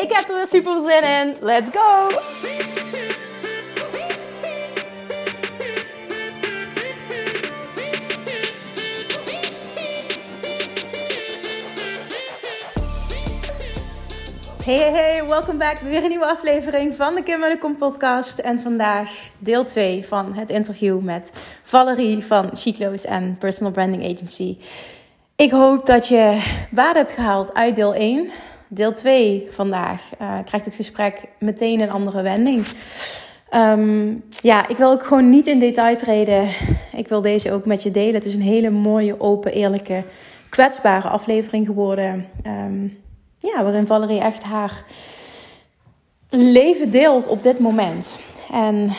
Ik 0.00 0.12
heb 0.12 0.28
er 0.28 0.36
weer 0.36 0.46
super 0.46 0.80
zin 0.80 1.02
in. 1.02 1.36
Let's 1.40 1.70
go! 1.72 2.08
Hey, 14.64 14.76
hey, 14.76 14.90
hey, 14.90 15.26
welkom 15.26 15.58
back. 15.58 15.78
Weer 15.78 16.02
een 16.02 16.08
nieuwe 16.08 16.26
aflevering 16.26 16.96
van 16.96 17.14
de 17.14 17.22
Kim 17.22 17.58
Kom 17.58 17.76
podcast. 17.76 18.38
En 18.38 18.60
vandaag 18.60 19.10
deel 19.38 19.64
2 19.64 20.06
van 20.06 20.34
het 20.34 20.50
interview 20.50 21.00
met 21.00 21.32
Valerie 21.62 22.24
van 22.24 22.50
Chiclo's 22.52 23.04
en 23.04 23.36
Personal 23.38 23.72
Branding 23.72 24.14
Agency. 24.14 24.58
Ik 25.36 25.50
hoop 25.50 25.86
dat 25.86 26.08
je 26.08 26.42
waarde 26.70 26.98
hebt 26.98 27.12
gehaald 27.12 27.54
uit 27.54 27.74
deel 27.74 27.94
1. 27.94 28.30
Deel 28.72 28.92
2 28.92 29.46
vandaag 29.50 30.10
uh, 30.22 30.38
krijgt 30.44 30.66
het 30.66 30.74
gesprek 30.74 31.24
meteen 31.38 31.80
een 31.80 31.90
andere 31.90 32.22
wending. 32.22 32.66
Um, 33.54 34.24
ja, 34.30 34.68
ik 34.68 34.76
wil 34.76 34.90
ook 34.90 35.06
gewoon 35.06 35.30
niet 35.30 35.46
in 35.46 35.58
detail 35.58 35.96
treden. 35.96 36.48
Ik 36.96 37.08
wil 37.08 37.20
deze 37.20 37.52
ook 37.52 37.66
met 37.66 37.82
je 37.82 37.90
delen. 37.90 38.14
Het 38.14 38.24
is 38.24 38.34
een 38.34 38.42
hele 38.42 38.70
mooie, 38.70 39.20
open, 39.20 39.52
eerlijke, 39.52 40.04
kwetsbare 40.48 41.08
aflevering 41.08 41.66
geworden. 41.66 42.26
Um, 42.46 42.98
ja, 43.38 43.62
waarin 43.62 43.86
Valerie 43.86 44.20
echt 44.20 44.42
haar 44.42 44.84
leven 46.28 46.90
deelt 46.90 47.28
op 47.28 47.42
dit 47.42 47.58
moment. 47.58 48.18
En 48.52 48.90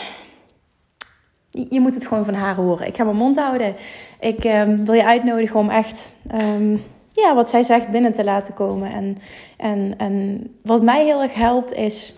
je 1.49 1.79
moet 1.79 1.95
het 1.95 2.07
gewoon 2.07 2.25
van 2.25 2.33
haar 2.33 2.55
horen. 2.55 2.87
Ik 2.87 2.95
ga 2.95 3.03
mijn 3.03 3.15
mond 3.15 3.39
houden. 3.39 3.75
Ik 4.19 4.43
um, 4.43 4.85
wil 4.85 4.93
je 4.93 5.05
uitnodigen 5.05 5.59
om 5.59 5.69
echt 5.69 6.13
ja, 7.11 7.35
wat 7.35 7.49
zij 7.49 7.63
zegt 7.63 7.89
binnen 7.89 8.13
te 8.13 8.23
laten 8.23 8.53
komen. 8.53 8.91
En, 8.91 9.17
en, 9.57 9.93
en 9.97 10.47
wat 10.63 10.83
mij 10.83 11.05
heel 11.05 11.21
erg 11.21 11.33
helpt 11.33 11.73
is 11.73 12.15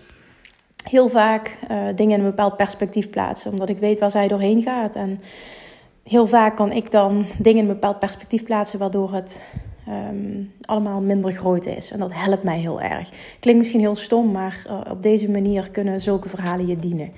heel 0.88 1.08
vaak 1.08 1.58
uh, 1.70 1.78
dingen 1.94 2.18
in 2.18 2.24
een 2.24 2.30
bepaald 2.30 2.56
perspectief 2.56 3.10
plaatsen. 3.10 3.50
Omdat 3.50 3.68
ik 3.68 3.78
weet 3.78 3.98
waar 3.98 4.10
zij 4.10 4.28
doorheen 4.28 4.62
gaat. 4.62 4.94
En 4.94 5.20
heel 6.02 6.26
vaak 6.26 6.56
kan 6.56 6.72
ik 6.72 6.90
dan 6.90 7.26
dingen 7.38 7.62
in 7.62 7.68
een 7.68 7.74
bepaald 7.74 7.98
perspectief 7.98 8.44
plaatsen 8.44 8.78
waardoor 8.78 9.12
het 9.12 9.42
um, 9.88 10.52
allemaal 10.60 11.00
minder 11.00 11.32
groot 11.32 11.66
is. 11.66 11.90
En 11.90 11.98
dat 11.98 12.10
helpt 12.12 12.42
mij 12.42 12.58
heel 12.58 12.80
erg. 12.80 13.10
Klinkt 13.40 13.60
misschien 13.60 13.80
heel 13.80 13.94
stom, 13.94 14.30
maar 14.30 14.66
uh, 14.70 14.80
op 14.90 15.02
deze 15.02 15.30
manier 15.30 15.70
kunnen 15.70 16.00
zulke 16.00 16.28
verhalen 16.28 16.66
je 16.66 16.78
dienen. 16.78 17.12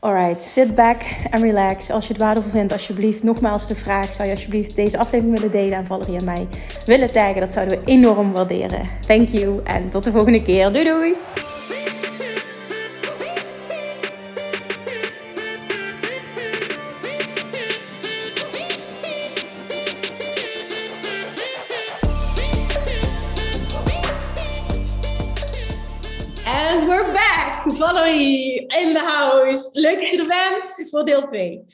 Alright, 0.00 0.42
sit 0.42 0.74
back 0.74 1.02
en 1.30 1.40
relax. 1.40 1.90
Als 1.90 2.06
je 2.06 2.12
het 2.12 2.22
waardevol 2.22 2.50
vindt, 2.50 2.72
alsjeblieft, 2.72 3.22
nogmaals 3.22 3.66
de 3.66 3.74
vraag: 3.74 4.12
zou 4.12 4.28
je 4.28 4.34
alsjeblieft 4.34 4.76
deze 4.76 4.98
aflevering 4.98 5.36
willen 5.36 5.50
delen 5.50 5.78
aan 5.78 5.86
Valerie 5.86 6.18
en 6.18 6.24
mij 6.24 6.48
willen 6.86 7.12
taggen? 7.12 7.40
Dat 7.40 7.52
zouden 7.52 7.78
we 7.78 7.84
enorm 7.84 8.32
waarderen. 8.32 8.88
Thank 9.06 9.28
you 9.28 9.60
en 9.64 9.88
tot 9.88 10.04
de 10.04 10.10
volgende 10.10 10.42
keer. 10.42 10.72
Doei 10.72 10.84
doei! 10.84 11.14
Leuk 29.80 29.98
dat 30.00 30.10
je 30.10 30.18
er 30.18 30.26
bent 30.26 30.88
voor 30.90 31.04
deel 31.04 31.22
2. 31.22 31.64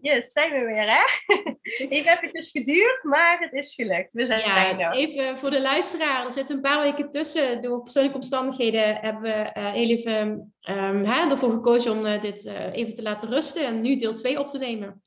Yes, 0.00 0.32
zijn 0.32 0.52
we 0.52 0.64
weer, 0.64 0.90
hè? 0.90 1.04
Even 1.96 2.12
eventjes 2.12 2.50
geduurd, 2.50 3.02
maar 3.02 3.38
het 3.40 3.52
is 3.52 3.74
gelukt. 3.74 4.08
We 4.12 4.26
zijn 4.26 4.40
ja, 4.40 4.54
bijna. 4.54 4.92
Even 4.92 5.38
voor 5.38 5.50
de 5.50 5.60
luisteraar. 5.60 6.24
Er 6.24 6.30
zitten 6.30 6.56
een 6.56 6.62
paar 6.62 6.80
weken 6.80 7.10
tussen. 7.10 7.62
Door 7.62 7.82
persoonlijke 7.82 8.18
omstandigheden 8.18 8.94
hebben 8.94 9.22
we 9.22 9.50
uh, 9.56 9.72
heel 9.72 9.88
even 9.88 10.54
um, 10.68 11.04
hè, 11.04 11.30
ervoor 11.30 11.50
gekozen 11.50 11.92
om 11.92 12.06
uh, 12.06 12.20
dit 12.20 12.44
uh, 12.44 12.72
even 12.72 12.94
te 12.94 13.02
laten 13.02 13.28
rusten. 13.28 13.66
En 13.66 13.80
nu 13.80 13.96
deel 13.96 14.14
2 14.14 14.38
op 14.40 14.48
te 14.48 14.58
nemen. 14.58 15.02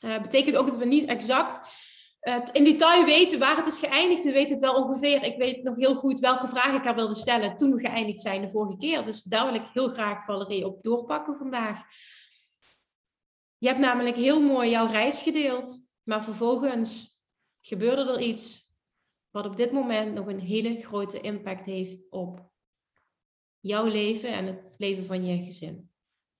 betekent 0.00 0.56
ook 0.56 0.66
dat 0.66 0.76
we 0.76 0.84
niet 0.84 1.08
exact 1.08 1.60
in 2.52 2.64
detail 2.64 3.04
weten 3.04 3.38
waar 3.38 3.56
het 3.56 3.66
is 3.66 3.78
geëindigd. 3.78 4.24
We 4.24 4.32
weten 4.32 4.50
het 4.50 4.60
wel 4.60 4.82
ongeveer. 4.82 5.22
Ik 5.22 5.36
weet 5.36 5.62
nog 5.62 5.76
heel 5.76 5.94
goed 5.94 6.20
welke 6.20 6.48
vragen 6.48 6.74
ik 6.74 6.84
haar 6.84 6.94
wilde 6.94 7.14
stellen 7.14 7.56
toen 7.56 7.74
we 7.74 7.80
geëindigd 7.80 8.20
zijn 8.20 8.40
de 8.40 8.48
vorige 8.48 8.76
keer. 8.76 9.04
Dus 9.04 9.22
daar 9.22 9.46
wil 9.46 9.60
ik 9.60 9.66
heel 9.72 9.88
graag 9.88 10.24
Valerie 10.24 10.66
op 10.66 10.82
doorpakken 10.82 11.36
vandaag. 11.36 11.82
Je 13.58 13.68
hebt 13.68 13.80
namelijk 13.80 14.16
heel 14.16 14.40
mooi 14.40 14.70
jouw 14.70 14.86
reis 14.86 15.22
gedeeld. 15.22 15.92
Maar 16.02 16.24
vervolgens 16.24 17.20
gebeurde 17.60 18.12
er 18.12 18.20
iets 18.20 18.72
wat 19.30 19.46
op 19.46 19.56
dit 19.56 19.72
moment 19.72 20.14
nog 20.14 20.26
een 20.26 20.40
hele 20.40 20.80
grote 20.80 21.20
impact 21.20 21.66
heeft 21.66 22.10
op 22.10 22.52
jouw 23.60 23.84
leven 23.84 24.32
en 24.32 24.46
het 24.46 24.74
leven 24.78 25.04
van 25.04 25.24
je 25.24 25.42
gezin. 25.42 25.90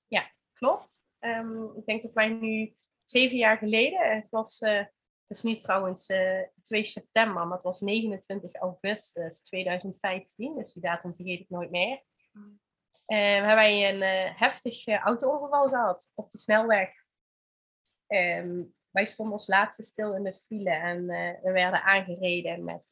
Ja, 0.07 0.33
klopt. 0.53 1.09
Um, 1.21 1.77
ik 1.77 1.87
denk 1.87 2.03
dat 2.03 2.13
wij 2.13 2.29
nu 2.29 2.75
zeven 3.05 3.37
jaar 3.37 3.59
geleden, 3.59 4.15
het 4.15 4.29
was 4.29 4.61
het 4.61 4.93
is 5.35 5.43
nu 5.43 5.57
trouwens 5.57 6.09
uh, 6.09 6.41
eh, 6.41 6.49
2 6.63 6.85
september, 6.85 7.47
maar 7.47 7.57
het 7.57 7.63
was 7.63 7.81
29 7.81 8.55
augustus 8.55 9.43
2015, 9.43 10.57
dus 10.57 10.73
die 10.73 10.83
datum 10.83 11.15
vergeet 11.15 11.41
ik 11.41 11.51
nooit 11.51 11.71
meer. 11.71 12.03
Uh, 13.07 13.19
hebben 13.19 13.55
wij 13.55 13.95
een 13.95 14.03
uh, 14.03 14.39
heftig 14.39 14.87
auto-ongeval 14.87 15.69
gehad 15.69 16.11
op 16.15 16.31
de 16.31 16.39
snelweg. 16.39 16.91
Um, 18.07 18.75
wij 18.91 19.07
stonden 19.07 19.35
als 19.35 19.47
laatste 19.47 19.83
stil 19.83 20.15
in 20.15 20.23
de 20.23 20.35
file 20.35 20.71
en 20.71 21.07
we 21.43 21.53
werden 21.53 21.83
aangereden 21.83 22.65
met, 22.65 22.91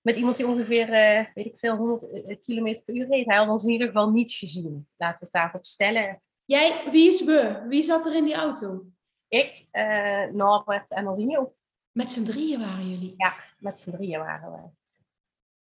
met 0.00 0.16
iemand 0.16 0.36
die 0.36 0.46
ongeveer, 0.46 0.86
weet 1.34 1.46
ik 1.46 1.58
veel, 1.58 1.76
100 1.76 2.02
km 2.44 2.82
per 2.84 2.94
uur 2.94 3.06
reed. 3.06 3.26
Hij 3.26 3.36
had 3.36 3.48
ons 3.48 3.64
in 3.64 3.70
ieder 3.70 3.86
geval 3.86 4.10
niet 4.10 4.32
gezien. 4.32 4.88
Laten 4.96 5.18
we 5.18 5.24
het 5.24 5.34
daarop 5.34 5.66
stellen. 5.66 6.22
Jij, 6.44 6.90
wie 6.90 7.08
is 7.08 7.24
we? 7.24 7.64
Wie 7.68 7.82
zat 7.82 8.06
er 8.06 8.14
in 8.14 8.24
die 8.24 8.34
auto? 8.34 8.86
Ik, 9.30 9.66
uh, 9.72 10.24
Norbert 10.24 10.90
en 10.90 11.06
Aldinho. 11.06 11.54
Met 11.92 12.10
z'n 12.10 12.24
drieën 12.24 12.60
waren 12.60 12.90
jullie? 12.90 13.14
Ja, 13.16 13.34
met 13.58 13.78
z'n 13.78 13.90
drieën 13.90 14.18
waren 14.18 14.52
we. 14.52 14.68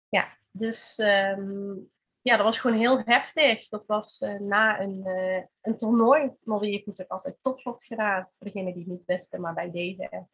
Ja, 0.08 0.38
dus 0.50 0.98
um, 0.98 1.90
ja, 2.20 2.36
dat 2.36 2.44
was 2.44 2.58
gewoon 2.58 2.78
heel 2.78 3.02
heftig. 3.04 3.68
Dat 3.68 3.86
was 3.86 4.20
uh, 4.20 4.38
na 4.40 4.80
een, 4.80 5.02
uh, 5.06 5.42
een 5.60 5.76
toernooi. 5.76 6.36
Nolly 6.44 6.70
heeft 6.70 6.86
natuurlijk 6.86 7.12
altijd 7.12 7.36
topshot 7.40 7.84
gedaan. 7.84 8.22
Voor 8.22 8.46
degenen 8.46 8.72
die 8.72 8.82
het 8.82 8.92
niet 8.92 9.06
wisten, 9.06 9.40
maar 9.40 9.54
bij 9.54 9.70
deze. 9.70 10.26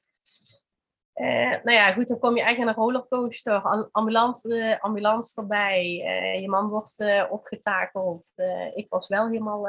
nou 1.62 1.72
ja, 1.72 1.92
goed, 1.92 2.08
dan 2.08 2.18
kom 2.18 2.36
je 2.36 2.42
eigenlijk 2.42 2.60
in 2.60 2.68
een 2.68 2.88
rollercoaster. 2.88 3.88
Ambulance, 3.90 4.78
ambulance 4.80 5.40
erbij. 5.40 5.86
je 6.40 6.48
man 6.48 6.68
wordt 6.68 7.28
opgetakeld. 7.30 8.32
ik 8.74 8.86
was 8.88 9.08
wel 9.08 9.26
helemaal 9.26 9.68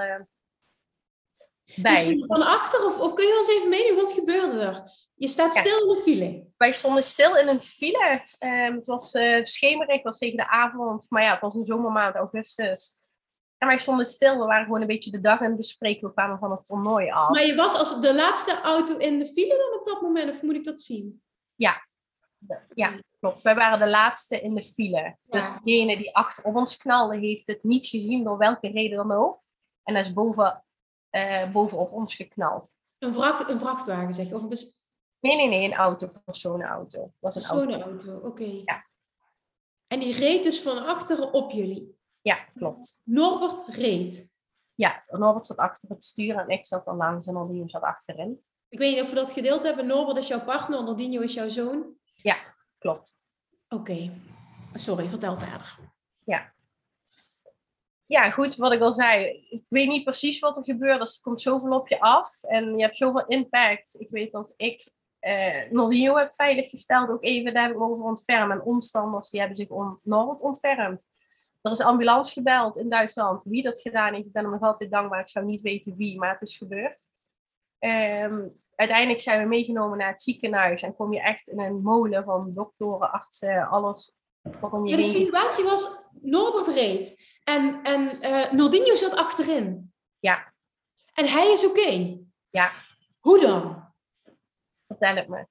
bij. 1.76 2.24
van 2.28 2.42
achter 2.42 2.86
of, 2.86 3.00
of, 3.00 3.14
kun 3.14 3.28
je 3.28 3.38
ons 3.38 3.50
even 3.50 3.70
meenemen, 3.70 4.02
wat 4.02 4.12
gebeurde 4.12 4.60
er? 4.60 4.84
Je 5.16 5.28
staat 5.28 5.56
stil 5.56 5.82
in 5.82 5.88
de 5.88 6.02
file. 6.02 6.48
Wij 6.58 6.72
stonden 6.72 7.04
stil 7.04 7.38
in 7.38 7.48
een 7.48 7.62
file. 7.62 8.22
Um, 8.40 8.76
het 8.76 8.86
was 8.86 9.14
uh, 9.14 9.46
schemerig, 9.46 9.96
het 9.96 10.04
was 10.04 10.18
tegen 10.18 10.38
de 10.38 10.48
avond, 10.48 11.06
maar 11.10 11.24
ja, 11.24 11.32
het 11.32 11.42
was 11.42 11.56
een 11.56 11.66
zomermaand, 11.66 12.16
augustus. 12.16 13.00
En 13.58 13.68
wij 13.68 13.78
stonden 13.78 14.06
stil, 14.06 14.40
we 14.40 14.46
waren 14.46 14.66
gewoon 14.66 14.82
een 14.82 14.88
beetje 14.88 15.12
de 15.12 15.22
dag 15.22 15.40
aan 15.40 15.48
het 15.48 15.58
bespreken, 15.58 16.08
we 16.08 16.14
kwamen 16.14 16.40
van 16.40 16.52
het 16.52 16.66
toernooi 16.66 17.10
af. 17.10 17.30
Maar 17.30 17.46
je 17.46 17.56
was 17.56 17.78
als 17.78 18.02
de 18.02 18.16
laatste 18.16 18.62
auto 18.62 18.98
in 18.98 19.20
de 19.20 19.28
file 19.28 19.58
dan 19.58 19.80
op 19.80 19.86
dat 19.86 20.02
moment, 20.02 20.30
of 20.30 20.42
moet 20.42 20.56
ik 20.56 20.64
dat 20.64 20.80
zien? 20.80 21.22
Ja, 21.56 21.88
ja, 22.74 23.00
klopt. 23.20 23.42
Wij 23.42 23.56
waren 23.56 23.80
de 23.80 23.88
laatste 23.90 24.42
in 24.42 24.56
de 24.56 24.64
file. 24.64 25.18
Dus 25.24 25.54
degene 25.64 25.98
die 25.98 26.16
achter 26.16 26.44
op 26.44 26.56
ons 26.56 26.78
knalde, 26.78 27.18
heeft 27.18 27.48
het 27.48 27.64
niet 27.64 27.86
gezien, 27.86 28.24
door 28.24 28.38
welke 28.38 28.68
reden 28.68 28.98
dan 28.98 29.12
ook. 29.12 29.42
En 29.84 29.94
dat 29.94 30.06
is 30.06 30.14
boven 30.14 30.65
uh, 31.16 31.52
bovenop 31.52 31.92
ons 31.92 32.16
geknald. 32.16 32.76
Een, 33.00 33.14
vracht, 33.14 33.50
een 33.50 33.60
vrachtwagen 33.60 34.14
zeg 34.14 34.28
je? 34.28 34.36
Of 34.36 34.44
een 34.44 34.58
Nee, 35.20 35.36
nee, 35.36 35.48
nee, 35.48 35.66
een 35.66 35.74
auto, 35.74 36.08
een 36.14 36.24
personenauto. 36.24 37.12
Was 37.20 37.36
een 37.36 37.42
personenauto, 37.42 38.18
oké. 38.18 38.62
Ja. 38.66 38.86
En 39.88 40.00
die 40.00 40.14
reed 40.14 40.44
dus 40.44 40.62
van 40.62 40.86
achteren 40.86 41.34
op 41.34 41.52
jullie? 41.52 41.98
Ja, 42.22 42.36
klopt. 42.36 43.02
Norbert 43.04 43.68
reed? 43.68 44.40
Ja, 44.76 45.04
Norbert 45.08 45.46
zat 45.46 45.58
achter 45.58 45.90
het 45.90 46.04
stuur 46.04 46.36
en 46.36 46.50
ik 46.50 46.66
zat 46.66 46.86
dan 46.86 46.96
langs 46.96 47.28
en 47.28 47.34
Nordino 47.34 47.68
zat 47.68 47.82
achterin. 47.82 48.44
Ik 48.70 48.80
weet 48.80 48.94
niet 48.94 49.04
of 49.04 49.10
we 49.10 49.16
dat 49.16 49.32
gedeeld 49.32 49.64
hebben. 49.64 49.88
Norbert 49.88 50.18
is 50.18 50.28
jouw 50.28 50.44
partner, 50.44 50.84
Nordino 50.84 51.22
is 51.22 51.34
jouw 51.34 51.50
zoon? 51.50 51.98
Ja, 52.14 52.38
klopt. 52.78 53.22
Oké. 53.70 54.12
Sorry, 54.74 55.08
vertel 55.08 55.40
verder. 55.40 55.80
Ja. 56.26 56.54
Ja, 58.06 58.30
goed, 58.30 58.56
wat 58.56 58.72
ik 58.72 58.82
al 58.82 58.94
zei. 58.94 59.46
Ik 59.50 59.64
weet 59.68 59.88
niet 59.88 60.04
precies 60.04 60.40
wat 60.40 60.58
er 60.58 60.64
gebeurt. 60.64 61.00
Dus 61.00 61.16
er 61.16 61.22
komt 61.22 61.42
zoveel 61.42 61.72
op 61.72 61.88
je 61.88 62.00
af. 62.00 62.44
En 62.44 62.78
je 62.78 62.84
hebt 62.84 62.98
zoveel 62.98 63.26
impact. 63.28 63.96
Ik 64.00 64.10
weet 64.10 64.32
dat 64.32 64.54
ik 64.58 64.90
uh, 65.22 65.72
Nordino 65.72 66.18
heb 66.18 66.34
veiliggesteld. 66.34 67.10
Ook 67.10 67.24
even, 67.24 67.54
daar 67.54 67.68
heb 67.68 67.76
ik 67.76 67.82
over 67.82 68.06
ontfermd. 68.06 68.52
En 68.52 68.62
omstanders, 68.62 69.30
die 69.30 69.40
hebben 69.40 69.58
zich 69.58 69.70
om 69.70 70.00
Noord 70.04 70.42
ontfermd. 70.42 71.08
Er 71.62 71.72
is 71.72 71.82
ambulance 71.82 72.34
gebeld 72.34 72.78
in 72.78 72.90
Duitsland. 72.90 73.42
Wie 73.44 73.64
dat 73.64 73.82
gedaan 73.82 74.14
heeft, 74.14 74.26
ik 74.26 74.32
ben 74.32 74.44
hem 74.44 74.52
nog 74.52 74.62
altijd 74.62 74.92
dankbaar. 74.92 75.20
Ik 75.20 75.30
zou 75.30 75.46
niet 75.46 75.62
weten 75.62 75.96
wie, 75.96 76.18
maar 76.18 76.32
het 76.32 76.50
is 76.50 76.58
gebeurd. 76.58 77.00
Um, 77.80 78.62
uiteindelijk 78.76 79.22
zijn 79.22 79.42
we 79.42 79.48
meegenomen 79.48 79.98
naar 79.98 80.12
het 80.12 80.22
ziekenhuis. 80.22 80.82
En 80.82 80.96
kom 80.96 81.14
je 81.14 81.22
echt 81.22 81.48
in 81.48 81.60
een 81.60 81.82
molen 81.82 82.24
van 82.24 82.54
doktoren, 82.54 83.12
artsen, 83.12 83.68
alles. 83.68 84.16
Je 84.44 84.50
maar 84.62 84.82
de 84.96 85.04
situatie 85.04 85.64
was, 85.64 86.10
Norbert 86.22 86.68
reed. 86.68 87.35
En, 87.46 87.84
en 87.84 88.02
uh, 88.02 88.52
Nordinho 88.52 88.96
zat 88.96 89.16
achterin. 89.16 89.94
Ja. 90.20 90.54
En 91.14 91.28
hij 91.28 91.52
is 91.52 91.66
oké? 91.66 92.20
Ja. 92.50 92.72
Hoe 93.20 93.40
dan? 93.40 93.94
Vertel 94.88 95.16
het 95.16 95.28
me. 95.28 95.48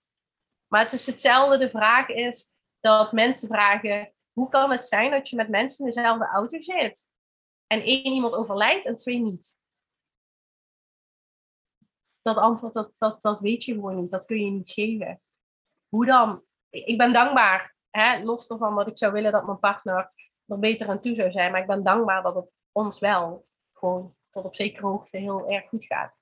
Maar 0.66 0.82
het 0.82 0.92
is 0.92 1.06
hetzelfde. 1.06 1.58
De 1.58 1.70
vraag 1.70 2.08
is 2.08 2.52
dat 2.80 3.12
mensen 3.12 3.48
vragen: 3.48 4.14
hoe 4.32 4.48
kan 4.48 4.70
het 4.70 4.86
zijn 4.86 5.10
dat 5.10 5.28
je 5.28 5.36
met 5.36 5.48
mensen 5.48 5.84
in 5.84 5.92
dezelfde 5.92 6.26
auto 6.26 6.60
zit? 6.60 7.10
En 7.66 7.82
één 7.82 8.12
iemand 8.12 8.34
overlijdt 8.34 8.86
en 8.86 8.96
twee 8.96 9.18
niet? 9.18 9.56
Dat 12.22 12.36
antwoord, 12.36 12.72
dat, 12.72 12.94
dat, 12.98 13.22
dat 13.22 13.40
weet 13.40 13.64
je 13.64 13.74
gewoon 13.74 14.00
niet. 14.00 14.10
Dat 14.10 14.24
kun 14.24 14.44
je 14.44 14.50
niet 14.50 14.70
geven. 14.70 15.22
Hoe 15.88 16.06
dan? 16.06 16.44
Ik 16.70 16.98
ben 16.98 17.12
dankbaar. 17.12 17.74
Hè? 17.90 18.22
Los 18.22 18.46
ervan 18.46 18.76
dat 18.76 18.88
ik 18.88 18.98
zou 18.98 19.12
willen 19.12 19.32
dat 19.32 19.46
mijn 19.46 19.58
partner 19.58 20.12
er 20.46 20.58
beter 20.58 20.88
aan 20.88 21.00
toe 21.00 21.14
zou 21.14 21.30
zijn. 21.30 21.52
Maar 21.52 21.60
ik 21.60 21.66
ben 21.66 21.84
dankbaar 21.84 22.22
dat 22.22 22.34
het 22.34 22.50
ons 22.72 22.98
wel 22.98 23.46
gewoon 23.72 24.14
tot 24.30 24.44
op 24.44 24.54
zekere 24.54 24.86
hoogte 24.86 25.16
heel 25.16 25.50
erg 25.50 25.68
goed 25.68 25.84
gaat. 25.84 26.18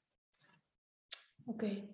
Oké, 1.44 1.88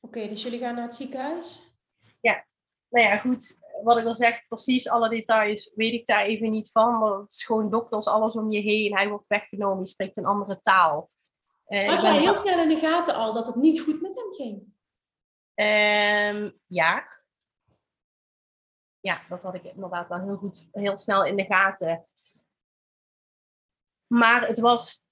oké, 0.00 0.28
dus 0.28 0.42
jullie 0.42 0.58
gaan 0.58 0.74
naar 0.74 0.84
het 0.84 0.94
ziekenhuis? 0.94 1.72
Ja, 2.20 2.44
nou 2.88 3.06
ja, 3.06 3.16
goed. 3.16 3.58
Wat 3.82 3.96
ik 3.96 4.04
al 4.04 4.14
zeg, 4.14 4.46
precies 4.48 4.88
alle 4.88 5.08
details 5.08 5.72
weet 5.74 5.92
ik 5.92 6.06
daar 6.06 6.24
even 6.24 6.50
niet 6.50 6.70
van. 6.70 6.98
Maar 6.98 7.12
het 7.12 7.32
is 7.32 7.44
gewoon 7.44 7.70
dokters, 7.70 8.06
alles 8.06 8.34
om 8.34 8.50
je 8.50 8.60
heen. 8.60 8.96
Hij 8.96 9.08
wordt 9.08 9.28
weggenomen, 9.28 9.84
je 9.84 9.88
spreekt 9.88 10.16
een 10.16 10.26
andere 10.26 10.60
taal. 10.62 11.10
Uh, 11.68 11.88
Had 11.88 12.00
je 12.00 12.20
heel 12.20 12.34
snel 12.34 12.62
in 12.62 12.68
de 12.68 12.76
gaten 12.76 13.14
al 13.14 13.32
dat 13.32 13.46
het 13.46 13.54
niet 13.54 13.80
goed 13.80 14.00
met 14.00 14.14
hem 14.14 14.32
ging? 14.32 14.72
Um, 15.54 16.60
ja, 16.66 17.08
ja, 19.04 19.20
dat 19.28 19.42
had 19.42 19.54
ik 19.54 19.64
inderdaad 19.64 20.08
wel 20.08 20.20
heel 20.20 20.36
goed, 20.36 20.66
heel 20.72 20.96
snel 20.96 21.24
in 21.24 21.36
de 21.36 21.44
gaten. 21.44 22.06
Maar 24.06 24.46
het 24.46 24.58
was, 24.58 25.06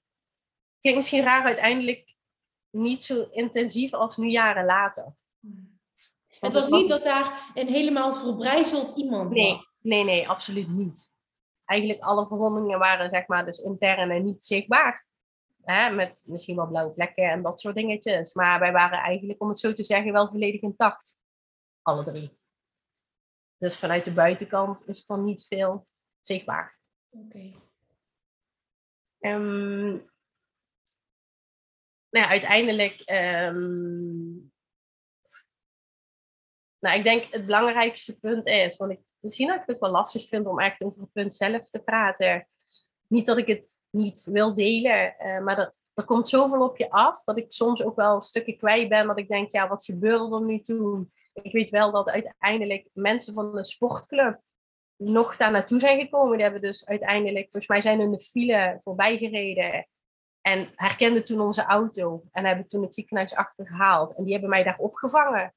klinkt 0.81 0.99
misschien 0.99 1.23
raar, 1.23 1.45
uiteindelijk 1.45 2.17
niet 2.71 3.03
zo 3.03 3.29
intensief 3.31 3.93
als 3.93 4.17
nu 4.17 4.29
jaren 4.29 4.65
later. 4.65 5.15
het 6.29 6.53
was 6.53 6.69
niet 6.69 6.89
dat 6.89 7.03
daar 7.03 7.51
een 7.55 7.69
helemaal 7.69 8.15
verbrijzeld 8.15 8.97
iemand 8.97 9.31
nee, 9.31 9.53
was? 9.53 9.69
Nee, 9.81 10.05
nee, 10.05 10.29
absoluut 10.29 10.69
niet. 10.69 11.15
Eigenlijk 11.65 12.01
alle 12.01 12.27
verwondingen 12.27 12.79
waren 12.79 13.11
zeg 13.11 13.27
maar 13.27 13.45
dus 13.45 13.59
intern 13.59 14.11
en 14.11 14.25
niet 14.25 14.45
zichtbaar. 14.45 15.07
Hè, 15.63 15.91
met 15.91 16.23
misschien 16.25 16.57
wel 16.57 16.69
blauwe 16.69 16.93
plekken 16.93 17.31
en 17.31 17.43
dat 17.43 17.61
soort 17.61 17.75
dingetjes. 17.75 18.35
Maar 18.35 18.61
wij 18.61 18.73
waren 18.73 18.99
eigenlijk, 18.99 19.43
om 19.43 19.49
het 19.49 19.61
zo 19.61 19.73
te 19.73 19.85
zeggen, 19.85 20.13
wel 20.13 20.29
volledig 20.29 20.61
intact. 20.61 21.17
Alle 21.83 22.05
drie. 22.05 22.41
Dus 23.63 23.79
vanuit 23.79 24.05
de 24.05 24.13
buitenkant 24.13 24.89
is 24.89 25.09
er 25.09 25.19
niet 25.19 25.47
veel 25.47 25.87
zichtbaar. 26.21 26.79
Oké. 27.11 27.25
Okay. 27.25 27.57
Um, 29.21 29.41
ehm, 29.41 29.91
nou 32.09 32.25
ja, 32.25 32.29
uiteindelijk. 32.29 33.11
Um, 33.11 34.53
nou, 36.79 36.99
ik 36.99 37.05
denk 37.05 37.25
het 37.31 37.47
belangrijkste 37.47 38.19
punt 38.19 38.47
is, 38.47 38.77
want 38.77 38.91
ik 38.91 39.01
misschien 39.21 39.49
dat 39.49 39.61
ik 39.61 39.67
het 39.67 39.79
wel 39.79 39.91
lastig 39.91 40.29
vind 40.29 40.47
om 40.47 40.61
echt 40.61 40.83
over 40.83 41.01
het 41.01 41.13
punt 41.13 41.37
zelf 41.37 41.71
te 41.71 41.79
praten. 41.79 42.49
Niet 43.07 43.27
dat 43.27 43.39
ik 43.39 43.47
het 43.47 43.81
niet 43.91 44.25
wil 44.25 44.55
delen, 44.55 45.15
uh, 45.19 45.41
maar 45.41 45.59
er, 45.59 45.75
er 45.95 46.05
komt 46.05 46.29
zoveel 46.29 46.63
op 46.63 46.77
je 46.77 46.91
af 46.91 47.25
dat 47.25 47.39
ik 47.39 47.53
soms 47.53 47.83
ook 47.83 47.97
wel 47.97 48.21
stukken 48.21 48.57
kwijt 48.57 48.89
ben. 48.89 49.07
Dat 49.07 49.19
ik 49.19 49.29
denk, 49.29 49.53
ja, 49.53 49.69
wat 49.69 49.85
gebeurde 49.85 50.35
er 50.35 50.43
nu 50.43 50.61
toen? 50.61 51.13
Ik 51.33 51.53
weet 51.53 51.71
wel 51.71 51.93
dat 51.93 52.09
uiteindelijk 52.09 52.89
mensen 52.93 53.35
van 53.35 53.55
de 53.55 53.65
sportclub 53.65 54.41
nog 54.97 55.37
daar 55.37 55.51
naartoe 55.51 55.81
zijn 55.81 56.01
gekomen. 56.01 56.33
Die 56.33 56.43
hebben 56.43 56.63
dus 56.63 56.87
uiteindelijk, 56.87 57.43
volgens 57.43 57.67
mij 57.67 57.83
zijn 57.83 58.01
hun 58.01 58.11
de 58.11 58.21
file 58.21 58.81
voorbij 58.83 59.17
gereden. 59.17 59.87
En 60.41 60.73
herkenden 60.75 61.25
toen 61.25 61.41
onze 61.41 61.63
auto. 61.63 62.23
En 62.33 62.45
hebben 62.45 62.67
toen 62.67 62.83
het 62.83 62.95
ziekenhuis 62.95 63.35
achtergehaald. 63.35 64.15
En 64.15 64.23
die 64.23 64.33
hebben 64.33 64.51
mij 64.51 64.63
daar 64.63 64.79
opgevangen. 64.79 65.55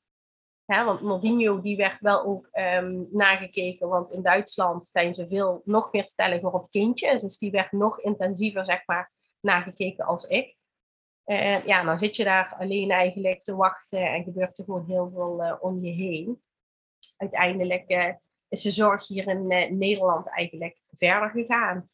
Want 0.65 1.01
Nordinho 1.01 1.61
die 1.61 1.77
werd 1.77 1.99
wel 1.99 2.23
ook 2.23 2.49
um, 2.51 3.07
nagekeken. 3.11 3.87
Want 3.87 4.11
in 4.11 4.21
Duitsland 4.21 4.87
zijn 4.87 5.13
ze 5.13 5.27
veel 5.27 5.61
nog 5.65 5.91
meer 5.91 6.07
stelliger 6.07 6.51
op 6.51 6.71
kindjes. 6.71 7.21
Dus 7.21 7.37
die 7.37 7.51
werd 7.51 7.71
nog 7.71 7.99
intensiever, 7.99 8.65
zeg 8.65 8.85
maar, 8.85 9.11
nagekeken 9.39 10.05
als 10.05 10.23
ik. 10.23 10.57
En 11.25 11.61
ja, 11.65 11.83
dan 11.83 11.99
zit 11.99 12.15
je 12.15 12.23
daar 12.23 12.55
alleen 12.59 12.91
eigenlijk 12.91 13.43
te 13.43 13.55
wachten 13.55 14.13
en 14.13 14.23
gebeurt 14.23 14.57
er 14.57 14.63
gewoon 14.63 14.85
heel 14.87 15.11
veel 15.13 15.43
uh, 15.43 15.55
om 15.59 15.83
je 15.83 15.91
heen. 15.91 16.41
Uiteindelijk 17.17 17.91
uh, 17.91 18.13
is 18.49 18.61
de 18.61 18.71
zorg 18.71 19.07
hier 19.07 19.27
in 19.27 19.47
Nederland 19.77 20.27
eigenlijk 20.27 20.81
verder 20.91 21.29
gegaan. 21.29 21.89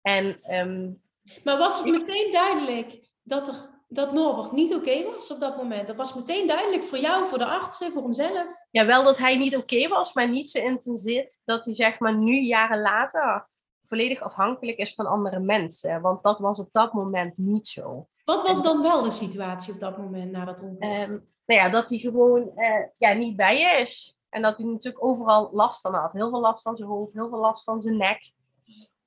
En, 0.00 0.54
um, 0.54 1.02
maar 1.44 1.58
was 1.58 1.78
het 1.82 1.90
meteen 1.90 2.32
duidelijk 2.32 3.10
dat, 3.22 3.48
er, 3.48 3.54
dat 3.88 4.12
Norbert 4.12 4.52
niet 4.52 4.74
oké 4.74 5.04
was 5.04 5.32
op 5.32 5.40
dat 5.40 5.56
moment? 5.56 5.86
Dat 5.86 5.96
was 5.96 6.14
meteen 6.14 6.46
duidelijk 6.46 6.82
voor 6.82 6.98
jou, 6.98 7.26
voor 7.26 7.38
de 7.38 7.46
artsen, 7.46 7.92
voor 7.92 8.02
hemzelf? 8.02 8.66
Ja, 8.70 8.86
wel 8.86 9.04
dat 9.04 9.18
hij 9.18 9.36
niet 9.36 9.56
oké 9.56 9.88
was, 9.88 10.12
maar 10.12 10.28
niet 10.28 10.50
zo 10.50 10.58
intensief 10.58 11.26
dat 11.44 11.64
hij 11.64 11.74
zeg 11.74 11.98
maar 11.98 12.16
nu, 12.16 12.40
jaren 12.40 12.80
later, 12.80 13.48
volledig 13.84 14.20
afhankelijk 14.20 14.78
is 14.78 14.94
van 14.94 15.06
andere 15.06 15.40
mensen. 15.40 16.00
Want 16.00 16.22
dat 16.22 16.38
was 16.38 16.58
op 16.58 16.72
dat 16.72 16.92
moment 16.92 17.38
niet 17.38 17.66
zo. 17.66 18.08
Wat 18.24 18.46
was 18.46 18.62
dan 18.62 18.82
wel 18.82 19.02
de 19.02 19.10
situatie 19.10 19.74
op 19.74 19.80
dat 19.80 19.98
moment 19.98 20.30
na 20.30 20.44
dat 20.44 20.60
ongeluk? 20.60 21.08
Um, 21.08 21.30
nou 21.46 21.60
ja, 21.60 21.68
dat 21.68 21.88
hij 21.88 21.98
gewoon 21.98 22.52
uh, 22.56 22.84
ja, 22.98 23.12
niet 23.12 23.36
bij 23.36 23.58
je 23.58 23.80
is. 23.80 24.16
En 24.28 24.42
dat 24.42 24.58
hij 24.58 24.66
natuurlijk 24.66 25.04
overal 25.04 25.48
last 25.52 25.80
van 25.80 25.94
had. 25.94 26.12
Heel 26.12 26.30
veel 26.30 26.40
last 26.40 26.62
van 26.62 26.76
zijn 26.76 26.88
hoofd, 26.88 27.12
heel 27.12 27.28
veel 27.28 27.38
last 27.38 27.64
van 27.64 27.82
zijn 27.82 27.96
nek. 27.96 28.32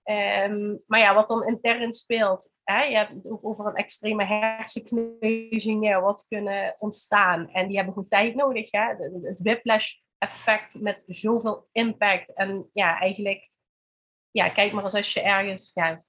Um, 0.04 0.82
maar 0.88 1.00
ja, 1.00 1.14
wat 1.14 1.28
dan 1.28 1.48
intern 1.48 1.94
speelt. 1.94 2.52
Hè? 2.64 2.84
Je 2.84 2.98
hebt 2.98 3.14
het 3.14 3.28
ook 3.28 3.46
over 3.46 3.66
een 3.66 3.76
extreme 3.76 4.26
hersenkneuzingen 4.26 6.02
wat 6.02 6.26
kunnen 6.28 6.76
ontstaan. 6.80 7.50
En 7.50 7.68
die 7.68 7.76
hebben 7.76 7.94
goed 7.94 8.10
tijd 8.10 8.36
nodig. 8.36 8.72
Hè? 8.72 8.86
Het 9.22 9.40
whiplash 9.40 9.94
effect 10.18 10.74
met 10.74 11.04
zoveel 11.08 11.68
impact. 11.72 12.34
En 12.34 12.70
ja, 12.74 13.00
eigenlijk, 13.00 13.50
ja, 14.32 14.50
kijk 14.50 14.72
maar 14.72 14.84
eens 14.84 14.94
als 14.94 15.14
je 15.14 15.22
ergens, 15.22 15.72
ja, 15.74 16.04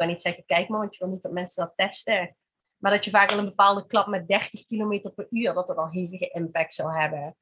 kan 0.00 0.08
niet 0.08 0.20
zeggen, 0.20 0.44
kijk 0.46 0.68
maar, 0.68 0.80
want 0.80 0.96
je 0.96 1.04
wil 1.04 1.12
niet 1.12 1.22
dat 1.22 1.32
mensen 1.32 1.64
dat 1.64 1.76
testen. 1.76 2.36
Maar 2.76 2.92
dat 2.92 3.04
je 3.04 3.10
vaak 3.10 3.32
al 3.32 3.38
een 3.38 3.44
bepaalde 3.44 3.86
klap 3.86 4.06
met 4.06 4.28
30 4.28 4.64
km 4.64 5.10
per 5.14 5.26
uur, 5.30 5.54
dat 5.54 5.66
dat 5.66 5.76
al 5.76 5.90
hevige 5.90 6.28
impact 6.28 6.74
zou 6.74 6.98
hebben. 6.98 7.36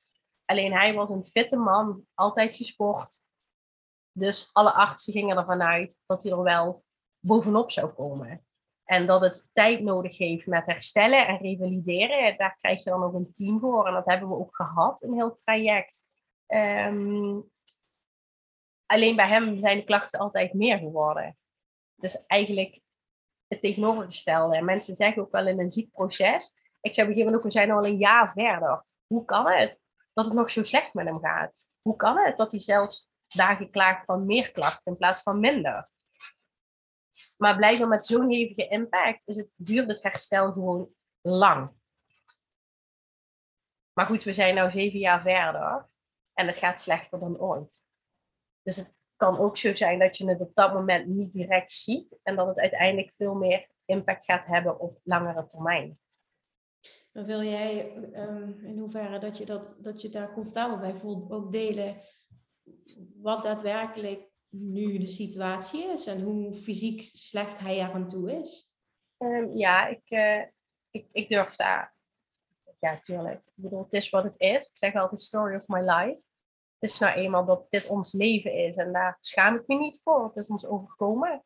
Alleen 0.44 0.72
hij 0.72 0.94
was 0.94 1.08
een 1.08 1.24
fitte 1.24 1.56
man, 1.56 2.04
altijd 2.14 2.54
gesport. 2.54 3.20
Dus 4.12 4.50
alle 4.52 4.72
artsen 4.72 5.12
gingen 5.12 5.36
ervan 5.36 5.62
uit 5.62 5.98
dat 6.06 6.22
hij 6.22 6.32
er 6.32 6.42
wel 6.42 6.84
bovenop 7.18 7.70
zou 7.70 7.92
komen. 7.92 8.46
En 8.84 9.06
dat 9.06 9.20
het 9.20 9.48
tijd 9.52 9.80
nodig 9.80 10.18
heeft 10.18 10.46
met 10.46 10.66
herstellen 10.66 11.26
en 11.26 11.38
revalideren. 11.38 12.38
Daar 12.38 12.56
krijg 12.56 12.84
je 12.84 12.90
dan 12.90 13.02
ook 13.02 13.14
een 13.14 13.32
team 13.32 13.60
voor. 13.60 13.86
En 13.86 13.92
dat 13.92 14.06
hebben 14.06 14.28
we 14.28 14.34
ook 14.34 14.56
gehad, 14.56 15.02
een 15.02 15.14
heel 15.14 15.34
traject. 15.34 16.02
Um, 16.46 17.50
alleen 18.86 19.16
bij 19.16 19.28
hem 19.28 19.58
zijn 19.58 19.76
de 19.76 19.84
klachten 19.84 20.20
altijd 20.20 20.52
meer 20.52 20.78
geworden. 20.78 21.36
Dus 22.00 22.26
eigenlijk 22.26 22.80
het 23.46 23.60
tegenovergestelde. 23.60 24.56
En 24.56 24.64
mensen 24.64 24.94
zeggen 24.94 25.22
ook 25.22 25.32
wel 25.32 25.46
in 25.46 25.60
een 25.60 25.72
ziek 25.72 25.92
proces. 25.92 26.54
Ik 26.80 26.94
zou 26.94 27.08
beginnen 27.08 27.34
ook, 27.34 27.42
we 27.42 27.50
zijn 27.50 27.70
al 27.70 27.84
een 27.84 27.98
jaar 27.98 28.32
verder. 28.32 28.84
Hoe 29.06 29.24
kan 29.24 29.46
het 29.46 29.82
dat 30.12 30.24
het 30.24 30.34
nog 30.34 30.50
zo 30.50 30.62
slecht 30.62 30.94
met 30.94 31.06
hem 31.06 31.18
gaat? 31.18 31.52
Hoe 31.82 31.96
kan 31.96 32.18
het 32.18 32.36
dat 32.36 32.50
hij 32.50 32.60
zelfs 32.60 33.08
dagen 33.28 33.70
klaagt 33.70 34.04
van 34.04 34.26
meer 34.26 34.52
klachten 34.52 34.92
in 34.92 34.98
plaats 34.98 35.22
van 35.22 35.40
minder? 35.40 35.90
Maar 37.36 37.56
blijkbaar 37.56 37.88
met 37.88 38.06
zo'n 38.06 38.30
hevige 38.30 38.68
impact 38.68 39.22
is 39.24 39.36
het, 39.36 39.48
duurt 39.54 39.88
het 39.88 40.02
herstel 40.02 40.52
gewoon 40.52 40.90
lang. 41.20 41.76
Maar 43.92 44.06
goed, 44.06 44.24
we 44.24 44.32
zijn 44.32 44.54
nu 44.54 44.70
zeven 44.70 44.98
jaar 44.98 45.20
verder 45.20 45.88
en 46.32 46.46
het 46.46 46.56
gaat 46.56 46.80
slechter 46.80 47.18
dan 47.18 47.38
ooit. 47.38 47.84
Dus 48.62 48.76
het 48.76 48.97
kan 49.18 49.38
ook 49.38 49.56
zo 49.56 49.74
zijn 49.74 49.98
dat 49.98 50.16
je 50.16 50.28
het 50.28 50.40
op 50.40 50.54
dat 50.54 50.72
moment 50.72 51.06
niet 51.06 51.32
direct 51.32 51.72
ziet 51.72 52.18
en 52.22 52.36
dat 52.36 52.46
het 52.46 52.58
uiteindelijk 52.58 53.12
veel 53.14 53.34
meer 53.34 53.68
impact 53.84 54.24
gaat 54.24 54.46
hebben 54.46 54.80
op 54.80 55.00
langere 55.02 55.46
termijn. 55.46 55.98
Maar 57.12 57.24
wil 57.24 57.42
jij 57.42 57.96
um, 57.96 58.60
in 58.64 58.78
hoeverre 58.78 59.18
dat 59.18 59.38
je, 59.38 59.46
dat, 59.46 59.78
dat 59.82 60.02
je 60.02 60.08
daar 60.08 60.32
comfortabel 60.32 60.78
bij 60.78 60.94
voelt 60.94 61.30
ook 61.30 61.52
delen 61.52 61.96
wat 63.16 63.42
daadwerkelijk 63.42 64.28
nu 64.48 64.98
de 64.98 65.06
situatie 65.06 65.84
is 65.84 66.06
en 66.06 66.22
hoe 66.22 66.54
fysiek 66.54 67.02
slecht 67.02 67.58
hij 67.58 67.80
er 67.80 67.92
aan 67.92 68.08
toe 68.08 68.32
is? 68.32 68.76
Ehm, 69.16 69.56
ja, 69.56 69.86
ik, 69.86 70.02
uh, 70.08 70.42
ik, 70.90 71.06
ik 71.12 71.28
durf 71.28 71.56
daar. 71.56 71.96
Ja, 72.78 73.00
tuurlijk. 73.00 73.38
Ik 73.38 73.52
bedoel, 73.54 73.82
het 73.82 73.92
is 73.92 74.10
wat 74.10 74.24
het 74.24 74.40
is. 74.40 74.66
Ik 74.66 74.76
zeg 74.76 74.94
altijd 74.94 75.20
story 75.20 75.56
of 75.56 75.68
my 75.68 75.80
life. 75.80 76.20
Het 76.78 76.90
is 76.90 76.98
nou 76.98 77.16
eenmaal 77.16 77.44
dat 77.44 77.70
dit 77.70 77.86
ons 77.86 78.12
leven 78.12 78.52
is 78.52 78.76
en 78.76 78.92
daar 78.92 79.18
schaam 79.20 79.54
ik 79.54 79.66
me 79.66 79.76
niet 79.76 80.00
voor. 80.02 80.24
Het 80.24 80.36
is 80.36 80.48
ons 80.48 80.66
overkomen. 80.66 81.44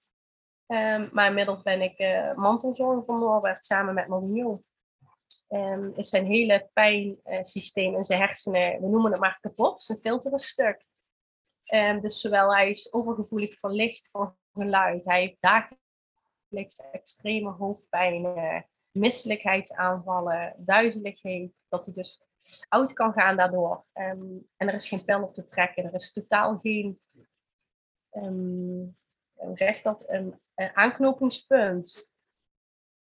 Um, 0.67 1.09
maar 1.13 1.29
inmiddels 1.29 1.63
ben 1.63 1.83
ik 1.83 1.99
uh, 1.99 2.35
mantelzorger 2.35 3.05
van 3.05 3.19
Norbert 3.19 3.67
samen 3.67 3.95
met 3.95 4.09
Mourinho. 4.09 4.63
Um, 5.49 5.93
is 5.97 6.09
zijn 6.09 6.27
hele 6.27 6.71
pijnsysteem 6.73 7.97
in 7.97 8.05
zijn 8.05 8.21
hersenen, 8.21 8.81
we 8.81 8.89
noemen 8.89 9.11
het 9.11 9.21
maar 9.21 9.39
kapot, 9.41 9.81
zijn 9.81 9.99
filter 9.99 10.35
is 10.35 10.49
stuk. 10.49 10.85
Um, 11.75 12.01
dus 12.01 12.21
zowel 12.21 12.55
hij 12.55 12.71
is 12.71 12.93
overgevoelig 12.93 13.59
voor 13.59 13.71
licht, 13.71 14.09
voor 14.11 14.37
geluid, 14.53 15.05
hij 15.05 15.21
heeft 15.21 15.37
dagelijks 15.41 16.77
extreme 16.93 17.51
hoofdpijn, 17.51 18.25
uh, 18.25 18.61
misselijkheidsaanvallen, 18.91 20.55
duizeligheid, 20.59 21.53
dat 21.69 21.85
hij 21.87 21.95
dus 21.95 22.23
oud 22.69 22.93
kan 22.93 23.13
gaan 23.13 23.37
daardoor. 23.37 23.85
Um, 23.95 24.47
en 24.57 24.69
er 24.69 24.75
is 24.75 24.89
geen 24.89 25.05
pijl 25.05 25.23
op 25.23 25.35
te 25.35 25.45
trekken, 25.45 25.85
er 25.85 25.95
is 25.95 26.13
totaal 26.13 26.59
geen, 26.59 27.01
hoe 28.11 28.95
zeg 29.55 29.83
dat, 29.83 30.09
een, 30.09 30.41
een 30.55 30.77
aanknopingspunt 30.77 32.13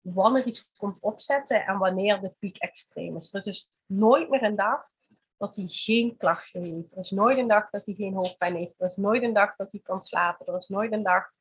wanneer 0.02 0.46
iets 0.46 0.72
komt 0.78 0.98
opzetten 1.00 1.66
en 1.66 1.78
wanneer 1.78 2.22
de 2.22 2.34
piek 2.40 2.58
extreem 2.58 3.18
is. 3.18 3.34
Er 3.34 3.40
is 3.40 3.46
dus 3.46 3.70
nooit 3.86 4.30
meer 4.30 4.44
een 4.44 4.56
dag 4.56 4.90
dat 5.38 5.56
hij 5.56 5.66
geen 5.68 6.18
klachten 6.18 6.64
heeft. 6.64 6.92
Er 6.92 7.00
is 7.00 7.12
nooit 7.12 7.38
een 7.38 7.48
dag 7.48 7.70
dat 7.70 7.86
hij 7.86 7.94
geen 7.94 8.14
hoofdpijn 8.14 8.56
heeft. 8.56 8.80
Er 8.80 8.88
is 8.88 8.96
nooit 8.96 9.24
een 9.24 9.34
dag 9.34 9.56
dat 9.56 9.72
hij 9.72 9.82
kan 9.84 10.04
slapen. 10.04 10.46
Er 10.46 10.58
is 10.58 10.68
nooit 10.68 10.92
een 10.92 11.04
dag 11.04 11.32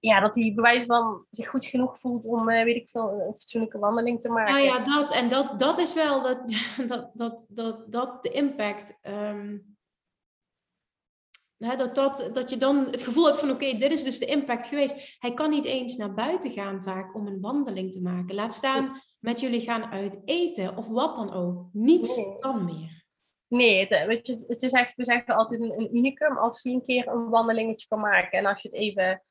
ja, 0.00 0.20
dat 0.20 0.36
hij 0.36 0.52
bij 0.54 0.86
van 0.86 1.26
zich 1.30 1.48
goed 1.48 1.64
genoeg 1.64 1.98
voelt 1.98 2.24
om, 2.24 2.48
uh, 2.48 2.64
weet 2.64 2.76
ik 2.76 2.88
veel, 2.88 3.10
een 3.10 3.34
fatsoenlijke 3.34 3.78
wandeling 3.78 4.20
te 4.20 4.28
maken. 4.28 4.54
Nou 4.54 4.64
ja, 4.64 4.78
dat, 4.78 5.12
en 5.12 5.28
dat, 5.28 5.58
dat 5.58 5.78
is 5.78 5.94
wel 5.94 6.22
dat, 6.22 6.38
dat, 6.86 7.10
dat, 7.14 7.46
dat, 7.48 7.92
dat 7.92 8.22
de 8.22 8.30
impact. 8.30 8.98
Um, 9.02 9.78
dat, 11.56 11.94
dat, 11.94 12.30
dat 12.32 12.50
je 12.50 12.56
dan 12.56 12.86
het 12.90 13.02
gevoel 13.02 13.26
hebt 13.26 13.40
van 13.40 13.50
oké, 13.50 13.76
dit 13.78 13.92
is 13.92 14.04
dus 14.04 14.18
de 14.18 14.26
impact 14.26 14.66
geweest. 14.66 15.16
Hij 15.18 15.34
kan 15.34 15.50
niet 15.50 15.64
eens 15.64 15.96
naar 15.96 16.14
buiten 16.14 16.50
gaan 16.50 16.82
vaak 16.82 17.14
om 17.14 17.26
een 17.26 17.40
wandeling 17.40 17.92
te 17.92 18.02
maken. 18.02 18.34
Laat 18.34 18.54
staan 18.54 19.02
met 19.18 19.40
jullie 19.40 19.60
gaan 19.60 19.84
uit 19.84 20.22
eten 20.24 20.76
of 20.76 20.88
wat 20.88 21.14
dan 21.14 21.32
ook. 21.32 21.68
Niets 21.72 22.20
kan 22.38 22.64
meer. 22.64 23.04
Nee, 23.48 23.86
het, 23.86 24.06
weet 24.06 24.26
je, 24.26 24.44
het 24.46 24.62
is 24.62 24.72
echt, 24.72 24.96
we 24.96 25.04
zeggen 25.04 25.34
altijd 25.34 25.60
een, 25.60 25.78
een 25.78 25.96
unicum 25.96 26.38
als 26.38 26.62
hij 26.62 26.72
een 26.72 26.84
keer 26.84 27.08
een 27.08 27.28
wandelingetje 27.28 27.88
kan 27.88 28.00
maken. 28.00 28.38
En 28.38 28.46
als 28.46 28.62
je 28.62 28.68
het 28.68 28.76
even 28.76 29.22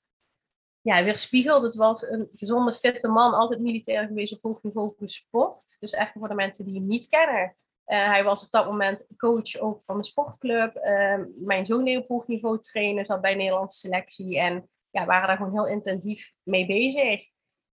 ja, 0.82 1.04
weer 1.04 1.18
spiegelt, 1.18 1.64
het 1.64 1.76
was 1.76 2.10
een 2.10 2.30
gezonde, 2.36 2.74
fitte 2.74 3.08
man, 3.08 3.34
altijd 3.34 3.60
militair 3.60 4.08
geweest 4.08 4.34
op 4.34 4.42
hoog 4.42 4.64
niveau 4.64 4.94
gesport. 4.98 5.78
Dus 5.80 5.92
even 5.92 6.20
voor 6.20 6.28
de 6.28 6.34
mensen 6.34 6.66
die 6.66 6.76
hem 6.76 6.88
niet 6.88 7.08
kennen. 7.08 7.56
Uh, 7.86 8.06
hij 8.06 8.24
was 8.24 8.44
op 8.44 8.52
dat 8.52 8.66
moment 8.66 9.08
coach 9.18 9.58
ook 9.58 9.84
van 9.84 9.98
de 9.98 10.04
sportclub. 10.04 10.76
Uh, 10.76 11.20
mijn 11.36 11.66
zoon 11.66 11.86
deed 11.86 11.98
op 11.98 12.08
hoog 12.08 12.28
niveau 12.28 12.60
trainen, 12.60 13.06
zat 13.06 13.22
bij 13.22 13.32
de 13.32 13.38
Nederlandse 13.38 13.80
selectie. 13.80 14.40
En 14.40 14.70
ja, 14.90 15.06
waren 15.06 15.28
daar 15.28 15.38
gewoon 15.38 15.52
heel 15.52 15.68
intensief 15.68 16.34
mee 16.44 16.66
bezig. 16.66 17.28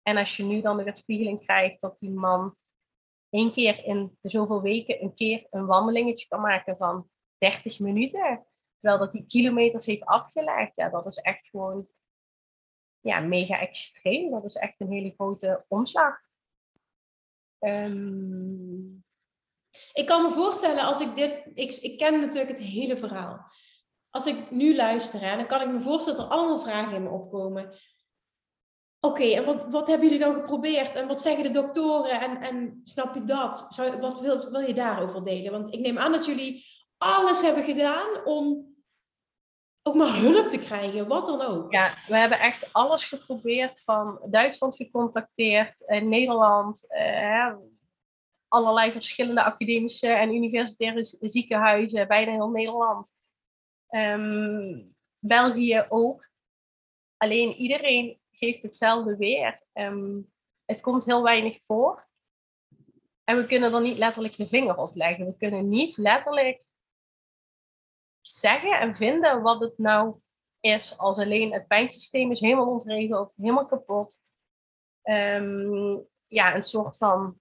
En 0.02 0.16
als 0.16 0.36
je 0.36 0.44
nu 0.44 0.60
dan 0.60 0.76
de 0.76 0.90
spiegeling 0.96 1.44
krijgt 1.44 1.80
dat 1.80 1.98
die 1.98 2.10
man 2.10 2.56
één 3.30 3.52
keer 3.52 3.84
in 3.84 4.18
zoveel 4.22 4.62
weken 4.62 5.02
een 5.02 5.14
keer 5.14 5.46
een 5.50 5.66
wandelingetje 5.66 6.28
kan 6.28 6.40
maken 6.40 6.76
van 6.76 7.08
30 7.38 7.78
minuten. 7.78 8.46
Terwijl 8.76 9.00
dat 9.00 9.12
die 9.12 9.26
kilometers 9.26 9.86
heeft 9.86 10.04
afgelegd. 10.04 10.72
Ja, 10.74 10.88
dat 10.88 11.06
is 11.06 11.16
echt 11.16 11.48
gewoon 11.48 11.88
ja, 13.00 13.20
mega 13.20 13.58
extreem. 13.58 14.30
Dat 14.30 14.44
is 14.44 14.54
echt 14.54 14.80
een 14.80 14.92
hele 14.92 15.12
grote 15.16 15.64
omslag. 15.68 16.20
Um, 17.58 19.04
ik 19.92 20.06
kan 20.06 20.22
me 20.22 20.30
voorstellen 20.30 20.84
als 20.84 21.00
ik 21.00 21.14
dit, 21.14 21.50
ik, 21.54 21.72
ik 21.72 21.98
ken 21.98 22.20
natuurlijk 22.20 22.50
het 22.50 22.66
hele 22.66 22.96
verhaal. 22.96 23.52
Als 24.10 24.26
ik 24.26 24.50
nu 24.50 24.76
luister, 24.76 25.20
hè, 25.20 25.36
dan 25.36 25.46
kan 25.46 25.60
ik 25.60 25.70
me 25.70 25.80
voorstellen 25.80 26.18
dat 26.18 26.28
er 26.28 26.32
allemaal 26.32 26.58
vragen 26.58 26.94
in 26.94 27.02
me 27.02 27.08
opkomen. 27.08 27.74
Oké, 29.00 29.24
en 29.24 29.44
wat, 29.44 29.66
wat 29.70 29.86
hebben 29.86 30.08
jullie 30.08 30.24
dan 30.24 30.34
geprobeerd? 30.34 30.94
En 30.94 31.06
wat 31.06 31.22
zeggen 31.22 31.42
de 31.42 31.50
doktoren? 31.50 32.20
En, 32.20 32.40
en 32.40 32.80
snap 32.84 33.14
je 33.14 33.24
dat? 33.24 33.74
Wat 34.00 34.20
wil, 34.20 34.50
wil 34.50 34.60
je 34.60 34.74
daarover 34.74 35.24
delen? 35.24 35.52
Want 35.52 35.72
ik 35.72 35.80
neem 35.80 35.98
aan 35.98 36.12
dat 36.12 36.26
jullie 36.26 36.64
alles 36.98 37.42
hebben 37.42 37.64
gedaan 37.64 38.24
om 38.24 38.69
ook 39.82 39.94
maar 39.94 40.16
hulp 40.16 40.48
te 40.48 40.58
krijgen, 40.58 41.08
wat 41.08 41.26
dan 41.26 41.40
ook. 41.40 41.72
Ja, 41.72 41.94
we 42.06 42.18
hebben 42.18 42.38
echt 42.38 42.72
alles 42.72 43.04
geprobeerd. 43.04 43.80
Van 43.80 44.20
Duitsland 44.30 44.76
gecontacteerd, 44.76 45.86
eh, 45.86 46.02
Nederland, 46.02 46.92
eh, 46.92 47.54
allerlei 48.48 48.92
verschillende 48.92 49.44
academische 49.44 50.08
en 50.08 50.34
universitaire 50.34 51.04
ziekenhuizen, 51.20 52.08
bijna 52.08 52.32
heel 52.32 52.50
Nederland. 52.50 53.12
Um, 53.90 54.90
België 55.18 55.86
ook. 55.88 56.28
Alleen 57.16 57.54
iedereen 57.54 58.20
geeft 58.30 58.62
hetzelfde 58.62 59.16
weer. 59.16 59.62
Um, 59.72 60.32
het 60.64 60.80
komt 60.80 61.04
heel 61.04 61.22
weinig 61.22 61.62
voor. 61.62 62.08
En 63.24 63.36
we 63.36 63.46
kunnen 63.46 63.74
er 63.74 63.80
niet 63.80 63.98
letterlijk 63.98 64.36
de 64.36 64.46
vinger 64.46 64.76
op 64.76 64.94
leggen. 64.94 65.26
We 65.26 65.36
kunnen 65.36 65.68
niet 65.68 65.96
letterlijk 65.96 66.62
zeggen 68.22 68.80
en 68.80 68.96
vinden 68.96 69.42
wat 69.42 69.60
het 69.60 69.78
nou 69.78 70.16
is. 70.60 70.98
Als 70.98 71.18
alleen 71.18 71.52
het 71.52 71.66
pijnsysteem 71.66 72.30
is 72.30 72.40
helemaal 72.40 72.70
ontregeld, 72.70 73.34
helemaal 73.36 73.66
kapot. 73.66 74.22
Um, 75.02 76.06
ja, 76.26 76.54
een 76.54 76.62
soort 76.62 76.96
van 76.96 77.40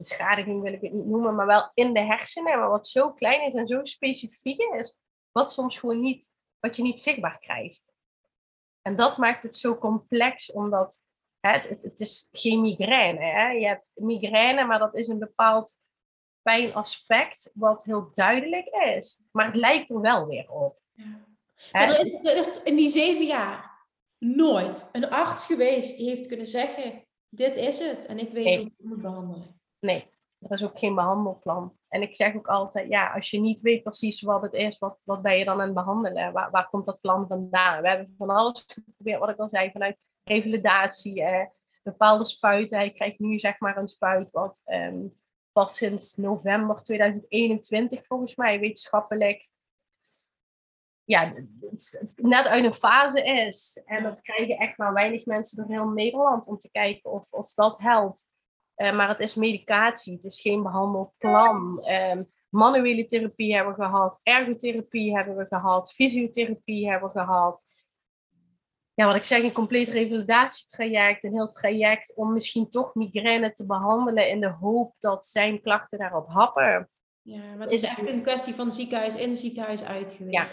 beschadiging 0.00 0.62
wil 0.62 0.72
ik 0.72 0.80
het 0.80 0.92
niet 0.92 1.06
noemen, 1.06 1.34
maar 1.34 1.46
wel 1.46 1.70
in 1.74 1.92
de 1.92 2.00
hersenen, 2.00 2.58
maar 2.58 2.68
wat 2.68 2.86
zo 2.86 3.12
klein 3.12 3.42
is 3.46 3.54
en 3.54 3.66
zo 3.66 3.84
specifiek 3.84 4.60
is, 4.60 4.98
wat 5.32 5.52
soms 5.52 5.78
gewoon 5.78 6.00
niet, 6.00 6.32
wat 6.60 6.76
je 6.76 6.82
niet 6.82 7.00
zichtbaar 7.00 7.38
krijgt. 7.38 7.92
En 8.82 8.96
dat 8.96 9.16
maakt 9.16 9.42
het 9.42 9.56
zo 9.56 9.78
complex, 9.78 10.52
omdat 10.52 11.02
hè, 11.40 11.50
het, 11.50 11.82
het, 11.82 12.00
is 12.00 12.28
geen 12.32 12.60
migraine. 12.60 13.20
Hè? 13.20 13.48
Je 13.50 13.66
hebt 13.66 13.84
migraine, 13.94 14.64
maar 14.64 14.78
dat 14.78 14.94
is 14.94 15.08
een 15.08 15.18
bepaald 15.18 15.79
pijnaspect 16.50 17.50
wat 17.54 17.84
heel 17.84 18.10
duidelijk 18.14 18.66
is. 18.66 19.22
Maar 19.32 19.46
het 19.46 19.56
lijkt 19.56 19.90
er 19.90 20.00
wel 20.00 20.26
weer 20.26 20.50
op. 20.50 20.78
Ja. 20.92 21.18
Er, 21.70 22.06
is, 22.06 22.24
er 22.24 22.36
is 22.36 22.62
in 22.62 22.76
die 22.76 22.90
zeven 22.90 23.26
jaar 23.26 23.86
nooit 24.18 24.88
een 24.92 25.10
arts 25.10 25.46
geweest 25.46 25.98
die 25.98 26.08
heeft 26.08 26.26
kunnen 26.26 26.46
zeggen: 26.46 27.04
dit 27.28 27.56
is 27.56 27.78
het 27.78 28.06
en 28.06 28.18
ik 28.18 28.30
weet 28.30 28.56
hoe 28.56 28.66
ik 28.66 28.72
het 28.76 28.86
moet 28.86 29.02
behandelen. 29.02 29.60
Nee, 29.80 30.06
er 30.38 30.52
is 30.52 30.64
ook 30.64 30.78
geen 30.78 30.94
behandelplan. 30.94 31.78
En 31.88 32.02
ik 32.02 32.16
zeg 32.16 32.36
ook 32.36 32.48
altijd, 32.48 32.88
ja, 32.88 33.12
als 33.12 33.30
je 33.30 33.40
niet 33.40 33.60
weet 33.60 33.82
precies 33.82 34.20
wat 34.20 34.42
het 34.42 34.52
is, 34.52 34.78
wat, 34.78 34.98
wat 35.04 35.22
ben 35.22 35.38
je 35.38 35.44
dan 35.44 35.60
aan 35.60 35.66
het 35.66 35.74
behandelen? 35.74 36.32
Waar, 36.32 36.50
waar 36.50 36.68
komt 36.68 36.86
dat 36.86 37.00
plan 37.00 37.26
vandaan? 37.26 37.82
We 37.82 37.88
hebben 37.88 38.14
van 38.18 38.30
alles 38.30 38.64
geprobeerd, 38.66 39.20
wat 39.20 39.28
ik 39.28 39.38
al 39.38 39.48
zei, 39.48 39.70
vanuit 39.70 39.98
revalidatie, 40.22 41.22
eh, 41.22 41.46
bepaalde 41.82 42.24
spuiten. 42.24 42.78
Hij 42.78 42.92
krijgt 42.92 43.18
nu 43.18 43.38
zeg 43.38 43.58
maar 43.58 43.76
een 43.76 43.88
spuit 43.88 44.30
wat 44.30 44.60
um, 44.64 45.19
pas 45.52 45.76
sinds 45.76 46.16
november 46.16 46.82
2021 46.82 48.06
volgens 48.06 48.34
mij 48.34 48.60
wetenschappelijk 48.60 49.48
ja, 51.10 51.32
net 52.16 52.46
uit 52.46 52.64
een 52.64 52.72
fase 52.72 53.24
is. 53.24 53.82
En 53.84 54.02
dat 54.02 54.20
krijgen 54.20 54.56
echt 54.56 54.78
maar 54.78 54.92
weinig 54.92 55.26
mensen 55.26 55.56
door 55.56 55.76
heel 55.76 55.88
Nederland 55.88 56.46
om 56.46 56.58
te 56.58 56.70
kijken 56.70 57.10
of, 57.10 57.32
of 57.32 57.54
dat 57.54 57.78
helpt. 57.78 58.28
Uh, 58.76 58.96
maar 58.96 59.08
het 59.08 59.20
is 59.20 59.34
medicatie, 59.34 60.14
het 60.14 60.24
is 60.24 60.40
geen 60.40 60.62
behandelplan. 60.62 61.88
Um, 61.88 62.30
manuele 62.48 63.06
therapie 63.06 63.54
hebben 63.54 63.76
we 63.76 63.82
gehad, 63.82 64.20
ergotherapie 64.22 65.16
hebben 65.16 65.36
we 65.36 65.46
gehad, 65.46 65.92
fysiotherapie 65.92 66.90
hebben 66.90 67.12
we 67.12 67.18
gehad. 67.18 67.66
Ja, 69.00 69.06
wat 69.06 69.16
ik 69.16 69.24
zeg, 69.24 69.42
een 69.42 69.52
compleet 69.52 69.88
revalidatietraject, 69.88 71.24
een 71.24 71.32
heel 71.32 71.50
traject 71.50 72.14
om 72.16 72.32
misschien 72.32 72.70
toch 72.70 72.94
migraine 72.94 73.52
te 73.52 73.66
behandelen 73.66 74.28
in 74.28 74.40
de 74.40 74.48
hoop 74.48 74.94
dat 74.98 75.26
zijn 75.26 75.60
klachten 75.60 75.98
daarop 75.98 76.28
happen. 76.28 76.90
Ja, 77.22 77.38
maar 77.38 77.60
het 77.60 77.72
is 77.72 77.82
echt 77.82 78.08
een 78.08 78.22
kwestie 78.22 78.54
van 78.54 78.72
ziekenhuis 78.72 79.16
in, 79.16 79.36
ziekenhuis 79.36 79.84
uit 79.84 80.12
geweest. 80.12 80.34
Ja, 80.34 80.48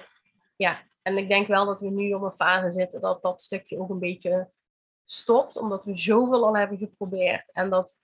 ja, 0.56 0.84
en 1.01 1.18
ik 1.18 1.30
denk 1.30 1.48
wel 1.48 1.66
dat 1.66 1.80
we 1.80 1.89
nu 1.89 2.13
op 2.13 2.22
een 2.22 2.32
fase 2.32 2.72
zitten 2.72 3.01
dat 3.01 3.22
dat 3.22 3.42
stukje 3.42 3.80
ook 3.80 3.89
een 3.89 4.00
beetje 4.00 4.51
stopt, 5.04 5.56
omdat 5.56 5.84
we 5.84 5.98
zoveel 5.98 6.46
al 6.46 6.58
hebben 6.58 6.77
geprobeerd. 6.77 7.51
En 7.51 7.70
dat 7.70 8.01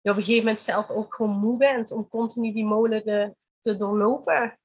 je 0.00 0.10
op 0.10 0.16
een 0.16 0.22
gegeven 0.22 0.44
moment 0.44 0.60
zelf 0.60 0.90
ook 0.90 1.14
gewoon 1.14 1.38
moe 1.38 1.56
bent 1.56 1.92
om 1.92 2.08
continu 2.08 2.52
die 2.52 2.64
molen 2.64 3.04
de, 3.04 3.34
te 3.60 3.76
doorlopen. 3.76 4.57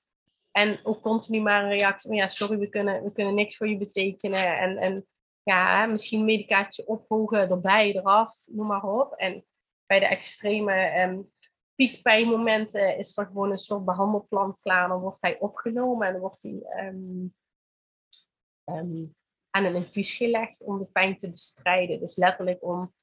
En 0.53 0.79
ook 0.83 1.01
continu 1.01 1.41
maar 1.41 1.63
een 1.63 1.77
reactie 1.77 2.09
van 2.09 2.17
ja, 2.17 2.29
sorry, 2.29 2.57
we 2.57 2.69
kunnen, 2.69 3.03
we 3.03 3.11
kunnen 3.11 3.35
niks 3.35 3.57
voor 3.57 3.67
je 3.67 3.77
betekenen. 3.77 4.57
En, 4.57 4.77
en 4.77 5.07
ja, 5.43 5.85
misschien 5.85 6.25
medicatie 6.25 6.87
ophogen, 6.87 7.49
erbij, 7.49 7.95
eraf, 7.95 8.43
noem 8.45 8.67
maar 8.67 8.83
op. 8.83 9.13
En 9.13 9.45
bij 9.85 9.99
de 9.99 10.05
extreme 10.05 11.01
um, 11.01 11.31
is 11.75 13.17
er 13.17 13.25
gewoon 13.25 13.51
een 13.51 13.57
soort 13.57 13.85
behandelplan 13.85 14.57
klaar. 14.59 14.87
Dan 14.87 14.99
wordt 14.99 15.21
hij 15.21 15.39
opgenomen 15.39 16.07
en 16.07 16.13
dan 16.13 16.21
wordt 16.21 16.43
hij 16.43 16.61
ehm, 16.61 17.27
ehm, 18.63 19.05
aan 19.49 19.63
een 19.63 19.75
infuus 19.75 20.13
gelegd 20.13 20.63
om 20.63 20.79
de 20.79 20.85
pijn 20.85 21.17
te 21.17 21.31
bestrijden. 21.31 21.99
Dus 21.99 22.15
letterlijk 22.15 22.63
om 22.63 22.93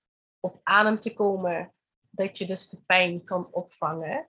op 0.40 0.60
adem 0.62 1.00
te 1.00 1.12
komen, 1.12 1.74
dat 2.10 2.38
je 2.38 2.46
dus 2.46 2.68
de 2.68 2.80
pijn 2.86 3.24
kan 3.24 3.48
opvangen. 3.50 4.28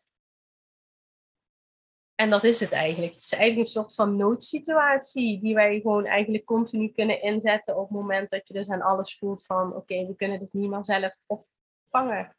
En 2.22 2.30
dat 2.30 2.44
is 2.44 2.60
het 2.60 2.72
eigenlijk. 2.72 3.14
Het 3.14 3.24
is 3.24 3.32
eigenlijk 3.32 3.68
een 3.68 3.74
soort 3.74 3.94
van 3.94 4.16
noodsituatie 4.16 5.42
die 5.42 5.54
wij 5.54 5.80
gewoon 5.80 6.06
eigenlijk 6.06 6.46
continu 6.46 6.90
kunnen 6.90 7.22
inzetten 7.22 7.78
op 7.78 7.90
het 7.90 7.98
moment 7.98 8.30
dat 8.30 8.48
je 8.48 8.54
dus 8.54 8.70
aan 8.70 8.82
alles 8.82 9.18
voelt 9.18 9.46
van 9.46 9.76
oké, 9.76 10.06
we 10.06 10.16
kunnen 10.16 10.40
dit 10.40 10.54
niet 10.54 10.70
meer 10.70 10.86
zelf 10.86 11.18
opvangen. 11.26 12.36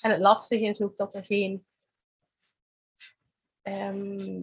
En 0.00 0.10
het 0.10 0.20
lastige 0.20 0.66
is 0.66 0.80
ook 0.80 0.96
dat 0.96 1.14
er 1.14 1.24
geen. 1.24 1.66
Ehm, 3.62 4.42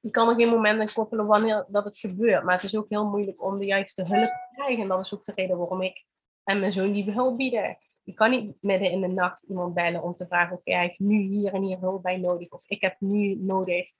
je 0.00 0.10
kan 0.10 0.28
er 0.28 0.34
geen 0.34 0.48
moment 0.48 0.80
aan 0.80 0.92
koppelen 0.92 1.26
wanneer 1.26 1.66
dat 1.68 1.84
het 1.84 1.98
gebeurt. 1.98 2.44
Maar 2.44 2.54
het 2.54 2.64
is 2.64 2.76
ook 2.76 2.88
heel 2.88 3.06
moeilijk 3.06 3.42
om 3.42 3.58
de 3.58 3.66
juiste 3.66 4.02
hulp 4.02 4.24
te 4.24 4.48
krijgen. 4.54 4.82
En 4.82 4.88
dat 4.88 5.00
is 5.00 5.14
ook 5.14 5.24
de 5.24 5.32
reden 5.34 5.58
waarom 5.58 5.82
ik 5.82 6.04
en 6.44 6.60
mijn 6.60 6.72
zoon 6.72 6.92
die 6.92 7.10
hulp 7.10 7.36
bieden. 7.36 7.78
Je 8.04 8.12
kan 8.14 8.30
niet 8.30 8.62
midden 8.62 8.90
in 8.90 9.00
de 9.00 9.08
nacht 9.08 9.42
iemand 9.42 9.74
bellen 9.74 10.02
om 10.02 10.14
te 10.14 10.26
vragen: 10.26 10.56
oké, 10.56 10.72
hij 10.72 10.82
heeft 10.82 10.98
nu 10.98 11.20
hier 11.20 11.52
en 11.52 11.62
hier 11.62 11.78
hulp 11.78 12.02
bij 12.02 12.16
nodig. 12.16 12.50
Of 12.50 12.62
ik 12.66 12.80
heb 12.80 13.00
nu 13.00 13.34
nodig, 13.34 13.92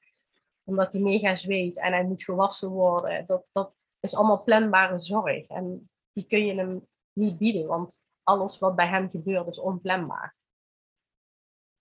omdat 0.65 0.93
hij 0.93 1.01
mega 1.01 1.37
zweet 1.37 1.77
en 1.77 1.93
hij 1.93 2.05
moet 2.05 2.25
gewassen 2.25 2.69
worden. 2.69 3.27
Dat, 3.27 3.47
dat 3.53 3.73
is 4.01 4.17
allemaal 4.17 4.43
planbare 4.43 5.01
zorg. 5.01 5.47
En 5.47 5.91
die 6.13 6.27
kun 6.27 6.47
je 6.47 6.55
hem 6.55 6.87
niet 7.13 7.39
bieden, 7.39 7.67
want 7.67 8.03
alles 8.23 8.59
wat 8.59 8.77
bij 8.77 8.89
hem 8.89 9.11
gebeurt 9.11 9.47
is 9.47 9.61
onplanbaar. 9.61 10.37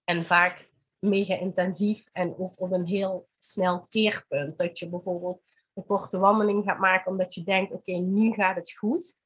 En 0.04 0.26
vaak 0.26 0.72
mega 1.00 1.36
intensief 1.36 2.10
en 2.12 2.38
ook 2.38 2.54
op 2.56 2.72
een 2.72 2.86
heel 2.86 3.28
snel 3.38 3.88
keerpunt. 3.90 4.58
Dat 4.58 4.80
je 4.80 4.90
bijvoorbeeld 4.90 5.44
een 5.74 5.86
korte 5.86 6.18
wandeling 6.18 6.64
gaat 6.64 6.80
maken 6.80 7.12
omdat 7.12 7.36
je 7.36 7.44
denkt, 7.44 7.72
oké, 7.72 7.92
nu 7.92 8.34
gaat 8.34 8.56
het 8.56 8.78
goed. 8.78 9.18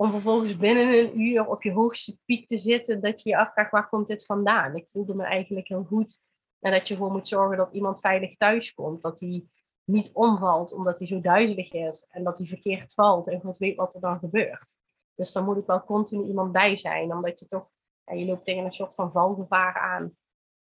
Om 0.00 0.10
vervolgens 0.10 0.56
binnen 0.56 0.98
een 0.98 1.20
uur 1.20 1.46
op 1.46 1.62
je 1.62 1.72
hoogste 1.72 2.18
piek 2.24 2.48
te 2.48 2.58
zitten, 2.58 3.00
dat 3.00 3.22
je 3.22 3.30
je 3.30 3.36
afvraagt, 3.36 3.70
waar 3.70 3.88
komt 3.88 4.06
dit 4.06 4.24
vandaan? 4.24 4.76
Ik 4.76 4.88
voelde 4.88 5.14
me 5.14 5.24
eigenlijk 5.24 5.68
heel 5.68 5.84
goed. 5.84 6.22
En 6.60 6.72
dat 6.72 6.88
je 6.88 6.94
gewoon 6.94 7.12
moet 7.12 7.28
zorgen 7.28 7.56
dat 7.56 7.72
iemand 7.72 8.00
veilig 8.00 8.36
thuis 8.36 8.74
komt. 8.74 9.02
Dat 9.02 9.20
hij 9.20 9.44
niet 9.84 10.12
omvalt 10.12 10.72
omdat 10.72 10.98
hij 10.98 11.08
zo 11.08 11.20
duidelijk 11.20 11.72
is. 11.72 12.06
En 12.10 12.24
dat 12.24 12.38
hij 12.38 12.46
verkeerd 12.46 12.94
valt 12.94 13.28
en 13.28 13.40
God 13.40 13.58
weet 13.58 13.76
wat 13.76 13.94
er 13.94 14.00
dan 14.00 14.18
gebeurt. 14.18 14.76
Dus 15.14 15.32
dan 15.32 15.44
moet 15.44 15.56
ik 15.56 15.66
wel 15.66 15.84
continu 15.84 16.24
iemand 16.24 16.52
bij 16.52 16.76
zijn, 16.76 17.12
omdat 17.12 17.38
je 17.38 17.48
toch 17.48 17.70
ja, 18.04 18.14
je 18.14 18.24
loopt 18.24 18.44
tegen 18.44 18.64
een 18.64 18.72
soort 18.72 18.94
van 18.94 19.12
valgevaar 19.12 19.78
aan. 19.78 20.16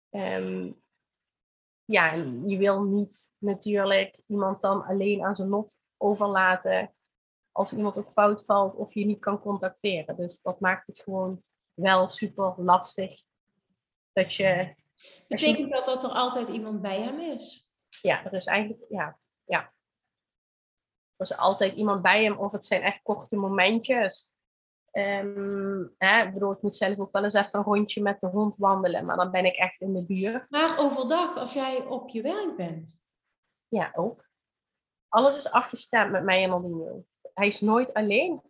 Um, 0.10 0.82
ja, 1.86 2.14
je 2.46 2.58
wil 2.58 2.84
niet 2.84 3.32
natuurlijk 3.38 4.20
iemand 4.28 4.62
dan 4.62 4.84
alleen 4.84 5.24
aan 5.24 5.36
zijn 5.36 5.50
lot 5.50 5.80
overlaten 5.98 6.94
als 7.52 7.74
iemand 7.74 7.98
ook 7.98 8.12
fout 8.12 8.46
valt 8.46 8.76
of 8.76 8.94
je 8.94 9.06
niet 9.06 9.20
kan 9.20 9.40
contacteren. 9.40 10.16
Dus 10.16 10.42
dat 10.42 10.60
maakt 10.60 10.88
het 10.88 11.00
gewoon 11.00 11.44
wel 11.74 12.10
super 12.10 12.54
lastig. 12.58 13.22
Dat 14.14 14.34
je. 14.34 14.76
Betekent 15.28 15.72
dat 15.72 15.86
dat 15.86 16.04
er 16.04 16.10
altijd 16.10 16.48
iemand 16.48 16.82
bij 16.82 17.02
hem 17.02 17.20
is? 17.20 17.70
Ja, 18.02 18.26
er 18.26 18.34
is 18.34 18.46
eigenlijk, 18.46 18.86
ja, 18.90 19.20
ja. 19.44 19.74
Er 21.16 21.28
is 21.30 21.38
altijd 21.38 21.76
iemand 21.76 22.02
bij 22.02 22.24
hem, 22.24 22.38
of 22.38 22.52
het 22.52 22.66
zijn 22.66 22.82
echt 22.82 23.02
korte 23.02 23.36
momentjes. 23.36 24.32
Um, 24.92 25.96
hè, 25.98 26.24
ik 26.24 26.34
bedoel, 26.34 26.52
ik 26.52 26.62
moet 26.62 26.76
zelf 26.76 27.00
ook 27.00 27.12
wel 27.12 27.24
eens 27.24 27.34
even 27.34 27.60
een 27.60 27.66
rondje 27.66 28.02
met 28.02 28.20
de 28.20 28.28
hond 28.28 28.58
wandelen, 28.58 29.06
maar 29.06 29.16
dan 29.16 29.32
ben 29.32 29.46
ik 29.46 29.56
echt 29.56 29.82
in 29.82 29.94
de 29.94 30.04
buurt. 30.04 30.50
Maar 30.50 30.78
overdag, 30.80 31.38
als 31.38 31.54
jij 31.54 31.86
op 31.86 32.10
je 32.10 32.22
werk 32.22 32.56
bent? 32.56 33.10
Ja, 33.68 33.92
ook. 33.96 34.30
Alles 35.08 35.38
is 35.38 35.52
afgestemd 35.52 36.12
met 36.12 36.24
mij 36.24 36.44
en 36.44 36.52
Aldino. 36.52 37.06
Hij 37.42 37.50
is 37.50 37.62
nooit 37.62 37.94
alleen. 37.94 38.42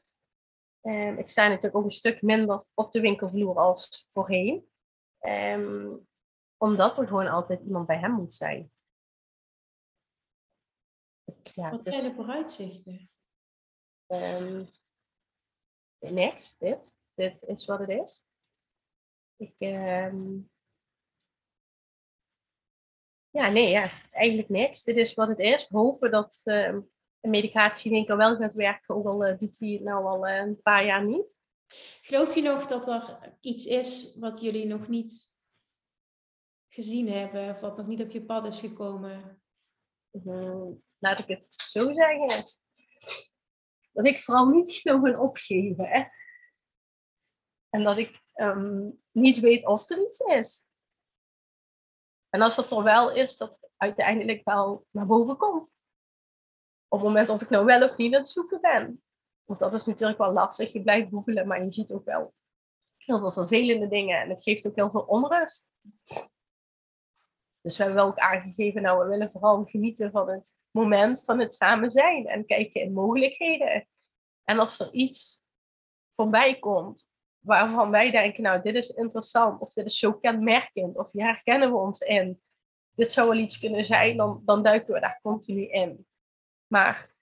Um, 0.82 1.18
ik 1.18 1.30
sta 1.30 1.48
natuurlijk 1.48 1.76
ook 1.76 1.84
een 1.84 1.92
stuk 1.92 2.22
minder 2.22 2.66
op 2.74 2.92
de 2.92 3.02
winkelvloer 3.02 3.60
als 3.60 4.06
voorheen. 4.10 4.72
Um, 5.20 6.08
omdat 6.58 6.98
er 6.98 7.08
gewoon 7.08 7.28
altijd 7.28 7.62
iemand 7.62 7.88
bij 7.88 7.98
hem 7.98 8.12
moet 8.12 8.34
zijn. 8.34 8.72
Ja, 11.54 11.70
Wat 11.70 11.84
zijn 11.84 12.04
de 12.04 12.14
vooruitzichten? 12.14 13.10
niks, 16.00 16.56
dit. 16.58 16.94
Dit 17.14 17.44
is 17.44 17.66
wat 17.66 17.80
het 17.80 17.90
is. 17.90 18.24
Ik, 19.36 19.56
ehm, 19.58 20.40
ja, 23.30 23.50
nee, 23.50 23.70
ja, 23.70 23.92
eigenlijk 24.12 24.50
niks. 24.50 24.84
Dit 24.84 24.96
is 24.96 25.14
wat 25.14 25.28
het 25.28 25.40
is. 25.40 25.68
Hopen 25.68 26.12
dat 26.12 26.44
de 27.22 27.30
medicatie 27.30 27.92
in 27.92 27.98
één 27.98 28.06
keer 28.06 28.18
wel 28.18 28.36
gaat 28.36 28.54
werken, 28.54 28.96
ook 28.96 29.06
al 29.06 29.28
uh, 29.28 29.38
doet 29.38 29.60
hij 29.60 29.70
het 29.70 29.82
nou 29.82 30.06
al 30.06 30.28
uh, 30.28 30.36
een 30.36 30.62
paar 30.62 30.86
jaar 30.86 31.06
niet. 31.06 31.40
Geloof 32.02 32.36
je 32.36 32.42
nog 32.42 32.68
dat 32.68 32.88
er 32.88 33.36
iets 33.40 33.66
is 33.66 34.16
wat 34.20 34.42
jullie 34.42 34.66
nog 34.66 34.88
niet 34.88 35.42
gezien 36.68 37.12
hebben, 37.12 37.50
of 37.50 37.60
wat 37.60 37.78
nog 37.78 37.88
niet 37.88 38.02
op 38.02 38.12
je 38.12 38.26
pad 38.26 38.46
is 38.46 38.60
gekomen? 38.60 39.42
Mm, 40.12 40.84
laat 40.98 41.20
ik 41.20 41.28
het 41.28 41.46
zo 41.54 41.94
zeggen 41.94 42.60
dat 43.92 44.06
ik 44.06 44.20
vooral 44.20 44.48
niet 44.48 44.82
wil 44.82 45.20
opgeven. 45.20 45.86
Hè? 45.86 46.04
En 47.70 47.84
dat 47.84 47.98
ik 47.98 48.22
ehm, 48.34 48.90
niet 49.12 49.40
weet 49.40 49.66
of 49.66 49.90
er 49.90 50.02
iets 50.02 50.20
is. 50.20 50.66
En 52.30 52.42
als 52.42 52.56
dat 52.56 52.72
er 52.72 52.84
wel 52.84 53.12
is, 53.12 53.38
dat 53.38 53.52
het 53.52 53.72
uiteindelijk 53.78 54.44
wel 54.44 54.86
naar 54.90 55.06
boven 55.06 55.38
komt. 55.38 55.80
Op 56.92 57.00
het 57.00 57.08
moment 57.08 57.30
of 57.30 57.42
ik 57.42 57.50
nou 57.50 57.66
wel 57.66 57.84
of 57.84 57.98
niet 57.98 58.14
aan 58.14 58.20
het 58.20 58.30
zoeken 58.30 58.62
ben. 58.62 59.04
Want 59.46 59.60
dat 59.60 59.74
is 59.74 59.86
natuurlijk 59.86 60.18
wel 60.18 60.32
lastig. 60.32 60.74
Je 60.74 60.82
blijft 60.82 61.10
googelen, 61.10 61.48
maar 61.48 61.64
je 61.64 61.72
ziet 61.72 61.92
ook 61.92 62.06
wel 62.06 62.34
heel 62.98 63.20
veel 63.20 63.32
vervelende 63.32 63.88
dingen. 63.88 64.22
En 64.22 64.30
het 64.30 64.44
geeft 64.44 64.68
ook 64.68 64.76
heel 64.76 64.92
veel 64.92 65.02
onrust. 65.02 65.70
Dus 67.62 67.78
we 67.78 67.84
hebben 67.84 68.02
wel 68.02 68.12
ook 68.12 68.18
aangegeven, 68.18 68.82
nou, 68.82 69.04
we 69.04 69.10
willen 69.10 69.32
vooral 69.32 69.66
genieten 69.66 70.12
van 70.12 70.30
het 70.30 70.60
moment 70.72 71.24
van 71.24 71.40
het 71.40 71.54
samen 71.54 71.92
zijn 71.92 72.28
en 72.28 72.46
kijken 72.46 72.82
in 72.82 72.94
mogelijkheden. 72.94 73.88
En 74.44 74.60
als 74.60 74.80
er 74.80 74.94
iets 74.94 75.44
voorbij 76.10 76.60
komt 76.60 77.08
waarvan 77.40 77.92
wij 77.92 78.12
denken, 78.12 78.44
nou, 78.44 78.62
dit 78.62 78.76
is 78.76 78.90
interessant, 78.90 79.62
of 79.62 79.74
dit 79.74 79.86
is 79.86 80.00
zo 80.00 80.14
kenmerkend, 80.14 80.98
of 80.98 81.12
hier 81.12 81.26
herkennen 81.26 81.72
we 81.72 81.78
ons 81.78 82.02
in, 82.02 82.42
dit 82.96 83.12
zou 83.12 83.30
wel 83.30 83.38
iets 83.38 83.60
kunnen 83.60 83.86
zijn, 83.86 84.18
dan, 84.18 84.42
dan 84.46 84.64
duiken 84.64 84.94
we 84.94 85.00
daar 85.00 85.20
continu 85.22 85.68
in. 85.68 86.06
Maar 86.72 87.16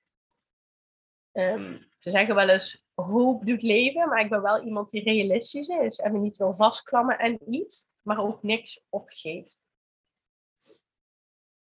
um, 1.31 1.87
ze 1.97 2.11
zeggen 2.11 2.35
wel 2.35 2.49
eens, 2.49 2.85
hoop 2.93 3.45
doet 3.45 3.61
leven, 3.61 4.07
maar 4.07 4.21
ik 4.21 4.29
ben 4.29 4.41
wel 4.41 4.63
iemand 4.63 4.89
die 4.91 5.03
realistisch 5.03 5.67
is 5.67 5.99
en 5.99 6.11
me 6.11 6.19
niet 6.19 6.37
wil 6.37 6.55
vastklammen 6.55 7.19
en 7.19 7.53
iets, 7.53 7.87
maar 8.01 8.19
ook 8.19 8.43
niks 8.43 8.85
opgeeft. 8.89 9.57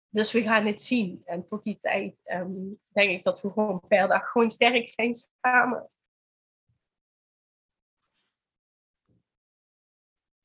Dus 0.08 0.32
we 0.32 0.42
gaan 0.42 0.66
het 0.66 0.82
zien. 0.82 1.22
En 1.24 1.46
tot 1.46 1.62
die 1.62 1.78
tijd 1.80 2.20
um, 2.24 2.80
denk 2.88 3.10
ik 3.10 3.24
dat 3.24 3.40
we 3.40 3.50
gewoon 3.50 3.80
per 3.88 4.08
dag 4.08 4.30
gewoon 4.30 4.50
sterk 4.50 4.88
zijn 4.88 5.14
samen. 5.14 5.90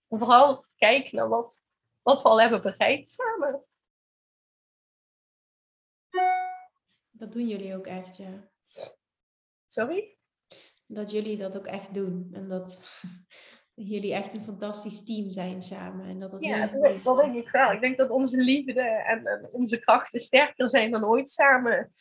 En 0.07 0.17
vooral 0.17 0.65
kijken 0.75 1.15
naar 1.15 1.29
wat, 1.29 1.61
wat 2.01 2.21
we 2.21 2.29
al 2.29 2.41
hebben 2.41 2.61
bereikt 2.61 3.09
samen. 3.09 3.65
Dat 7.21 7.33
doen 7.33 7.47
jullie 7.47 7.75
ook 7.75 7.87
echt, 7.87 8.17
ja. 8.17 8.49
Sorry? 9.65 10.17
Dat 10.87 11.11
jullie 11.11 11.37
dat 11.37 11.57
ook 11.57 11.65
echt 11.65 11.93
doen. 11.93 12.29
En 12.31 12.47
dat, 12.47 12.81
jullie 13.91 14.13
echt 14.13 14.33
een 14.33 14.43
fantastisch 14.43 15.05
team 15.05 15.31
zijn 15.31 15.61
samen. 15.61 16.05
En 16.05 16.19
dat 16.19 16.31
dat 16.31 16.43
ja, 16.43 16.67
dat, 16.67 17.03
dat 17.03 17.17
denk 17.17 17.35
ik 17.35 17.49
wel. 17.49 17.71
Ik 17.71 17.81
denk 17.81 17.97
dat 17.97 18.09
onze 18.09 18.41
liefde 18.41 18.81
en, 18.81 19.25
en, 19.25 19.49
onze 19.51 19.79
krachten 19.79 20.19
sterker 20.19 20.69
zijn 20.69 20.91
dan 20.91 21.05
ooit 21.05 21.29
samen. 21.29 21.93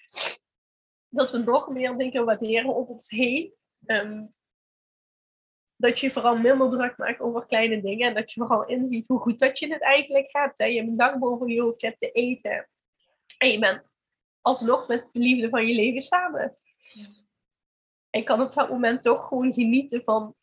Dat 1.09 1.31
we 1.31 1.39
nog 1.39 1.69
meer 1.69 1.97
dingen 1.97 2.25
waarderen 2.25 2.75
op 2.75 2.89
ons 2.89 3.11
heen. 3.11 3.55
Ehm, 3.87 4.27
dat 5.77 5.99
je 5.99 6.11
vooral 6.11 6.39
minder 6.39 6.71
druk 6.71 6.97
maakt 6.97 7.21
over 7.21 7.47
kleine 7.47 7.83
dingen. 7.83 8.09
En 8.09 8.15
dat 8.15 8.33
je 8.33 8.41
vooral 8.41 8.67
inziet 8.67 9.09
hoe 9.09 9.19
goed 9.19 9.39
dat 9.39 9.59
je 9.59 9.73
het 9.73 9.83
eigenlijk 9.83 10.29
hebt. 10.33 10.59
Hè. 10.59 10.65
Je 10.65 10.77
hebt 10.77 10.89
een 10.89 10.97
dak 10.97 11.19
boven 11.19 11.49
je 11.49 11.61
hoofd, 11.61 11.81
je 11.81 11.87
hebt 11.87 12.01
te 12.01 12.11
eten. 12.11 12.69
En 13.39 13.49
je 13.49 13.59
bent 13.59 13.90
alsnog 14.41 14.89
met 14.89 15.09
de 15.13 15.19
liefde 15.19 15.49
van 15.49 15.67
je 15.67 15.75
leven 15.75 16.01
samen. 16.01 16.57
Ja. 16.93 17.07
En 18.11 18.25
kan 18.25 18.41
op 18.41 18.55
dat 18.55 18.69
moment 18.69 19.03
toch 19.03 19.29
gewoon 19.29 19.53
genieten 19.53 20.03
van 20.05 20.35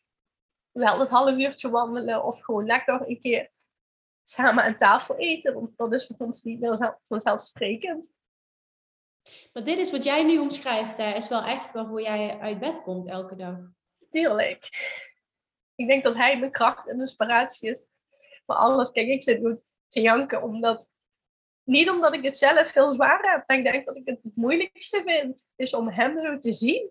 wel 0.72 1.00
het 1.00 1.08
half 1.08 1.38
uurtje 1.38 1.70
wandelen 1.70 2.24
of 2.24 2.40
gewoon 2.40 2.66
lekker 2.66 3.08
een 3.08 3.20
keer 3.20 3.50
samen 4.22 4.64
aan 4.64 4.76
tafel 4.76 5.16
eten. 5.16 5.54
Want 5.54 5.76
dat 5.76 5.92
is 5.92 6.06
voor 6.06 6.26
ons 6.26 6.42
niet 6.42 6.60
meer 6.60 6.96
vanzelfsprekend. 7.02 8.10
Maar 9.52 9.64
dit 9.64 9.78
is 9.78 9.90
wat 9.90 10.04
jij 10.04 10.24
nu 10.24 10.38
omschrijft, 10.38 10.96
hè, 10.96 11.14
is 11.14 11.28
wel 11.28 11.42
echt 11.42 11.72
waarvoor 11.72 12.02
jij 12.02 12.38
uit 12.38 12.58
bed 12.58 12.82
komt 12.82 13.06
elke 13.06 13.36
dag. 13.36 13.56
Tuurlijk. 14.08 14.68
Ik 15.74 15.86
denk 15.86 16.04
dat 16.04 16.14
hij 16.14 16.38
mijn 16.38 16.50
kracht 16.50 16.88
en 16.88 17.00
inspiratie 17.00 17.70
is 17.70 17.88
voor 18.46 18.54
alles. 18.54 18.90
Kijk, 18.90 19.08
ik 19.08 19.22
zit 19.22 19.42
nu 19.42 19.60
te 19.88 20.00
janken 20.00 20.42
omdat 20.42 20.90
niet 21.68 21.90
omdat 21.90 22.14
ik 22.14 22.22
het 22.22 22.38
zelf 22.38 22.72
heel 22.72 22.92
zwaar 22.92 23.32
heb, 23.32 23.44
maar 23.46 23.56
ik 23.56 23.64
denk 23.64 23.86
dat 23.86 23.96
ik 23.96 24.06
het 24.06 24.22
het 24.22 24.36
moeilijkste 24.36 25.02
vind, 25.04 25.48
is 25.56 25.74
om 25.74 25.88
hem 25.88 26.20
zo 26.22 26.38
te 26.38 26.52
zien. 26.52 26.90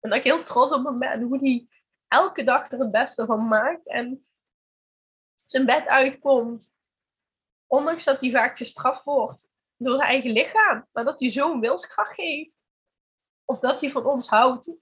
En 0.00 0.10
dat 0.10 0.18
ik 0.18 0.24
heel 0.24 0.42
trots 0.42 0.72
op 0.72 0.84
hem 0.84 0.98
ben, 0.98 1.22
hoe 1.22 1.38
hij 1.38 1.66
elke 2.08 2.44
dag 2.44 2.70
er 2.72 2.78
het 2.78 2.90
beste 2.90 3.26
van 3.26 3.48
maakt 3.48 3.86
en 3.86 4.26
zijn 5.34 5.66
bed 5.66 5.88
uitkomt. 5.88 6.74
Ondanks 7.66 8.04
dat 8.04 8.20
hij 8.20 8.30
vaak 8.30 8.56
gestraft 8.56 9.04
wordt 9.04 9.48
door 9.76 9.96
zijn 9.96 10.08
eigen 10.08 10.30
lichaam, 10.30 10.88
maar 10.92 11.04
dat 11.04 11.20
hij 11.20 11.30
zo'n 11.30 11.60
wilskracht 11.60 12.14
geeft. 12.14 12.58
Of 13.44 13.58
dat 13.58 13.80
hij 13.80 13.90
van 13.90 14.06
ons 14.06 14.28
houdt. 14.28 14.72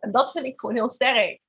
En 0.00 0.12
dat 0.12 0.30
vind 0.32 0.46
ik 0.46 0.60
gewoon 0.60 0.74
heel 0.74 0.90
sterk. 0.90 1.40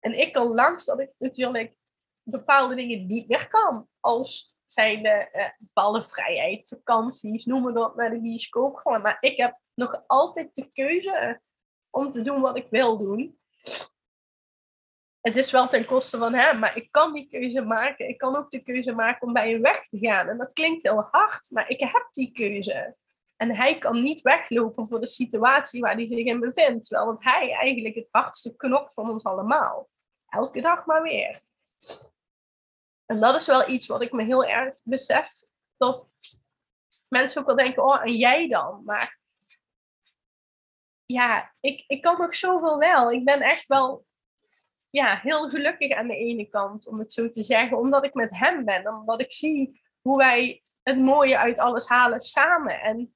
En 0.00 0.18
ik 0.18 0.32
kan 0.32 0.46
langs 0.46 0.84
dat 0.84 1.00
ik 1.00 1.10
natuurlijk 1.18 1.74
bepaalde 2.22 2.74
dingen 2.74 3.06
niet 3.06 3.28
meer 3.28 3.48
kan. 3.48 3.88
Als 4.00 4.56
zijn 4.72 5.02
de 5.02 5.08
eh, 5.08 5.48
bepaalde 5.58 6.02
vrijheid, 6.02 6.68
vakanties, 6.68 7.44
noemen 7.44 7.74
dat 7.74 7.96
naar 7.96 8.10
de 8.10 8.20
bioscoop 8.20 8.76
gewoon. 8.76 9.02
Maar 9.02 9.16
ik 9.20 9.36
heb 9.36 9.58
nog 9.74 10.02
altijd 10.06 10.54
de 10.54 10.70
keuze 10.72 11.40
om 11.90 12.10
te 12.10 12.22
doen 12.22 12.40
wat 12.40 12.56
ik 12.56 12.66
wil 12.70 12.98
doen. 12.98 13.38
Het 15.20 15.36
is 15.36 15.50
wel 15.50 15.68
ten 15.68 15.84
koste 15.84 16.18
van 16.18 16.34
hem, 16.34 16.58
maar 16.58 16.76
ik 16.76 16.88
kan 16.90 17.12
die 17.12 17.28
keuze 17.28 17.60
maken. 17.60 18.08
Ik 18.08 18.18
kan 18.18 18.36
ook 18.36 18.50
de 18.50 18.62
keuze 18.62 18.92
maken 18.92 19.26
om 19.26 19.32
bij 19.32 19.50
hem 19.50 19.62
weg 19.62 19.86
te 19.86 19.98
gaan. 19.98 20.28
En 20.28 20.38
dat 20.38 20.52
klinkt 20.52 20.82
heel 20.82 21.08
hard, 21.10 21.50
maar 21.50 21.70
ik 21.70 21.80
heb 21.80 22.08
die 22.10 22.32
keuze. 22.32 22.96
En 23.36 23.56
hij 23.56 23.78
kan 23.78 24.02
niet 24.02 24.20
weglopen 24.20 24.88
voor 24.88 25.00
de 25.00 25.06
situatie 25.06 25.80
waar 25.80 25.94
hij 25.94 26.06
zich 26.06 26.26
in 26.26 26.40
bevindt. 26.40 26.88
Terwijl 26.88 27.16
hij 27.18 27.52
eigenlijk 27.52 27.94
het 27.94 28.08
hardste 28.10 28.56
knokt 28.56 28.94
van 28.94 29.10
ons 29.10 29.24
allemaal. 29.24 29.88
Elke 30.28 30.60
dag 30.60 30.86
maar 30.86 31.02
weer. 31.02 31.42
En 33.10 33.20
dat 33.20 33.34
is 33.34 33.46
wel 33.46 33.68
iets 33.68 33.86
wat 33.86 34.02
ik 34.02 34.12
me 34.12 34.24
heel 34.24 34.44
erg 34.44 34.76
besef. 34.82 35.32
Dat 35.76 36.08
mensen 37.08 37.40
ook 37.40 37.46
wel 37.46 37.56
denken, 37.56 37.84
oh, 37.84 38.02
en 38.02 38.12
jij 38.12 38.48
dan? 38.48 38.82
Maar 38.84 39.18
ja, 41.04 41.54
ik, 41.60 41.84
ik 41.86 42.02
kan 42.02 42.18
nog 42.18 42.34
zoveel 42.34 42.78
wel. 42.78 43.12
Ik 43.12 43.24
ben 43.24 43.40
echt 43.40 43.66
wel 43.66 44.06
ja, 44.90 45.16
heel 45.16 45.48
gelukkig 45.48 45.92
aan 45.92 46.06
de 46.06 46.16
ene 46.16 46.48
kant, 46.48 46.86
om 46.86 46.98
het 46.98 47.12
zo 47.12 47.30
te 47.30 47.42
zeggen. 47.42 47.78
Omdat 47.78 48.04
ik 48.04 48.14
met 48.14 48.30
hem 48.30 48.64
ben. 48.64 48.88
Omdat 48.88 49.20
ik 49.20 49.32
zie 49.32 49.82
hoe 50.00 50.16
wij 50.16 50.62
het 50.82 50.98
mooie 50.98 51.38
uit 51.38 51.58
alles 51.58 51.88
halen 51.88 52.20
samen. 52.20 52.80
En 52.80 53.14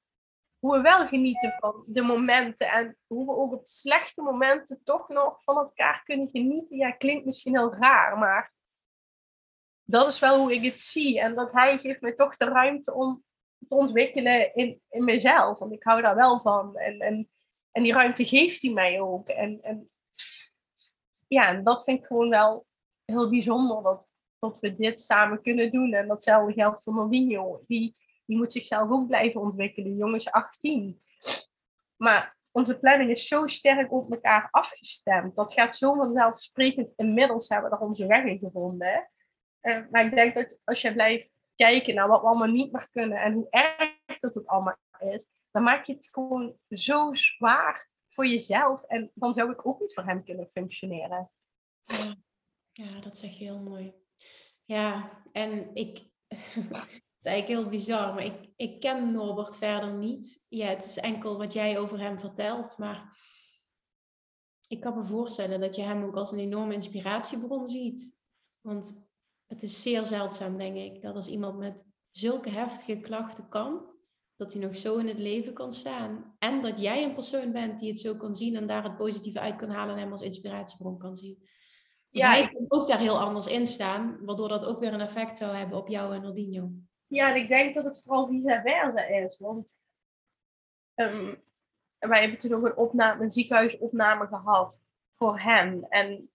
hoe 0.59 0.77
we 0.77 0.81
wel 0.81 1.07
genieten 1.07 1.57
van 1.59 1.85
de 1.87 2.03
momenten. 2.03 2.71
En 2.71 2.99
hoe 3.07 3.27
we 3.27 3.33
ook 3.33 3.53
op 3.53 3.67
slechte 3.67 4.23
momenten 4.23 4.81
toch 4.85 5.09
nog 5.09 5.43
van 5.43 5.57
elkaar 5.57 6.03
kunnen 6.05 6.29
genieten. 6.29 6.77
Ja, 6.77 6.91
klinkt 6.91 7.25
misschien 7.25 7.59
heel 7.59 7.75
raar, 7.75 8.19
maar 8.19 8.53
dat 9.85 10.09
is 10.09 10.19
wel 10.19 10.39
hoe 10.39 10.55
ik 10.55 10.65
het 10.65 10.81
zie. 10.81 11.21
En 11.21 11.35
dat 11.35 11.53
hij 11.53 11.79
geeft 11.79 12.01
me 12.01 12.15
toch 12.15 12.37
de 12.37 12.45
ruimte 12.45 12.95
om 12.95 13.25
te 13.67 13.75
ontwikkelen 13.75 14.55
in, 14.55 14.81
in 14.91 15.05
mezelf. 15.05 15.59
Want 15.59 15.73
ik 15.73 15.83
hou 15.83 16.03
daar 16.03 16.17
wel 16.17 16.41
van. 16.41 16.77
En, 16.77 17.01
en, 17.01 17.31
en 17.71 17.83
die 17.83 17.93
ruimte 17.93 18.27
geeft 18.27 18.63
hij 18.63 18.71
mij 18.71 19.01
ook. 19.01 19.29
En, 19.29 19.59
en 19.63 19.91
ja, 21.29 21.49
en 21.49 21.65
dat 21.65 21.85
vind 21.85 21.99
ik 21.99 22.07
gewoon 22.07 22.29
wel 22.29 22.67
heel 23.05 23.31
bijzonder. 23.31 23.83
Dat, 23.83 24.07
dat 24.39 24.61
we 24.61 24.77
dit 24.77 25.01
samen 25.01 25.43
kunnen 25.43 25.71
doen. 25.71 25.93
En 25.93 26.09
datzelfde 26.09 26.53
geldt 26.53 26.83
voor 26.83 26.95
Naldinho. 26.95 27.65
Die, 27.67 27.97
die 28.27 28.37
moet 28.37 28.53
zichzelf 28.53 28.91
ook 28.91 29.07
blijven 29.07 29.41
ontwikkelen. 29.41 29.97
Jongens 29.97 30.31
18. 30.31 31.03
Maar 31.97 32.37
onze 32.51 32.79
planning 32.79 33.11
is 33.11 33.29
zo 33.29 33.47
sterk 33.47 33.93
op 33.93 34.13
elkaar 34.13 34.49
afgestemd. 34.51 35.37
Dat 35.37 35.53
gaat 35.53 35.77
zo 35.77 35.95
vanzelfsprekend. 35.95 36.93
Inmiddels 36.97 37.49
hebben 37.49 37.71
we 37.71 37.77
er 37.77 37.83
onze 37.83 38.07
weg 38.07 38.25
in 38.25 38.39
gevonden. 38.39 39.11
Uh, 39.63 39.87
maar 39.91 40.05
ik 40.05 40.15
denk 40.15 40.35
dat 40.35 40.49
als 40.65 40.81
je 40.81 40.93
blijft 40.93 41.31
kijken 41.55 41.95
naar 41.95 42.09
wat 42.09 42.21
we 42.21 42.27
allemaal 42.27 42.49
niet 42.49 42.73
meer 42.73 42.89
kunnen 42.91 43.19
en 43.19 43.33
hoe 43.33 43.47
erg 43.51 44.19
dat 44.19 44.35
het 44.35 44.47
allemaal 44.47 44.77
is, 44.99 45.31
dan 45.51 45.63
maak 45.63 45.85
je 45.85 45.93
het 45.95 46.09
gewoon 46.13 46.57
zo 46.69 47.15
zwaar 47.15 47.91
voor 48.09 48.27
jezelf. 48.27 48.83
En 48.83 49.11
dan 49.15 49.35
zou 49.35 49.53
ik 49.53 49.67
ook 49.67 49.81
niet 49.81 49.95
voor 49.95 50.05
hem 50.05 50.25
kunnen 50.25 50.49
functioneren. 50.49 51.31
Ja, 51.85 52.15
ja 52.73 53.01
dat 53.01 53.17
zeg 53.17 53.31
je 53.31 53.45
heel 53.45 53.61
mooi. 53.61 53.95
Ja, 54.65 55.19
en 55.33 55.75
ik. 55.75 55.99
het 56.29 57.01
is 57.19 57.25
eigenlijk 57.25 57.61
heel 57.61 57.69
bizar, 57.69 58.15
maar 58.15 58.25
ik, 58.25 58.51
ik 58.57 58.81
ken 58.81 59.13
Norbert 59.13 59.59
verder 59.59 59.93
niet. 59.93 60.47
Ja, 60.49 60.67
het 60.67 60.85
is 60.85 60.99
enkel 60.99 61.39
wat 61.39 61.53
jij 61.53 61.79
over 61.79 62.01
hem 62.01 62.21
vertelt, 62.21 62.79
maar 62.79 63.17
ik 64.69 64.81
kan 64.81 64.99
me 64.99 65.05
voorstellen 65.05 65.61
dat 65.61 65.77
je 65.77 65.83
hem 65.83 66.05
ook 66.05 66.17
als 66.17 66.33
een 66.33 66.39
enorme 66.39 66.75
inspiratiebron 66.75 67.67
ziet. 67.67 68.19
Want 68.61 69.12
het 69.53 69.63
is 69.63 69.83
zeer 69.83 70.07
zeldzaam, 70.07 70.57
denk 70.57 70.77
ik, 70.77 71.03
dat 71.03 71.15
als 71.15 71.29
iemand 71.29 71.59
met 71.59 71.87
zulke 72.11 72.51
heftige 72.51 73.01
klachten 73.01 73.49
kampt, 73.49 73.93
dat 74.37 74.53
hij 74.53 74.63
nog 74.63 74.77
zo 74.77 74.97
in 74.99 75.09
het 75.09 75.19
leven 75.19 75.53
kan 75.53 75.73
staan. 75.73 76.37
En 76.39 76.63
dat 76.63 76.81
jij 76.81 77.05
een 77.05 77.15
persoon 77.15 77.53
bent 77.53 77.79
die 77.79 77.89
het 77.89 78.01
zo 78.01 78.15
kan 78.15 78.35
zien 78.35 78.57
en 78.57 78.67
daar 78.67 78.83
het 78.83 78.97
positieve 78.97 79.41
uit 79.41 79.57
kan 79.57 79.71
halen 79.71 79.95
en 79.95 80.01
hem 80.01 80.11
als 80.11 80.23
inspiratiebron 80.23 80.99
kan 80.99 81.15
zien. 81.15 81.49
Ja, 82.09 82.31
hij 82.31 82.49
kan 82.49 82.65
ook 82.69 82.87
daar 82.87 82.99
heel 82.99 83.21
anders 83.21 83.47
in 83.47 83.67
staan, 83.67 84.25
waardoor 84.25 84.49
dat 84.49 84.65
ook 84.65 84.81
weer 84.81 84.93
een 84.93 85.01
effect 85.01 85.37
zou 85.37 85.57
hebben 85.57 85.79
op 85.79 85.89
jou 85.89 86.15
en 86.15 86.23
Nordinho. 86.23 86.71
Ja, 87.07 87.31
en 87.31 87.41
ik 87.41 87.49
denk 87.49 87.75
dat 87.75 87.85
het 87.85 88.03
vooral 88.05 88.27
vice 88.27 88.61
versa 88.65 89.07
is. 89.07 89.39
Want 89.39 89.79
um, 90.95 91.43
wij 91.99 92.21
hebben 92.21 92.39
toen 92.39 92.55
ook 92.55 92.65
een, 92.65 92.77
opname, 92.77 93.25
een 93.25 93.33
ziekenhuisopname 93.33 94.27
gehad 94.27 94.83
voor 95.13 95.41
hem. 95.41 95.85
En 95.89 96.32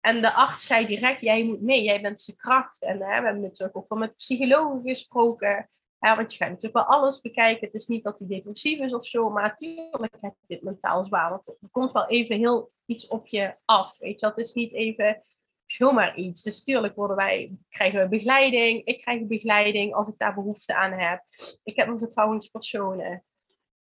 en 0.00 0.20
de 0.20 0.32
arts 0.32 0.66
zei 0.66 0.86
direct, 0.86 1.20
jij 1.20 1.44
moet 1.44 1.60
mee, 1.60 1.82
jij 1.82 2.00
bent 2.00 2.20
zijn 2.20 2.36
kracht. 2.36 2.82
En 2.82 3.00
hè, 3.00 3.18
we 3.18 3.24
hebben 3.24 3.40
natuurlijk 3.40 3.76
ook 3.76 3.88
wel 3.88 3.98
met 3.98 4.16
psychologen 4.16 4.82
gesproken. 4.82 5.70
Hè, 5.98 6.16
want 6.16 6.32
je 6.32 6.38
gaat 6.38 6.48
natuurlijk 6.48 6.74
wel 6.74 6.96
alles 6.96 7.20
bekijken. 7.20 7.66
Het 7.66 7.74
is 7.74 7.86
niet 7.86 8.02
dat 8.02 8.18
hij 8.18 8.28
depressief 8.28 8.78
is 8.78 8.94
of 8.94 9.06
zo, 9.06 9.30
maar 9.30 9.42
natuurlijk 9.42 10.14
heb 10.20 10.34
je 10.40 10.46
dit 10.46 10.62
mentaal 10.62 11.04
zwaar. 11.04 11.30
Want 11.30 11.48
er 11.48 11.68
komt 11.70 11.92
wel 11.92 12.08
even 12.08 12.36
heel 12.36 12.72
iets 12.86 13.08
op 13.08 13.26
je 13.26 13.54
af. 13.64 13.98
Weet 13.98 14.20
je, 14.20 14.26
dat 14.26 14.38
is 14.38 14.52
niet 14.52 14.72
even 14.72 15.22
zomaar 15.66 16.16
iets. 16.16 16.42
Dus 16.42 16.64
natuurlijk 16.64 16.94
worden 16.94 17.16
wij, 17.16 17.56
krijgen 17.68 18.00
we 18.00 18.08
begeleiding. 18.08 18.84
Ik 18.84 19.00
krijg 19.00 19.26
begeleiding 19.26 19.94
als 19.94 20.08
ik 20.08 20.18
daar 20.18 20.34
behoefte 20.34 20.74
aan 20.74 20.92
heb. 20.92 21.24
Ik 21.62 21.76
heb 21.76 21.86
mijn 21.86 21.98
vertrouwenspersonen. 21.98 23.24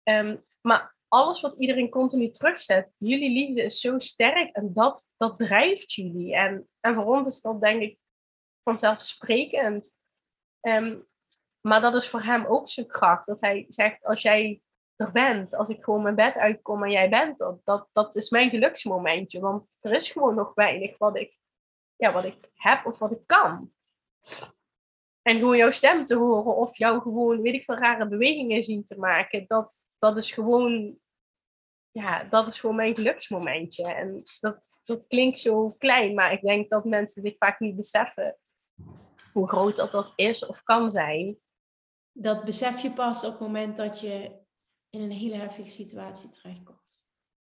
Um, 0.05 0.45
maar 0.61 0.95
alles 1.13 1.41
wat 1.41 1.55
iedereen 1.59 1.91
continu 1.91 2.31
terugzet, 2.31 2.91
jullie 2.97 3.31
liefde 3.31 3.63
is 3.63 3.81
zo 3.81 3.99
sterk 3.99 4.57
en 4.57 4.73
dat, 4.75 5.09
dat 5.17 5.39
drijft 5.39 5.93
jullie. 5.93 6.35
En, 6.35 6.69
en 6.81 6.95
voor 6.95 7.05
ons 7.05 7.27
is 7.27 7.41
dat 7.41 7.61
denk 7.61 7.83
ik 7.83 7.99
vanzelfsprekend. 8.63 9.93
Um, 10.61 11.07
maar 11.61 11.81
dat 11.81 11.95
is 11.95 12.09
voor 12.09 12.23
hem 12.23 12.45
ook 12.47 12.69
zijn 12.69 12.87
kracht. 12.87 13.27
Dat 13.27 13.41
hij 13.41 13.67
zegt, 13.69 14.05
als 14.05 14.23
jij 14.23 14.61
er 14.97 15.13
bent, 15.13 15.55
als 15.55 15.69
ik 15.69 15.85
gewoon 15.85 16.03
mijn 16.03 16.15
bed 16.15 16.35
uitkom 16.35 16.85
en 16.85 16.91
jij 16.91 17.09
bent 17.09 17.41
er, 17.41 17.59
dat, 17.65 17.89
dat 17.93 18.17
is 18.17 18.31
mijn 18.31 18.51
geluksmomentje. 18.51 19.41
Want 19.41 19.67
er 19.81 19.93
is 19.93 20.11
gewoon 20.11 20.35
nog 20.35 20.55
weinig 20.55 20.99
wat 20.99 21.17
ik, 21.17 21.39
ja, 21.97 22.13
wat 22.13 22.25
ik 22.25 22.51
heb 22.55 22.87
of 22.87 22.99
wat 22.99 23.13
ik 23.13 23.27
kan. 23.27 23.73
En 25.23 25.39
gewoon 25.39 25.57
jouw 25.57 25.71
stem 25.71 26.05
te 26.05 26.17
horen 26.17 26.57
of 26.57 26.77
jou 26.77 27.01
gewoon, 27.01 27.43
weet 27.43 27.55
ik 27.55 27.65
veel, 27.65 27.77
rare 27.77 28.09
bewegingen 28.09 28.65
zien 28.65 28.85
te 28.85 28.99
maken, 28.99 29.45
dat, 29.47 29.81
dat 29.99 30.17
is 30.17 30.33
gewoon 30.33 31.01
ja, 31.93 32.25
dat 32.25 32.47
is 32.47 32.61
gewoon 32.61 32.77
mijn 32.77 32.97
geluksmomentje. 32.97 33.95
En 33.95 34.23
dat, 34.41 34.73
dat 34.85 35.07
klinkt 35.07 35.39
zo 35.39 35.71
klein, 35.71 36.15
maar 36.15 36.33
ik 36.33 36.41
denk 36.41 36.71
dat 36.71 36.85
mensen 36.85 37.23
zich 37.23 37.37
vaak 37.39 37.61
niet 37.61 37.77
beseffen 37.77 38.37
hoe 39.33 39.49
groot 39.49 39.77
dat, 39.77 39.91
dat 39.91 40.13
is 40.17 40.47
of 40.47 40.63
kan 40.63 40.91
zijn. 40.91 41.39
Dat 42.13 42.45
besef 42.45 42.83
je 42.83 42.93
pas 42.93 43.25
op 43.25 43.31
het 43.31 43.41
moment 43.41 43.77
dat 43.77 44.01
je 44.01 44.41
in 44.91 45.01
een 45.01 45.11
hele 45.11 45.35
heftige 45.35 45.71
situatie 45.71 46.29
terechtkomt. 46.29 47.05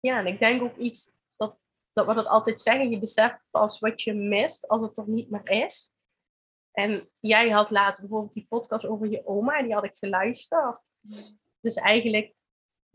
Ja, 0.01 0.19
en 0.19 0.27
ik 0.27 0.39
denk 0.39 0.63
ook 0.63 0.77
iets 0.77 1.17
dat, 1.37 1.59
dat 1.93 2.07
we 2.07 2.15
dat 2.15 2.27
altijd 2.27 2.61
zeggen, 2.61 2.91
je 2.91 2.99
beseft 2.99 3.41
pas 3.51 3.79
wat 3.79 4.03
je 4.03 4.15
mist 4.15 4.69
als 4.69 4.83
het 4.83 4.99
er 4.99 5.09
niet 5.09 5.31
meer 5.31 5.49
is. 5.49 5.93
En 6.73 7.11
jij 7.21 7.51
had 7.51 7.71
later 7.71 8.01
bijvoorbeeld 8.01 8.33
die 8.33 8.47
podcast 8.49 8.87
over 8.87 9.11
je 9.11 9.27
oma, 9.27 9.63
die 9.63 9.75
had 9.75 9.85
ik 9.85 9.97
geluisterd. 9.97 10.81
Dus 11.61 11.75
eigenlijk 11.75 12.35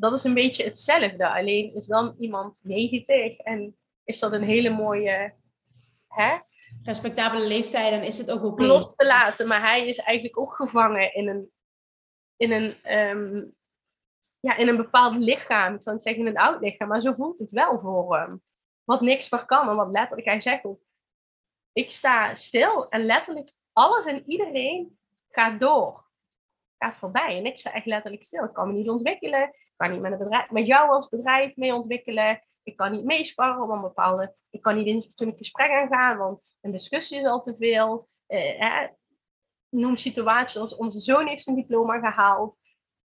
dat 0.04 0.14
is 0.14 0.24
een 0.24 0.34
beetje 0.34 0.64
hetzelfde. 0.64 1.30
Alleen 1.30 1.76
is 1.76 1.88
dan 1.88 2.16
iemand 2.20 2.60
90 2.64 3.38
en 3.38 3.78
is 4.04 4.20
dat 4.20 4.32
een 4.32 4.44
hele 4.44 4.70
mooie. 4.70 5.34
Hè? 6.08 6.38
Respectabele 6.84 7.48
leeftijd, 7.48 7.92
dan 7.92 8.02
is 8.02 8.18
het 8.18 8.32
ook 8.32 8.44
oké. 8.44 8.64
Los 8.64 8.96
te 8.96 9.06
laten, 9.06 9.48
maar 9.48 9.62
hij 9.62 9.88
is 9.88 9.98
eigenlijk 9.98 10.40
ook 10.40 10.54
gevangen 10.54 11.14
in 11.14 11.28
een, 11.28 11.52
in 12.38 12.52
een, 12.52 12.84
ehm, 12.84 13.44
ja, 14.40 14.58
in 14.58 14.68
een 14.68 14.78
bepaald 14.78 15.16
lichaam. 15.16 15.76
Ik 15.76 15.84
zou 15.84 15.96
niet 15.96 16.04
zeggen 16.04 16.22
in 16.22 16.28
een 16.28 16.42
oud 16.42 16.62
lichaam, 16.62 16.88
maar 16.88 17.02
zo 17.02 17.14
voelt 17.14 17.40
het 17.40 17.52
wel 17.52 17.80
voor 17.80 18.18
hem. 18.18 18.42
Wat 18.84 19.02
niks 19.02 19.30
meer 19.30 19.46
kan 19.46 19.70
en 19.70 19.76
wat 19.76 19.92
letterlijk, 19.92 20.28
hij 20.28 20.42
zegt 20.42 20.64
ook, 20.64 20.82
ik 21.74 21.92
sta 21.92 22.36
stil 22.36 22.90
en 22.90 23.06
letterlijk 23.06 23.54
alles 23.74 24.06
en 24.06 24.24
iedereen 24.30 25.00
gaat 25.30 25.60
door. 25.60 26.06
Gaat 26.78 26.96
voorbij 26.96 27.38
en 27.38 27.46
ik 27.46 27.58
sta 27.58 27.74
echt 27.74 27.86
letterlijk 27.86 28.24
stil. 28.24 28.44
Ik 28.44 28.54
kan 28.54 28.68
me 28.68 28.74
niet 28.74 28.90
ontwikkelen 28.90 29.52
kan 29.76 29.92
niet 29.92 30.02
met, 30.02 30.12
een 30.12 30.18
bedrijf, 30.18 30.68
jou 30.68 30.90
als 30.90 31.10
bedrijf 31.10 31.56
mee 31.56 31.74
ontwikkelen. 31.74 32.44
Ik 32.64 32.76
kan 32.76 32.92
niet 32.92 33.04
meesparren, 33.04 33.68
want 33.68 33.82
bepaalde, 33.82 34.36
ik 34.50 34.62
kan 34.62 34.76
niet 34.76 34.88
in 34.88 34.96
een 34.96 35.04
fatsoenlijk 35.04 35.38
gesprek 35.38 35.70
aangaan, 35.70 36.18
want 36.18 36.42
een 36.62 36.72
discussie 36.72 37.20
is 37.20 37.26
al 37.26 37.42
te 37.42 37.56
veel. 37.60 38.08
Hè. 38.28 38.88
Noem 39.70 39.98
situaties 39.98 40.62
als 40.62 40.76
onze 40.76 41.00
zoon 41.00 41.28
heeft 41.28 41.44
zijn 41.44 41.56
diploma 41.56 42.00
gehaald. 42.00 42.58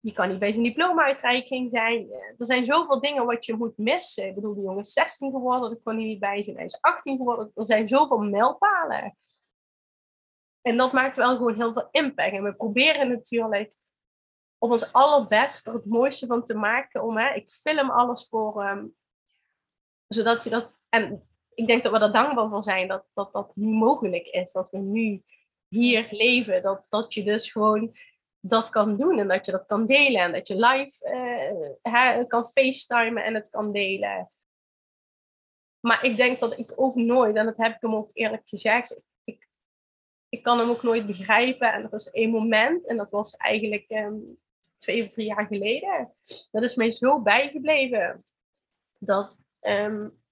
Die 0.00 0.12
kan 0.12 0.28
niet 0.28 0.38
bij 0.38 0.52
zijn 0.52 0.64
diploma-uitreiking 0.64 1.70
zijn. 1.72 2.10
Eh, 2.10 2.34
er 2.38 2.46
zijn 2.46 2.64
zoveel 2.64 3.00
dingen 3.00 3.26
wat 3.26 3.44
je 3.44 3.56
moet 3.56 3.78
missen. 3.78 4.26
Ik 4.26 4.34
bedoel, 4.34 4.54
die 4.54 4.62
jongen 4.62 4.80
is 4.80 4.92
16 4.92 5.30
geworden, 5.30 5.70
dat 5.70 5.82
kon 5.82 5.96
niet 5.96 6.20
bij 6.20 6.42
zijn. 6.42 6.56
Hij 6.56 6.64
is 6.64 6.80
18 6.80 7.16
geworden. 7.16 7.50
Er 7.54 7.66
zijn 7.66 7.88
zoveel 7.88 8.18
mijlpalen. 8.18 9.16
En 10.62 10.76
dat 10.76 10.92
maakt 10.92 11.16
wel 11.16 11.36
gewoon 11.36 11.54
heel 11.54 11.72
veel 11.72 11.88
impact. 11.90 12.32
En 12.32 12.42
we 12.42 12.54
proberen 12.54 13.08
natuurlijk 13.08 13.72
op 14.62 14.70
ons 14.70 14.92
allerbest 14.92 15.66
er 15.66 15.72
het 15.72 15.84
mooiste 15.84 16.26
van 16.26 16.44
te 16.44 16.54
maken. 16.54 17.02
Om, 17.02 17.16
hè, 17.16 17.34
ik 17.34 17.50
film 17.50 17.90
alles 17.90 18.28
voor 18.28 18.64
hem. 18.64 18.94
Zodat 20.08 20.44
je 20.44 20.50
dat. 20.50 20.78
En 20.88 21.28
ik 21.54 21.66
denk 21.66 21.82
dat 21.82 21.92
we 21.92 21.98
er 21.98 22.12
dankbaar 22.12 22.48
voor 22.48 22.62
zijn 22.62 22.88
dat, 22.88 23.04
dat 23.14 23.32
dat 23.32 23.56
mogelijk 23.56 24.26
is. 24.26 24.52
Dat 24.52 24.70
we 24.70 24.78
nu 24.78 25.22
hier 25.68 26.06
leven. 26.10 26.62
Dat, 26.62 26.84
dat 26.88 27.14
je 27.14 27.24
dus 27.24 27.50
gewoon 27.50 27.96
dat 28.40 28.70
kan 28.70 28.96
doen 28.96 29.18
en 29.18 29.28
dat 29.28 29.46
je 29.46 29.52
dat 29.52 29.66
kan 29.66 29.86
delen. 29.86 30.20
En 30.20 30.32
dat 30.32 30.48
je 30.48 30.54
live 30.54 31.08
uh, 31.82 32.26
kan 32.26 32.44
facetimen 32.44 33.24
en 33.24 33.34
het 33.34 33.50
kan 33.50 33.72
delen. 33.72 34.30
Maar 35.80 36.04
ik 36.04 36.16
denk 36.16 36.40
dat 36.40 36.58
ik 36.58 36.72
ook 36.76 36.94
nooit, 36.94 37.36
en 37.36 37.44
dat 37.44 37.56
heb 37.56 37.74
ik 37.74 37.80
hem 37.80 37.94
ook 37.94 38.10
eerlijk 38.12 38.48
gezegd, 38.48 38.96
ik, 40.28 40.42
kan 40.42 40.58
hem 40.58 40.70
ook 40.70 40.82
nooit 40.82 41.06
begrijpen. 41.06 41.72
En 41.72 41.82
er 41.82 41.90
was 41.90 42.10
één 42.10 42.30
moment, 42.30 42.86
en 42.86 42.96
dat 42.96 43.10
was 43.10 43.36
eigenlijk 43.36 43.90
um, 43.90 44.40
twee 44.82 45.04
of 45.04 45.12
drie 45.12 45.26
jaar 45.26 45.46
geleden. 45.46 46.14
Dat 46.50 46.62
is 46.62 46.74
mij 46.74 46.92
zo 46.92 47.20
bijgebleven. 47.20 48.24
Dat 48.98 49.42
um, 49.60 50.22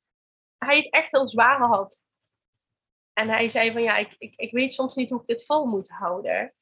hij 0.58 0.76
het 0.76 0.90
echt 0.90 1.10
heel 1.10 1.28
zwaar 1.28 1.58
had. 1.58 2.04
En 3.12 3.28
hij 3.28 3.48
zei 3.48 3.72
van 3.72 3.82
ja, 3.82 3.96
ik, 3.96 4.14
ik, 4.18 4.34
ik 4.36 4.52
weet 4.52 4.72
soms 4.72 4.94
niet 4.94 5.10
hoe 5.10 5.20
ik 5.20 5.26
dit 5.26 5.44
vol 5.44 5.66
moet 5.66 5.88
houden. 5.88 6.54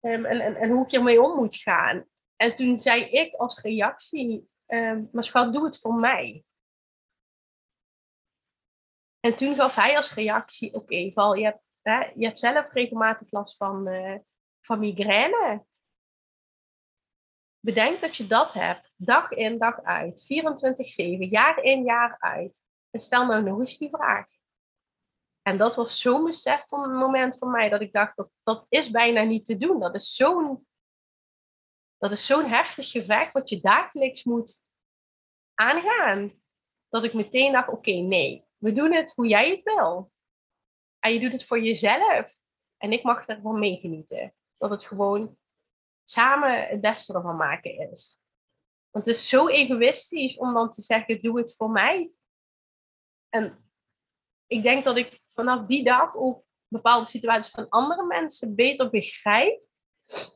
Um, 0.00 0.24
en, 0.24 0.40
en, 0.40 0.56
en 0.56 0.70
hoe 0.70 0.84
ik 0.84 0.90
hiermee 0.90 1.22
om 1.22 1.36
moet 1.36 1.56
gaan. 1.56 2.08
En 2.36 2.56
toen 2.56 2.80
zei 2.80 3.04
ik 3.04 3.34
als 3.34 3.60
reactie, 3.60 4.48
um, 4.66 5.08
maar 5.12 5.24
schat, 5.24 5.52
doe 5.52 5.64
het 5.64 5.78
voor 5.78 5.94
mij. 5.94 6.44
En 9.20 9.36
toen 9.36 9.54
gaf 9.54 9.74
hij 9.74 9.96
als 9.96 10.14
reactie, 10.14 10.74
oké, 10.74 11.10
Val, 11.12 11.34
je 11.34 11.44
hebt, 11.44 11.62
hè, 11.82 11.98
je 12.14 12.26
hebt 12.26 12.38
zelf 12.38 12.72
regelmatig 12.72 13.30
last 13.30 13.56
van, 13.56 13.88
uh, 13.88 14.16
van 14.60 14.78
migraine. 14.78 15.64
Bedenk 17.64 18.00
dat 18.00 18.16
je 18.16 18.26
dat 18.26 18.52
hebt, 18.52 18.92
dag 18.96 19.30
in, 19.30 19.58
dag 19.58 19.82
uit, 19.82 20.22
24-7, 20.22 20.26
jaar 21.18 21.62
in, 21.62 21.84
jaar 21.84 22.16
uit. 22.18 22.62
En 22.90 23.00
stel 23.00 23.26
nou 23.26 23.42
nog 23.42 23.58
eens 23.58 23.78
die 23.78 23.88
vraag. 23.88 24.26
En 25.42 25.58
dat 25.58 25.74
was 25.74 26.00
zo'n 26.00 26.24
besef 26.24 26.66
van 26.68 26.82
een 26.82 26.96
moment 26.96 27.38
voor 27.38 27.48
mij 27.48 27.68
dat 27.68 27.80
ik 27.80 27.92
dacht, 27.92 28.16
dat, 28.16 28.30
dat 28.42 28.66
is 28.68 28.90
bijna 28.90 29.22
niet 29.22 29.46
te 29.46 29.56
doen. 29.56 29.80
Dat 29.80 29.94
is 29.94 30.14
zo'n 30.14 30.66
dat 31.98 32.12
is 32.12 32.26
zo'n 32.26 32.48
heftig 32.48 32.90
gevecht 32.90 33.32
wat 33.32 33.48
je 33.48 33.60
dagelijks 33.60 34.24
moet 34.24 34.62
aangaan. 35.54 36.42
Dat 36.88 37.04
ik 37.04 37.14
meteen 37.14 37.52
dacht, 37.52 37.68
oké, 37.68 37.92
nee, 37.92 38.44
we 38.56 38.72
doen 38.72 38.92
het 38.92 39.12
hoe 39.14 39.26
jij 39.26 39.50
het 39.50 39.62
wil. 39.62 40.12
En 40.98 41.12
je 41.12 41.20
doet 41.20 41.32
het 41.32 41.44
voor 41.44 41.60
jezelf. 41.60 42.36
En 42.76 42.92
ik 42.92 43.02
mag 43.02 43.26
ervan 43.26 43.58
meegenieten. 43.58 44.34
Dat 44.56 44.70
het 44.70 44.84
gewoon 44.84 45.38
samen 46.04 46.66
het 46.68 46.80
beste 46.80 47.14
ervan 47.14 47.36
maken 47.36 47.90
is. 47.90 48.22
Want 48.90 49.06
het 49.06 49.14
is 49.14 49.28
zo 49.28 49.48
egoïstisch 49.48 50.36
om 50.36 50.54
dan 50.54 50.70
te 50.70 50.82
zeggen, 50.82 51.22
doe 51.22 51.38
het 51.38 51.54
voor 51.56 51.70
mij. 51.70 52.10
En 53.28 53.70
ik 54.46 54.62
denk 54.62 54.84
dat 54.84 54.96
ik 54.96 55.20
vanaf 55.32 55.66
die 55.66 55.84
dag 55.84 56.16
ook 56.16 56.44
bepaalde 56.68 57.06
situaties 57.06 57.52
van 57.52 57.68
andere 57.68 58.06
mensen 58.06 58.54
beter 58.54 58.90
begrijp. 58.90 59.62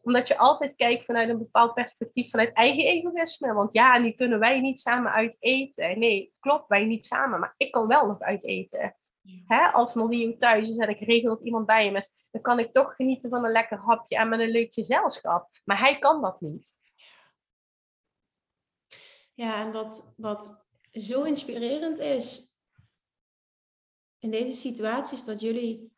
Omdat 0.02 0.28
je 0.28 0.38
altijd 0.38 0.74
kijkt 0.74 1.04
vanuit 1.04 1.28
een 1.28 1.38
bepaald 1.38 1.74
perspectief, 1.74 2.30
vanuit 2.30 2.52
eigen 2.52 2.84
egoïsme. 2.84 3.52
Want 3.52 3.72
ja, 3.72 3.98
nu 3.98 4.12
kunnen 4.12 4.38
wij 4.38 4.60
niet 4.60 4.80
samen 4.80 5.12
uit 5.12 5.36
eten. 5.38 5.98
Nee, 5.98 6.32
klopt, 6.40 6.68
wij 6.68 6.84
niet 6.84 7.06
samen, 7.06 7.40
maar 7.40 7.54
ik 7.56 7.70
kan 7.70 7.86
wel 7.86 8.06
nog 8.06 8.20
uit 8.20 8.44
eten. 8.44 8.96
Hè, 9.46 9.68
als 9.68 9.94
Mario 9.94 10.36
thuis 10.36 10.68
is 10.68 10.76
en 10.76 10.88
ik 10.88 11.00
regel 11.00 11.28
dat 11.28 11.44
iemand 11.44 11.66
bij 11.66 11.84
hem 11.84 11.96
is, 11.96 12.12
dan 12.30 12.42
kan 12.42 12.58
ik 12.58 12.72
toch 12.72 12.94
genieten 12.94 13.30
van 13.30 13.44
een 13.44 13.52
lekker 13.52 13.78
hapje 13.78 14.16
en 14.16 14.28
met 14.28 14.40
een 14.40 14.50
leuk 14.50 14.72
gezelschap. 14.72 15.50
Maar 15.64 15.78
hij 15.78 15.98
kan 15.98 16.22
dat 16.22 16.40
niet. 16.40 16.72
Ja, 19.34 19.64
en 19.66 19.72
wat, 19.72 20.14
wat 20.16 20.66
zo 20.92 21.22
inspirerend 21.22 21.98
is, 21.98 22.56
in 24.18 24.30
deze 24.30 24.54
situatie 24.54 25.16
is 25.16 25.24
dat 25.24 25.40
jullie, 25.40 25.92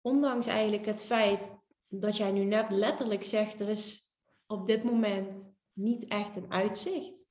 ondanks 0.00 0.46
eigenlijk 0.46 0.86
het 0.86 1.02
feit 1.02 1.58
dat 1.88 2.16
jij 2.16 2.32
nu 2.32 2.44
net 2.44 2.70
letterlijk 2.70 3.24
zegt, 3.24 3.60
er 3.60 3.68
is 3.68 4.14
op 4.46 4.66
dit 4.66 4.84
moment 4.84 5.56
niet 5.72 6.04
echt 6.04 6.36
een 6.36 6.52
uitzicht. 6.52 7.28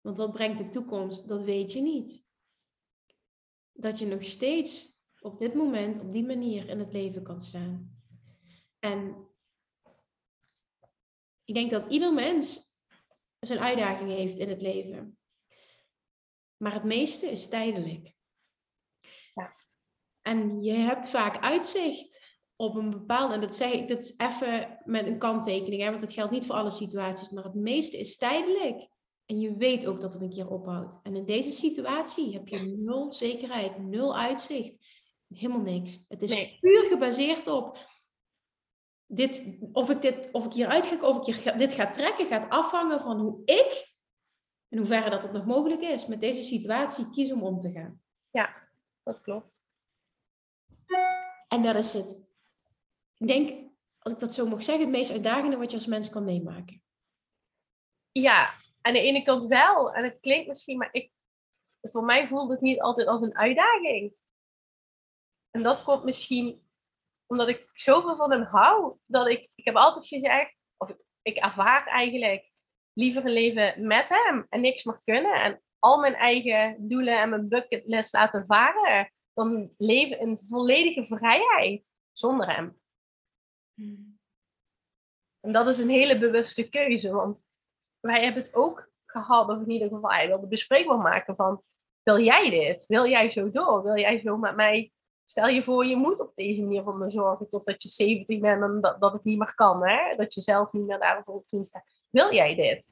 Want 0.00 0.16
wat 0.16 0.32
brengt 0.32 0.58
de 0.58 0.68
toekomst, 0.68 1.28
dat 1.28 1.42
weet 1.42 1.72
je 1.72 1.80
niet. 1.80 2.27
Dat 3.80 3.98
je 3.98 4.06
nog 4.06 4.24
steeds 4.24 5.02
op 5.20 5.38
dit 5.38 5.54
moment 5.54 6.00
op 6.00 6.12
die 6.12 6.26
manier 6.26 6.68
in 6.68 6.78
het 6.78 6.92
leven 6.92 7.22
kan 7.22 7.40
staan. 7.40 8.02
En 8.78 9.28
ik 11.44 11.54
denk 11.54 11.70
dat 11.70 11.92
ieder 11.92 12.14
mens 12.14 12.76
zijn 13.40 13.58
uitdaging 13.58 14.10
heeft 14.10 14.38
in 14.38 14.48
het 14.48 14.62
leven. 14.62 15.18
Maar 16.56 16.72
het 16.72 16.84
meeste 16.84 17.26
is 17.26 17.48
tijdelijk. 17.48 18.16
En 20.22 20.62
je 20.62 20.72
hebt 20.72 21.08
vaak 21.08 21.38
uitzicht 21.38 22.36
op 22.56 22.74
een 22.74 22.90
bepaalde, 22.90 23.34
en 23.34 23.40
dat 23.40 23.54
zeg 23.54 23.72
ik 23.72 23.88
dat 23.88 24.14
even 24.16 24.80
met 24.84 25.06
een 25.06 25.18
kanttekening, 25.18 25.82
hè, 25.82 25.88
want 25.88 26.00
dat 26.00 26.12
geldt 26.12 26.32
niet 26.32 26.46
voor 26.46 26.54
alle 26.54 26.70
situaties, 26.70 27.30
maar 27.30 27.44
het 27.44 27.54
meeste 27.54 27.98
is 27.98 28.16
tijdelijk. 28.16 28.88
En 29.28 29.40
je 29.40 29.56
weet 29.56 29.86
ook 29.86 30.00
dat 30.00 30.12
het 30.12 30.22
een 30.22 30.30
keer 30.30 30.50
ophoudt. 30.50 30.98
En 31.02 31.16
in 31.16 31.24
deze 31.24 31.50
situatie 31.50 32.32
heb 32.32 32.48
je 32.48 32.58
nul 32.58 33.12
zekerheid, 33.12 33.78
nul 33.78 34.16
uitzicht, 34.16 34.78
helemaal 35.28 35.60
niks. 35.60 36.04
Het 36.08 36.22
is 36.22 36.58
puur 36.58 36.82
gebaseerd 36.82 37.46
op 37.46 37.78
dit, 39.06 39.58
of 39.72 39.90
ik, 39.90 40.02
dit, 40.02 40.28
of 40.32 40.44
ik 40.44 40.52
hieruit 40.52 40.86
ga, 40.86 41.08
of 41.08 41.28
ik 41.28 41.34
hier, 41.34 41.58
dit 41.58 41.72
ga 41.72 41.90
trekken, 41.90 42.26
gaat 42.26 42.50
afhangen 42.50 43.00
van 43.00 43.20
hoe 43.20 43.42
ik, 43.44 43.94
in 44.68 44.78
hoeverre 44.78 45.10
dat 45.10 45.22
het 45.22 45.32
nog 45.32 45.46
mogelijk 45.46 45.80
is, 45.80 46.06
met 46.06 46.20
deze 46.20 46.42
situatie 46.42 47.10
kies 47.10 47.32
om 47.32 47.42
om 47.42 47.58
te 47.58 47.70
gaan. 47.70 48.02
Ja, 48.30 48.68
dat 49.02 49.20
klopt. 49.20 49.50
En 51.48 51.62
dat 51.62 51.76
is 51.76 51.92
het. 51.92 52.26
Ik 53.16 53.26
denk, 53.26 53.70
als 53.98 54.12
ik 54.12 54.18
dat 54.18 54.34
zo 54.34 54.46
mag 54.46 54.62
zeggen, 54.62 54.84
het 54.84 54.94
meest 54.94 55.10
uitdagende 55.10 55.56
wat 55.56 55.70
je 55.70 55.76
als 55.76 55.86
mens 55.86 56.10
kan 56.10 56.24
meemaken. 56.24 56.82
Ja, 58.12 58.54
aan 58.88 58.94
de 58.94 59.00
ene 59.00 59.22
kant 59.22 59.46
wel. 59.46 59.92
En 59.94 60.04
het 60.04 60.20
klinkt 60.20 60.46
misschien, 60.46 60.78
maar 60.78 60.88
ik, 60.92 61.12
voor 61.80 62.04
mij 62.04 62.28
voelt 62.28 62.50
het 62.50 62.60
niet 62.60 62.80
altijd 62.80 63.06
als 63.06 63.22
een 63.22 63.36
uitdaging. 63.36 64.14
En 65.50 65.62
dat 65.62 65.84
komt 65.84 66.04
misschien 66.04 66.66
omdat 67.26 67.48
ik 67.48 67.70
zoveel 67.72 68.16
van 68.16 68.30
hem 68.30 68.42
hou, 68.42 68.96
dat 69.06 69.28
ik, 69.28 69.50
ik 69.54 69.64
heb 69.64 69.74
altijd 69.74 70.06
gezegd, 70.06 70.54
of 70.76 70.90
ik, 70.90 70.96
ik 71.22 71.36
ervaar 71.36 71.86
eigenlijk 71.86 72.50
liever 72.92 73.24
een 73.24 73.32
leven 73.32 73.86
met 73.86 74.08
hem 74.08 74.46
en 74.48 74.60
niks 74.60 74.84
mag 74.84 75.00
kunnen. 75.04 75.42
En 75.42 75.62
al 75.78 76.00
mijn 76.00 76.14
eigen 76.14 76.88
doelen 76.88 77.20
en 77.20 77.28
mijn 77.28 77.48
bucketlist 77.48 78.12
laten 78.12 78.46
varen 78.46 79.12
dan 79.34 79.74
leven 79.78 80.20
in 80.20 80.38
volledige 80.38 81.06
vrijheid 81.06 81.90
zonder 82.12 82.54
hem. 82.54 82.80
Hmm. 83.74 84.18
En 85.40 85.52
dat 85.52 85.66
is 85.66 85.78
een 85.78 85.88
hele 85.88 86.18
bewuste 86.18 86.68
keuze, 86.68 87.12
want 87.12 87.47
wij 88.00 88.24
hebben 88.24 88.42
het 88.42 88.54
ook 88.54 88.90
gehad, 89.06 89.48
of 89.48 89.60
in 89.60 89.70
ieder 89.70 89.88
geval, 89.88 90.10
hij 90.10 90.26
wilde 90.26 90.46
bespreekbaar 90.46 90.98
maken 90.98 91.36
van, 91.36 91.62
wil 92.02 92.18
jij 92.20 92.50
dit? 92.50 92.84
Wil 92.86 93.06
jij 93.06 93.30
zo 93.30 93.50
door? 93.50 93.82
Wil 93.82 93.98
jij 93.98 94.20
zo 94.20 94.36
met 94.36 94.56
mij, 94.56 94.92
stel 95.24 95.48
je 95.48 95.62
voor, 95.62 95.86
je 95.86 95.96
moet 95.96 96.20
op 96.20 96.34
deze 96.34 96.62
manier 96.62 96.82
voor 96.82 96.96
me 96.96 97.10
zorgen 97.10 97.48
totdat 97.48 97.82
je 97.82 97.88
70 97.88 98.40
bent 98.40 98.62
en 98.62 98.80
dat, 98.80 99.00
dat 99.00 99.12
het 99.12 99.24
niet 99.24 99.38
meer 99.38 99.54
kan, 99.54 99.88
hè? 99.88 100.16
dat 100.16 100.34
je 100.34 100.40
zelf 100.40 100.72
niet 100.72 100.86
meer 100.86 100.98
daarvoor 100.98 101.42
kunt 101.46 101.66
staan. 101.66 101.82
Wil 102.10 102.34
jij 102.34 102.54
dit? 102.54 102.90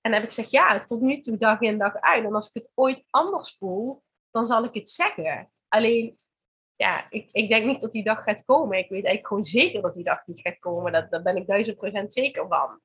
En 0.00 0.12
dan 0.12 0.20
heb 0.20 0.30
ik 0.30 0.34
gezegd, 0.34 0.50
ja, 0.50 0.84
tot 0.84 1.00
nu 1.00 1.20
toe 1.20 1.36
dag 1.36 1.60
in 1.60 1.78
dag 1.78 2.00
uit. 2.00 2.24
En 2.24 2.34
als 2.34 2.48
ik 2.48 2.54
het 2.54 2.70
ooit 2.74 3.04
anders 3.10 3.56
voel, 3.56 4.02
dan 4.30 4.46
zal 4.46 4.64
ik 4.64 4.74
het 4.74 4.90
zeggen. 4.90 5.50
Alleen, 5.68 6.18
ja, 6.76 7.06
ik, 7.10 7.28
ik 7.32 7.48
denk 7.48 7.66
niet 7.66 7.80
dat 7.80 7.92
die 7.92 8.04
dag 8.04 8.22
gaat 8.22 8.44
komen. 8.44 8.78
Ik 8.78 8.88
weet 8.88 9.04
eigenlijk 9.04 9.26
gewoon 9.26 9.44
zeker 9.44 9.82
dat 9.82 9.94
die 9.94 10.04
dag 10.04 10.26
niet 10.26 10.40
gaat 10.40 10.58
komen. 10.58 10.92
Dat, 10.92 11.10
daar 11.10 11.22
ben 11.22 11.36
ik 11.36 11.46
duizend 11.46 11.76
procent 11.76 12.14
zeker 12.14 12.48
van. 12.48 12.80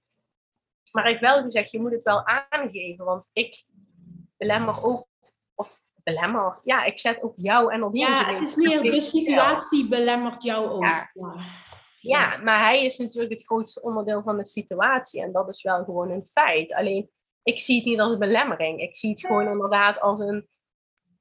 Maar 0.91 1.03
hij 1.03 1.11
heeft 1.11 1.23
wel 1.23 1.43
gezegd, 1.43 1.71
je 1.71 1.81
moet 1.81 1.91
het 1.91 2.03
wel 2.03 2.25
aangeven. 2.25 3.05
Want 3.05 3.29
ik 3.33 3.63
belemmer 4.37 4.83
ook, 4.83 5.07
of 5.55 5.81
belemmer, 6.03 6.59
ja, 6.63 6.83
ik 6.83 6.99
zet 6.99 7.21
ook 7.21 7.33
jou 7.35 7.73
en 7.73 7.83
op 7.83 7.95
Ja, 7.95 8.33
het 8.33 8.41
is 8.41 8.55
meer 8.55 8.81
de 8.81 9.01
situatie 9.01 9.87
belemmert 9.87 10.43
jou 10.43 10.69
ook. 10.69 10.83
Ja. 10.83 11.09
ja. 11.13 11.33
Ja, 12.01 12.37
maar 12.37 12.59
hij 12.59 12.85
is 12.85 12.97
natuurlijk 12.97 13.33
het 13.33 13.45
grootste 13.45 13.81
onderdeel 13.81 14.21
van 14.23 14.37
de 14.37 14.45
situatie. 14.45 15.21
En 15.21 15.31
dat 15.31 15.49
is 15.49 15.61
wel 15.61 15.83
gewoon 15.83 16.11
een 16.11 16.25
feit. 16.25 16.73
Alleen 16.73 17.09
ik 17.43 17.59
zie 17.59 17.75
het 17.75 17.85
niet 17.85 17.99
als 17.99 18.13
een 18.13 18.19
belemmering. 18.19 18.81
Ik 18.81 18.95
zie 18.95 19.09
het 19.09 19.19
gewoon 19.19 19.47
inderdaad 19.47 19.99
als 19.99 20.19
een, 20.19 20.47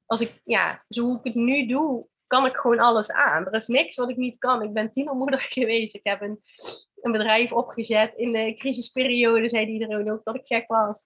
als 0.05 0.21
ik, 0.21 0.41
ja, 0.43 0.85
zo 0.89 1.03
hoe 1.03 1.17
ik 1.17 1.23
het 1.23 1.35
nu 1.35 1.67
doe, 1.67 2.07
kan 2.31 2.45
ik 2.45 2.57
gewoon 2.57 2.79
alles 2.79 3.11
aan. 3.11 3.45
Er 3.45 3.53
is 3.53 3.67
niks 3.67 3.95
wat 3.95 4.09
ik 4.09 4.17
niet 4.17 4.37
kan. 4.37 4.61
Ik 4.61 4.73
ben 4.73 4.91
tienermoeder 4.91 5.39
geweest. 5.55 5.95
Ik 5.95 6.03
heb 6.03 6.21
een, 6.21 6.41
een 7.01 7.11
bedrijf 7.11 7.51
opgezet. 7.51 8.13
In 8.13 8.31
de 8.31 8.53
crisisperiode 8.53 9.49
zei 9.49 9.65
iedereen 9.65 10.11
ook 10.11 10.23
dat 10.23 10.35
ik 10.35 10.45
gek 10.45 10.67
was. 10.67 11.03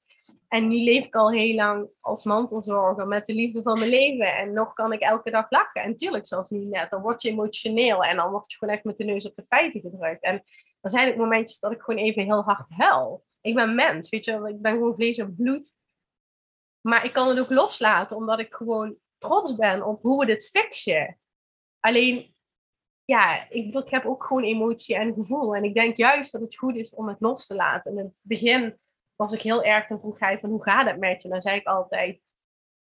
En 0.48 0.68
nu 0.68 0.78
leef 0.78 1.06
ik 1.06 1.16
al 1.16 1.32
heel 1.32 1.56
lang 1.56 1.88
als 2.00 2.24
mantelzorger 2.24 3.08
met 3.08 3.26
de 3.26 3.34
liefde 3.34 3.62
van 3.62 3.80
mijn 3.80 3.90
leven. 3.90 4.36
En 4.36 4.54
nog 4.54 4.74
kan 4.74 4.94
ik 4.94 5.00
elke 5.00 5.32
dag 5.32 5.46
lachen. 5.50 5.82
En 5.82 5.96
tuurlijk, 5.96 6.28
zoals 6.28 6.50
nu 6.50 6.66
net, 6.66 6.90
dan 6.90 7.02
word 7.02 7.22
je 7.22 7.30
emotioneel. 7.30 8.04
En 8.04 8.16
dan 8.16 8.32
word 8.32 8.52
je 8.52 8.58
gewoon 8.58 8.74
echt 8.74 8.84
met 8.84 8.98
de 8.98 9.04
neus 9.04 9.28
op 9.28 9.36
de 9.36 9.46
feiten 9.48 9.82
gedrukt. 9.82 10.24
En 10.24 10.44
dan 10.82 10.92
zijn 10.92 11.08
het 11.08 11.18
momentjes 11.18 11.60
dat 11.60 11.72
ik 11.72 11.82
gewoon 11.82 12.04
even 12.04 12.24
heel 12.24 12.44
hard 12.44 12.70
huil. 12.70 13.26
Ik 13.42 13.56
ben 13.56 13.76
mens, 13.76 14.10
weet 14.10 14.26
je 14.26 14.32
wel. 14.32 14.48
Ik 14.48 14.62
ben 14.62 14.72
gewoon 14.72 14.96
vlees 14.96 15.18
en 15.18 15.36
bloed. 15.36 15.76
Maar 16.82 17.06
ik 17.06 17.14
kan 17.14 17.28
het 17.28 17.40
ook 17.40 17.50
loslaten, 17.50 18.18
omdat 18.18 18.40
ik 18.40 18.54
gewoon 18.54 18.96
trots 19.18 19.56
ben 19.56 19.86
op 19.86 20.02
hoe 20.02 20.20
we 20.20 20.26
dit 20.26 20.50
fixen. 20.50 21.20
Alleen, 21.80 22.36
ja, 23.06 23.50
ik, 23.50 23.74
ik 23.74 23.90
heb 23.90 24.06
ook 24.06 24.24
gewoon 24.24 24.44
emotie 24.44 24.96
en 24.96 25.14
gevoel. 25.14 25.56
En 25.56 25.64
ik 25.64 25.74
denk 25.74 25.98
juist 25.98 26.32
dat 26.32 26.42
het 26.42 26.58
goed 26.58 26.76
is 26.76 26.90
om 26.90 27.08
het 27.08 27.20
los 27.20 27.48
te 27.48 27.56
laten. 27.56 27.92
In 27.92 27.98
het 27.98 28.14
begin 28.22 28.80
was 29.16 29.34
ik 29.34 29.42
heel 29.42 29.64
erg, 29.64 29.88
dan 29.88 30.00
vroeg 30.00 30.20
hij 30.20 30.40
van 30.40 30.50
hoe 30.50 30.64
gaat 30.64 30.88
het 30.88 31.00
met 31.00 31.22
je? 31.22 31.30
Dan 31.30 31.42
zei 31.42 31.60
ik 31.60 31.68
altijd, 31.68 32.22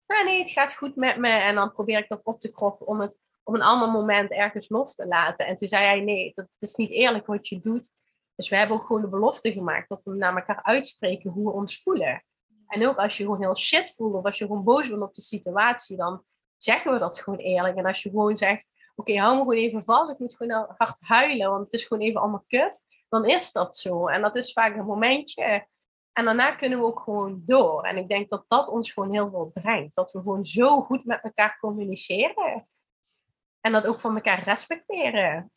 nee, 0.08 0.40
het 0.40 0.50
gaat 0.50 0.76
goed 0.76 0.96
met 0.96 1.18
me. 1.18 1.30
En 1.30 1.56
dan 1.56 1.74
probeer 1.74 1.98
ik 1.98 2.08
dat 2.08 2.24
op 2.24 2.40
te 2.40 2.52
kroppen 2.52 2.88
om 2.88 3.00
het 3.00 3.20
op 3.44 3.54
een 3.54 3.62
ander 3.62 3.90
moment 3.90 4.32
ergens 4.32 4.70
los 4.70 4.96
te 4.96 5.08
laten. 5.08 5.46
En 5.46 5.56
toen 5.56 5.68
zei 5.68 5.86
hij, 5.86 6.00
nee, 6.00 6.32
dat 6.36 6.48
is 6.60 6.76
niet 6.76 6.92
eerlijk 6.92 7.26
wat 7.26 7.48
je 7.48 7.60
doet. 7.60 7.92
Dus 8.36 8.50
we 8.50 8.56
hebben 8.56 8.78
ook 8.78 8.86
gewoon 8.86 9.02
de 9.02 9.08
belofte 9.08 9.52
gemaakt 9.52 9.90
dat 9.90 10.02
we 10.04 10.16
naar 10.16 10.36
elkaar 10.36 10.64
uitspreken 10.64 11.32
hoe 11.32 11.46
we 11.46 11.52
ons 11.52 11.82
voelen. 11.82 12.24
En 12.74 12.88
ook 12.88 12.98
als 12.98 13.18
je 13.18 13.24
gewoon 13.24 13.42
heel 13.42 13.58
shit 13.58 13.94
voelt 13.96 14.14
of 14.14 14.26
als 14.26 14.38
je 14.38 14.46
gewoon 14.46 14.64
boos 14.64 14.90
bent 14.90 15.02
op 15.02 15.14
de 15.14 15.22
situatie, 15.22 15.98
dan 15.98 16.24
zeggen 16.58 16.94
we 16.94 17.00
dat 17.00 17.20
gewoon 17.20 17.40
eerlijk. 17.40 17.78
En 17.78 17.86
als 17.86 18.04
je 18.04 18.10
gewoon 18.10 18.38
zegt, 18.38 18.66
oké, 18.96 19.18
hou 19.18 19.34
me 19.34 19.40
gewoon 19.40 19.56
even 19.56 19.84
vast, 19.84 20.12
ik 20.12 20.20
moet 20.20 20.36
gewoon 20.36 20.74
hard 20.78 20.98
huilen, 21.00 21.50
want 21.50 21.64
het 21.64 21.74
is 21.74 21.84
gewoon 21.86 22.04
even 22.04 22.22
allemaal 22.22 22.44
kut, 22.48 22.84
dan 23.10 23.26
is 23.26 23.52
dat 23.52 23.78
zo. 23.78 24.08
En 24.08 24.22
dat 24.22 24.36
is 24.36 24.54
vaak 24.54 24.76
een 24.76 24.86
momentje. 24.86 25.68
En 26.12 26.26
daarna 26.26 26.56
kunnen 26.56 26.80
we 26.80 26.86
ook 26.86 27.00
gewoon 27.00 27.42
door. 27.46 27.84
En 27.84 27.98
ik 27.98 28.08
denk 28.08 28.30
dat 28.30 28.46
dat 28.48 28.68
ons 28.68 28.92
gewoon 28.92 29.12
heel 29.12 29.30
veel 29.30 29.52
brengt. 29.54 29.96
Dat 29.96 30.12
we 30.12 30.20
gewoon 30.20 30.46
zo 30.46 30.82
goed 30.82 31.06
met 31.06 31.24
elkaar 31.24 31.58
communiceren. 31.60 32.68
En 33.62 33.72
dat 33.72 33.86
ook 33.86 34.00
van 34.00 34.16
elkaar 34.16 34.44
respecteren. 34.44 35.52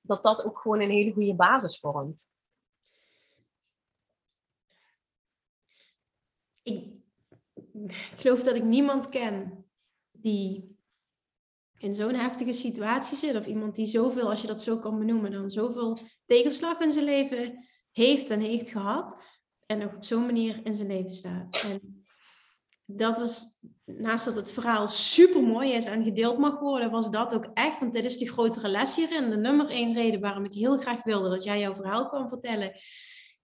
Dat 0.00 0.22
dat 0.22 0.44
ook 0.44 0.58
gewoon 0.58 0.80
een 0.80 0.90
hele 0.90 1.12
goede 1.12 1.34
basis 1.34 1.78
vormt. 1.78 2.30
Ik, 6.70 6.88
geloof 8.16 8.42
dat 8.42 8.54
ik 8.54 8.64
niemand 8.64 9.08
ken 9.08 9.64
die 10.12 10.78
in 11.78 11.94
zo'n 11.94 12.14
heftige 12.14 12.52
situatie 12.52 13.16
zit. 13.16 13.36
Of 13.36 13.46
iemand 13.46 13.74
die 13.74 13.86
zoveel, 13.86 14.30
als 14.30 14.40
je 14.40 14.46
dat 14.46 14.62
zo 14.62 14.78
kan 14.78 14.98
benoemen, 14.98 15.32
dan 15.32 15.50
zoveel 15.50 15.98
tegenslag 16.24 16.80
in 16.80 16.92
zijn 16.92 17.04
leven 17.04 17.68
heeft 17.92 18.30
en 18.30 18.40
heeft 18.40 18.70
gehad. 18.70 19.22
En 19.66 19.78
nog 19.78 19.94
op 19.94 20.04
zo'n 20.04 20.26
manier 20.26 20.60
in 20.64 20.74
zijn 20.74 20.88
leven 20.88 21.10
staat. 21.10 21.68
En 21.70 22.04
dat 22.84 23.18
was, 23.18 23.58
naast 23.84 24.24
dat 24.24 24.34
het 24.34 24.52
verhaal 24.52 24.88
super 24.88 25.42
mooi 25.42 25.72
is 25.72 25.86
en 25.86 26.04
gedeeld 26.04 26.38
mag 26.38 26.58
worden, 26.58 26.90
was 26.90 27.10
dat 27.10 27.34
ook 27.34 27.50
echt, 27.54 27.80
want 27.80 27.92
dit 27.92 28.04
is 28.04 28.16
die 28.16 28.30
grotere 28.30 28.68
les 28.68 28.96
hierin. 28.96 29.30
De 29.30 29.36
nummer 29.36 29.68
één 29.68 29.94
reden 29.94 30.20
waarom 30.20 30.44
ik 30.44 30.54
heel 30.54 30.76
graag 30.76 31.02
wilde 31.02 31.28
dat 31.28 31.44
jij 31.44 31.60
jouw 31.60 31.74
verhaal 31.74 32.08
kwam 32.08 32.28
vertellen. 32.28 32.80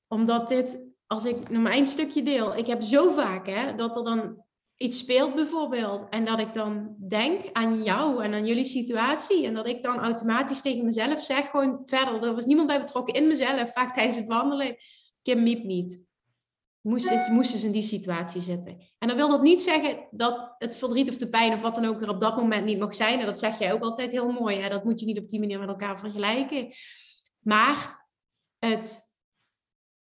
Omdat 0.07 0.49
dit, 0.49 0.87
als 1.07 1.25
ik 1.25 1.49
nog 1.49 1.69
één 1.69 1.87
stukje 1.87 2.23
deel, 2.23 2.57
ik 2.57 2.67
heb 2.67 2.83
zo 2.83 3.11
vaak 3.11 3.47
hè, 3.47 3.75
dat 3.75 3.97
er 3.97 4.05
dan 4.05 4.45
iets 4.77 4.99
speelt 4.99 5.35
bijvoorbeeld. 5.35 6.09
En 6.11 6.25
dat 6.25 6.39
ik 6.39 6.55
dan 6.55 6.97
denk 7.09 7.41
aan 7.53 7.83
jou 7.83 8.25
en 8.25 8.35
aan 8.35 8.47
jullie 8.47 8.65
situatie. 8.65 9.47
En 9.47 9.55
dat 9.55 9.67
ik 9.67 9.83
dan 9.83 9.99
automatisch 9.99 10.61
tegen 10.61 10.85
mezelf 10.85 11.21
zeg, 11.21 11.51
gewoon 11.51 11.83
verder. 11.87 12.23
Er 12.23 12.35
was 12.35 12.45
niemand 12.45 12.69
bij 12.69 12.81
betrokken 12.81 13.15
in 13.15 13.27
mezelf, 13.27 13.73
vaak 13.73 13.95
tijdens 13.95 14.17
het 14.17 14.27
wandelen. 14.27 14.77
Kim 15.23 15.43
Miep 15.43 15.65
niet. 15.65 16.05
Moest, 16.81 17.07
ze 17.07 17.67
in 17.67 17.73
die 17.73 17.83
situatie 17.83 18.41
zitten. 18.41 18.79
En 18.99 19.09
dan 19.09 19.17
wil 19.17 19.29
dat 19.29 19.43
niet 19.43 19.63
zeggen 19.63 20.07
dat 20.11 20.55
het 20.59 20.77
verdriet 20.77 21.09
of 21.09 21.17
de 21.17 21.29
pijn 21.29 21.53
of 21.53 21.61
wat 21.61 21.75
dan 21.75 21.85
ook 21.85 22.03
er 22.03 22.09
op 22.09 22.21
dat 22.21 22.37
moment 22.37 22.65
niet 22.65 22.79
mag 22.79 22.95
zijn. 22.95 23.21
En 23.21 23.27
dat 23.27 23.39
zeg 23.39 23.59
jij 23.59 23.73
ook 23.73 23.83
altijd 23.83 24.11
heel 24.11 24.33
mooi. 24.33 24.57
Hè? 24.57 24.69
Dat 24.69 24.85
moet 24.85 25.01
je 25.01 25.07
niet 25.07 25.19
op 25.19 25.29
die 25.29 25.41
manier 25.41 25.59
met 25.59 25.69
elkaar 25.69 25.99
vergelijken. 25.99 26.73
Maar 27.41 28.07
het 28.59 29.06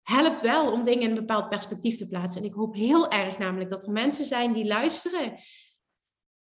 helpt 0.03 0.41
wel 0.41 0.71
om 0.71 0.83
dingen 0.83 1.01
in 1.01 1.09
een 1.09 1.25
bepaald 1.25 1.49
perspectief 1.49 1.97
te 1.97 2.07
plaatsen. 2.07 2.41
En 2.41 2.47
ik 2.47 2.53
hoop 2.53 2.75
heel 2.75 3.09
erg 3.09 3.37
namelijk 3.37 3.69
dat 3.69 3.83
er 3.83 3.91
mensen 3.91 4.25
zijn 4.25 4.53
die 4.53 4.65
luisteren, 4.65 5.39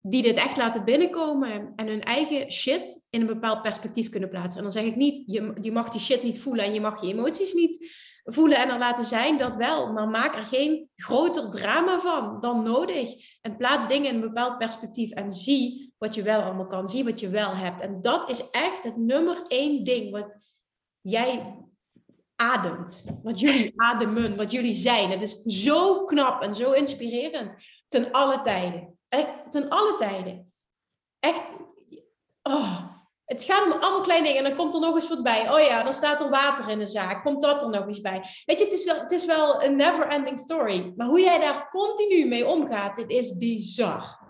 die 0.02 0.22
dit 0.22 0.38
echt 0.38 0.58
laten 0.58 0.84
binnenkomen 0.84 1.74
en 1.76 1.88
hun 1.88 2.04
eigen 2.04 2.52
shit 2.52 3.08
in 3.10 3.22
een 3.22 3.28
bepaald 3.28 3.62
perspectief 3.62 4.10
kunnen 4.10 4.30
plaatsen. 4.30 4.58
En 4.58 4.64
dan 4.64 4.72
zeg 4.72 4.84
ik 4.84 4.96
niet, 4.96 5.24
je, 5.62 5.72
mag 5.72 5.90
die 5.90 6.02
shit 6.02 6.24
niet 6.24 6.40
voelen 6.40 6.66
en 6.66 6.74
je 6.74 6.82
mag 6.82 7.02
je 7.02 7.14
emoties 7.14 7.54
niet 7.54 8.06
voelen 8.24 8.58
en 8.58 8.70
er 8.70 8.78
laten 8.78 9.06
zijn, 9.06 9.38
dat 9.38 9.56
wel. 9.56 9.94
Maar 9.94 10.08
maak 10.08 10.36
er 10.36 10.46
geen 10.46 10.90
groter 10.96 11.50
drama 11.50 12.00
van 12.00 12.40
dan 12.40 12.64
nodig. 12.64 13.10
En 13.42 13.58
plaats 13.58 13.88
dingen 13.88 14.10
in 14.10 14.16
een 14.16 14.22
bepaald 14.22 14.58
perspectief 14.58 15.12
en 15.12 15.32
zie 15.32 15.94
wat 15.98 16.16
je 16.16 16.22
wel 16.22 16.42
allemaal 16.42 16.68
kan. 16.68 16.88
Zie 16.88 17.04
wat 17.04 17.20
je 17.20 17.30
wel 17.30 17.56
hebt. 17.56 17.82
En 17.82 18.02
dat 18.02 18.30
is 18.30 18.50
echt 18.50 18.84
het 18.84 18.98
nummer 18.98 19.42
één 19.48 19.84
ding 19.84 20.12
wat 20.12 20.36
jij 21.02 21.56
ademt. 22.38 23.06
Wat 23.24 23.40
jullie 23.40 23.74
ademen, 23.92 24.36
wat 24.36 24.52
jullie 24.52 24.76
zijn. 24.76 25.10
Het 25.10 25.22
is 25.22 25.42
zo 25.44 26.06
knap 26.06 26.42
en 26.42 26.56
zo 26.56 26.72
inspirerend. 26.72 27.56
Ten 27.88 28.12
alle 28.12 28.40
tijden. 28.40 28.98
Echt, 29.10 29.52
ten 29.52 29.70
alle 29.70 29.96
tijden. 29.98 30.54
Echt. 31.20 31.42
Oh, 32.42 32.98
het 33.26 33.44
gaat 33.44 33.66
om 33.66 33.72
allemaal 33.72 34.02
kleine 34.02 34.28
dingen 34.28 34.44
en 34.44 34.50
dan 34.50 34.58
komt 34.58 34.74
er 34.74 34.80
nog 34.80 34.96
eens 34.96 35.08
wat 35.08 35.24
bij. 35.24 35.52
Oh 35.52 35.60
ja, 35.60 35.84
dan 35.84 35.94
staat 35.94 36.22
er 36.22 36.30
water 36.30 36.70
in 36.70 36.80
de 36.80 36.86
zaak. 36.86 37.24
Komt 37.24 37.42
dat 37.42 37.62
er 37.62 37.70
nog 37.70 37.88
eens 37.88 38.02
bij? 38.02 38.24
Weet 38.46 38.60
je, 38.60 38.64
het 38.64 38.74
is, 38.74 38.86
het 38.86 39.12
is 39.12 39.26
wel 39.26 39.64
een 39.64 39.76
never-ending 39.76 40.40
story. 40.40 40.94
Maar 40.96 41.08
hoe 41.08 41.20
jij 41.20 41.40
daar 41.40 41.70
continu 41.70 42.26
mee 42.26 42.48
omgaat, 42.48 42.96
dit 42.96 43.10
is 43.10 43.38
bizar. 43.38 44.26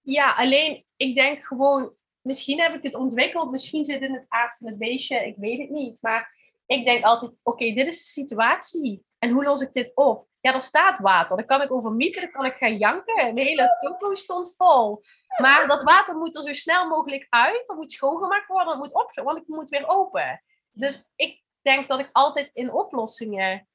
Ja, 0.00 0.34
alleen 0.34 0.84
ik 0.96 1.14
denk 1.14 1.44
gewoon, 1.44 1.92
misschien 2.20 2.60
heb 2.60 2.74
ik 2.74 2.82
het 2.82 2.94
ontwikkeld, 2.94 3.50
misschien 3.50 3.84
zit 3.84 4.00
het 4.00 4.08
in 4.08 4.14
het 4.14 4.26
aard 4.28 4.56
van 4.56 4.66
het 4.66 4.78
beestje, 4.78 5.26
ik 5.26 5.36
weet 5.36 5.58
het 5.58 5.70
niet. 5.70 5.98
Maar 6.00 6.39
ik 6.70 6.84
denk 6.84 7.04
altijd, 7.04 7.32
oké, 7.42 7.72
dit 7.72 7.86
is 7.86 7.98
de 7.98 8.10
situatie. 8.10 9.04
En 9.18 9.30
hoe 9.30 9.44
los 9.44 9.62
ik 9.62 9.72
dit 9.72 9.92
op? 9.94 10.26
Ja, 10.40 10.54
er 10.54 10.62
staat 10.62 10.98
water. 10.98 11.36
Dan 11.36 11.46
kan 11.46 11.62
ik 11.62 11.72
over 11.72 11.92
mieten, 11.92 12.20
dan 12.22 12.30
kan 12.30 12.44
ik 12.44 12.56
gaan 12.56 12.76
janken. 12.76 13.34
De 13.34 13.42
hele 13.42 13.78
toko 13.80 14.14
stond 14.14 14.54
vol. 14.56 15.02
Maar 15.40 15.66
dat 15.66 15.82
water 15.82 16.16
moet 16.16 16.36
er 16.36 16.42
zo 16.42 16.52
snel 16.52 16.88
mogelijk 16.88 17.26
uit. 17.28 17.66
Dat 17.66 17.76
moet 17.76 17.92
schoongemaakt 17.92 18.46
worden, 18.46 18.66
dat 18.66 18.78
moet 18.78 18.94
op, 18.94 19.10
want 19.14 19.38
ik 19.38 19.46
moet 19.46 19.68
weer 19.68 19.88
open. 19.88 20.42
Dus 20.70 21.10
ik 21.16 21.42
denk 21.62 21.88
dat 21.88 22.00
ik 22.00 22.08
altijd 22.12 22.50
in 22.52 22.72
oplossingen 22.72 23.68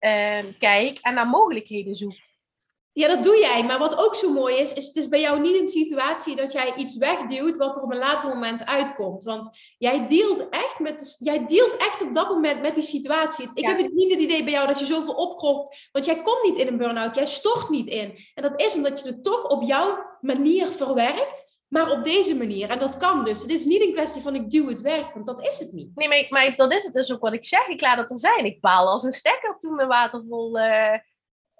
uh, 0.00 0.44
kijk 0.58 0.98
en 0.98 1.14
naar 1.14 1.28
mogelijkheden 1.28 1.96
zoek. 1.96 2.14
Ja, 2.98 3.08
dat 3.08 3.24
doe 3.24 3.38
jij. 3.38 3.64
Maar 3.64 3.78
wat 3.78 3.98
ook 3.98 4.14
zo 4.14 4.32
mooi 4.32 4.56
is, 4.56 4.72
is 4.72 4.86
het 4.86 4.96
is 4.96 5.08
bij 5.08 5.20
jou 5.20 5.40
niet 5.40 5.60
een 5.60 5.68
situatie 5.68 6.36
dat 6.36 6.52
jij 6.52 6.72
iets 6.76 6.96
wegduwt 6.96 7.56
wat 7.56 7.76
er 7.76 7.82
op 7.82 7.90
een 7.90 7.98
later 7.98 8.28
moment 8.28 8.66
uitkomt. 8.66 9.24
Want 9.24 9.50
jij 9.76 10.06
dealt 10.06 10.48
echt, 10.48 10.78
met 10.78 11.16
jij 11.18 11.46
dealt 11.46 11.76
echt 11.76 12.02
op 12.02 12.14
dat 12.14 12.28
moment 12.28 12.60
met 12.60 12.74
die 12.74 12.82
situatie. 12.82 13.48
Ik 13.54 13.66
heb 13.66 13.78
niet 13.92 14.12
het 14.12 14.20
idee 14.20 14.44
bij 14.44 14.52
jou 14.52 14.66
dat 14.66 14.78
je 14.78 14.84
zoveel 14.84 15.14
opkropt. 15.14 15.88
Want 15.92 16.04
jij 16.04 16.22
komt 16.22 16.42
niet 16.42 16.56
in 16.56 16.66
een 16.66 16.76
burn-out, 16.76 17.14
jij 17.14 17.26
stort 17.26 17.68
niet 17.68 17.88
in. 17.88 18.18
En 18.34 18.42
dat 18.42 18.60
is 18.60 18.74
omdat 18.74 19.02
je 19.02 19.08
het 19.08 19.24
toch 19.24 19.48
op 19.48 19.62
jouw 19.62 19.98
manier 20.20 20.66
verwerkt, 20.66 21.58
maar 21.68 21.90
op 21.90 22.04
deze 22.04 22.36
manier. 22.36 22.70
En 22.70 22.78
dat 22.78 22.96
kan 22.96 23.24
dus. 23.24 23.42
Het 23.42 23.50
is 23.50 23.64
niet 23.64 23.82
een 23.82 23.92
kwestie 23.92 24.22
van 24.22 24.34
ik 24.34 24.50
duw 24.50 24.68
het 24.68 24.80
weg, 24.80 25.12
want 25.12 25.26
dat 25.26 25.46
is 25.46 25.58
het 25.58 25.72
niet. 25.72 25.90
Nee, 25.94 26.08
maar, 26.08 26.26
maar 26.28 26.56
dat 26.56 26.72
is 26.72 26.84
het 26.84 26.94
dus 26.94 27.12
ook 27.12 27.20
wat 27.20 27.32
ik 27.32 27.44
zeg. 27.44 27.66
Ik 27.66 27.80
laat 27.80 27.98
het 27.98 28.10
er 28.10 28.18
zijn. 28.18 28.44
Ik 28.44 28.60
baal 28.60 28.88
als 28.88 29.02
een 29.02 29.12
stekker 29.12 29.58
toen 29.58 29.74
mijn 29.74 29.88
water 29.88 30.24
vol... 30.28 30.58
Uh 30.58 30.94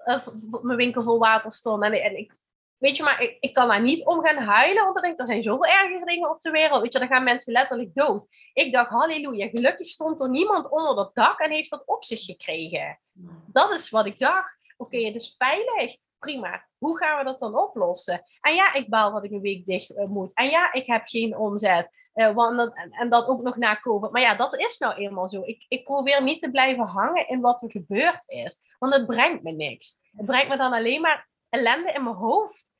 uh, 0.08 0.26
mijn 0.62 0.78
winkel 0.78 1.02
vol 1.02 1.18
water 1.18 1.52
stond. 1.52 1.82
En, 1.82 1.92
en 1.92 2.18
ik, 2.18 2.36
weet 2.76 2.96
je, 2.96 3.02
maar 3.02 3.22
ik, 3.22 3.36
ik 3.40 3.54
kan 3.54 3.68
daar 3.68 3.82
niet 3.82 4.06
om 4.06 4.24
gaan 4.24 4.44
huilen, 4.44 4.84
want 4.84 5.00
denk, 5.00 5.20
er 5.20 5.26
zijn 5.26 5.42
zoveel 5.42 5.66
ergere 5.66 6.04
dingen 6.04 6.30
op 6.30 6.42
de 6.42 6.50
wereld. 6.50 6.82
Weet 6.82 6.92
je, 6.92 6.98
dan 6.98 7.08
gaan 7.08 7.24
mensen 7.24 7.52
letterlijk 7.52 7.94
dood. 7.94 8.26
Ik 8.52 8.72
dacht, 8.72 8.90
halleluja, 8.90 9.48
gelukkig 9.48 9.86
stond 9.86 10.20
er 10.20 10.28
niemand 10.28 10.70
onder 10.70 10.94
dat 10.94 11.14
dak 11.14 11.38
en 11.38 11.50
heeft 11.50 11.70
dat 11.70 11.86
op 11.86 12.04
zich 12.04 12.24
gekregen. 12.24 13.00
Dat 13.46 13.70
is 13.70 13.90
wat 13.90 14.06
ik 14.06 14.18
dacht. 14.18 14.56
Oké, 14.76 14.98
het 14.98 15.14
is 15.14 15.34
veilig. 15.38 15.96
Prima. 16.18 16.66
Hoe 16.78 16.98
gaan 16.98 17.18
we 17.18 17.24
dat 17.24 17.38
dan 17.38 17.58
oplossen? 17.58 18.22
En 18.40 18.54
ja, 18.54 18.74
ik 18.74 18.88
baal 18.88 19.12
dat 19.12 19.24
ik 19.24 19.30
een 19.30 19.40
week 19.40 19.64
dicht 19.64 19.90
uh, 19.90 20.04
moet. 20.04 20.34
En 20.34 20.48
ja, 20.48 20.72
ik 20.72 20.86
heb 20.86 21.02
geen 21.06 21.36
omzet. 21.36 21.90
Uh, 22.14 22.34
want 22.34 22.56
dat, 22.56 22.74
en, 22.74 22.90
en, 22.90 23.08
dat 23.08 23.26
ook 23.26 23.42
nog 23.42 23.56
na 23.56 23.80
COVID. 23.80 24.10
Maar 24.10 24.22
ja, 24.22 24.34
dat 24.34 24.58
is 24.58 24.78
nou 24.78 24.94
eenmaal 24.94 25.28
zo. 25.28 25.42
Ik, 25.44 25.64
ik 25.68 25.84
probeer 25.84 26.22
niet 26.22 26.40
te 26.40 26.50
blijven 26.50 26.84
hangen 26.84 27.28
in 27.28 27.40
wat 27.40 27.62
er 27.62 27.70
gebeurd 27.70 28.22
is. 28.26 28.58
Want 28.78 28.94
het 28.94 29.06
brengt 29.06 29.42
me 29.42 29.52
niks. 29.52 29.96
Het 30.16 30.26
brengt 30.26 30.48
me 30.48 30.56
dan 30.56 30.72
alleen 30.72 31.00
maar 31.00 31.28
ellende 31.48 31.92
in 31.92 32.02
mijn 32.02 32.16
hoofd. 32.16 32.72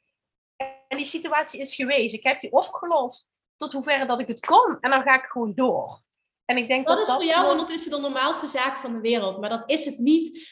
En 0.89 0.97
die 0.97 1.07
situatie 1.07 1.61
is 1.61 1.74
geweest. 1.74 2.14
Ik 2.14 2.22
heb 2.22 2.41
die 2.41 2.53
opgelost. 2.53 3.29
Tot 3.57 3.72
hoeverre 3.72 4.07
dat 4.07 4.20
ik 4.20 4.26
het 4.26 4.47
kon. 4.47 4.76
En 4.81 4.91
dan 4.91 5.03
ga 5.03 5.14
ik 5.14 5.24
gewoon 5.24 5.55
door. 5.55 6.01
En 6.45 6.57
ik 6.57 6.68
denk 6.68 6.87
dat, 6.87 6.97
dat 6.97 7.09
is 7.09 7.14
voor 7.14 7.24
jou 7.24 7.51
ondertussen 7.51 7.91
de 7.91 8.01
normaalste 8.01 8.47
zaak 8.47 8.79
van 8.79 8.93
de 8.93 9.01
wereld. 9.01 9.41
Maar 9.41 9.49
dat 9.49 9.70
is 9.70 9.85
het 9.85 9.99
niet 9.99 10.49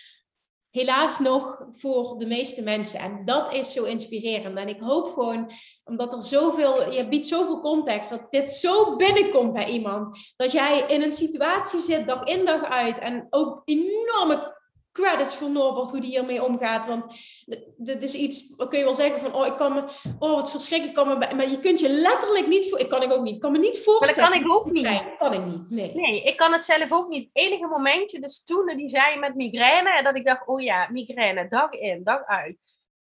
helaas 0.77 1.19
nog 1.19 1.67
voor 1.71 2.19
de 2.19 2.27
meeste 2.27 2.63
mensen. 2.63 3.01
En 3.01 3.25
dat 3.25 3.55
is 3.55 3.73
zo 3.73 3.85
inspirerend. 3.85 4.59
En 4.59 4.69
ik 4.69 4.81
hoop 4.81 5.13
gewoon, 5.13 5.51
omdat 5.85 6.13
er 6.13 6.23
zoveel, 6.23 6.93
je 6.93 7.09
biedt 7.09 7.27
zoveel 7.27 7.61
context, 7.61 8.11
dat 8.11 8.27
dit 8.31 8.51
zo 8.51 8.97
binnenkomt 8.97 9.53
bij 9.53 9.69
iemand. 9.69 10.33
Dat 10.37 10.53
jij 10.53 10.85
in 10.89 11.03
een 11.03 11.13
situatie 11.13 11.81
zit, 11.81 12.07
dag 12.07 12.25
in 12.25 12.45
dag 12.45 12.65
uit. 12.65 12.99
En 12.99 13.27
ook 13.31 13.63
enorme 13.65 14.56
credits 14.97 15.35
voor 15.35 15.51
Norbert, 15.51 15.91
hoe 15.91 16.01
die 16.01 16.11
hiermee 16.11 16.45
omgaat. 16.45 16.87
Want 16.87 17.07
dit 17.77 18.03
is 18.03 18.15
iets, 18.15 18.57
kun 18.57 18.79
je 18.79 18.85
wel 18.85 18.95
zeggen 18.95 19.21
van, 19.21 19.35
oh, 19.35 19.47
ik 19.47 19.57
kan 19.57 19.75
me, 19.75 19.83
oh, 20.19 20.35
wat 20.35 20.51
verschrikkelijk, 20.51 20.97
kan 20.97 21.09
me, 21.09 21.35
maar 21.35 21.49
je 21.51 21.59
kunt 21.61 21.81
je 21.81 21.89
letterlijk 21.89 22.47
niet, 22.47 22.69
voor, 22.69 22.79
ik 22.79 22.89
kan 22.89 23.03
ik 23.03 23.13
ook 23.13 23.23
niet, 23.23 23.35
ik 23.35 23.41
kan 23.41 23.53
me 23.53 23.59
niet 23.59 23.79
voorstellen. 23.79 24.31
Maar 24.31 24.39
dat 24.39 24.49
kan 24.49 24.57
ik 24.57 24.59
ook 24.59 24.73
niet. 24.73 24.85
Dat 24.85 25.17
kan 25.19 25.33
ik 25.33 25.45
niet, 25.45 25.71
nee. 25.71 25.95
Nee, 25.95 26.23
ik 26.23 26.37
kan 26.37 26.53
het 26.53 26.65
zelf 26.65 26.93
ook 26.93 27.09
niet. 27.09 27.29
Het 27.33 27.45
enige 27.45 27.67
momentje, 27.67 28.21
dus 28.21 28.45
toen 28.45 28.77
die 28.77 28.89
zei 28.89 29.19
met 29.19 29.35
migraine, 29.35 29.91
en 29.91 30.05
dat 30.05 30.17
ik 30.17 30.25
dacht, 30.25 30.47
oh 30.47 30.61
ja, 30.61 30.89
migraine, 30.91 31.49
dag 31.49 31.71
in, 31.71 32.05
dag 32.05 32.25
uit. 32.25 32.57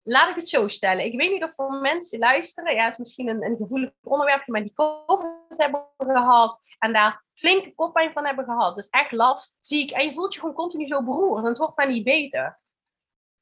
Laat 0.02 0.28
ik 0.28 0.34
het 0.34 0.48
zo 0.48 0.68
stellen. 0.68 1.04
Ik 1.04 1.20
weet 1.20 1.30
niet 1.30 1.44
of 1.44 1.58
er 1.58 1.70
mensen 1.80 2.18
luisteren, 2.18 2.74
ja, 2.74 2.88
is 2.88 2.98
misschien 2.98 3.28
een, 3.28 3.44
een 3.44 3.56
gevoelig 3.56 3.90
onderwerp, 4.02 4.46
maar 4.46 4.62
die 4.62 4.72
COVID 4.74 5.26
hebben 5.48 5.84
gehad 5.98 6.60
en 6.80 6.92
daar 6.92 7.24
flinke 7.34 7.74
koppijn 7.74 8.12
van 8.12 8.26
hebben 8.26 8.44
gehad. 8.44 8.76
Dus 8.76 8.88
echt 8.88 9.12
last, 9.12 9.58
ziek. 9.60 9.90
En 9.90 10.04
je 10.04 10.12
voelt 10.12 10.34
je 10.34 10.40
gewoon 10.40 10.54
continu 10.54 10.86
zo 10.86 11.02
beroerd. 11.02 11.42
En 11.42 11.48
het 11.48 11.58
wordt 11.58 11.76
maar 11.76 11.88
niet 11.88 12.04
beter. 12.04 12.60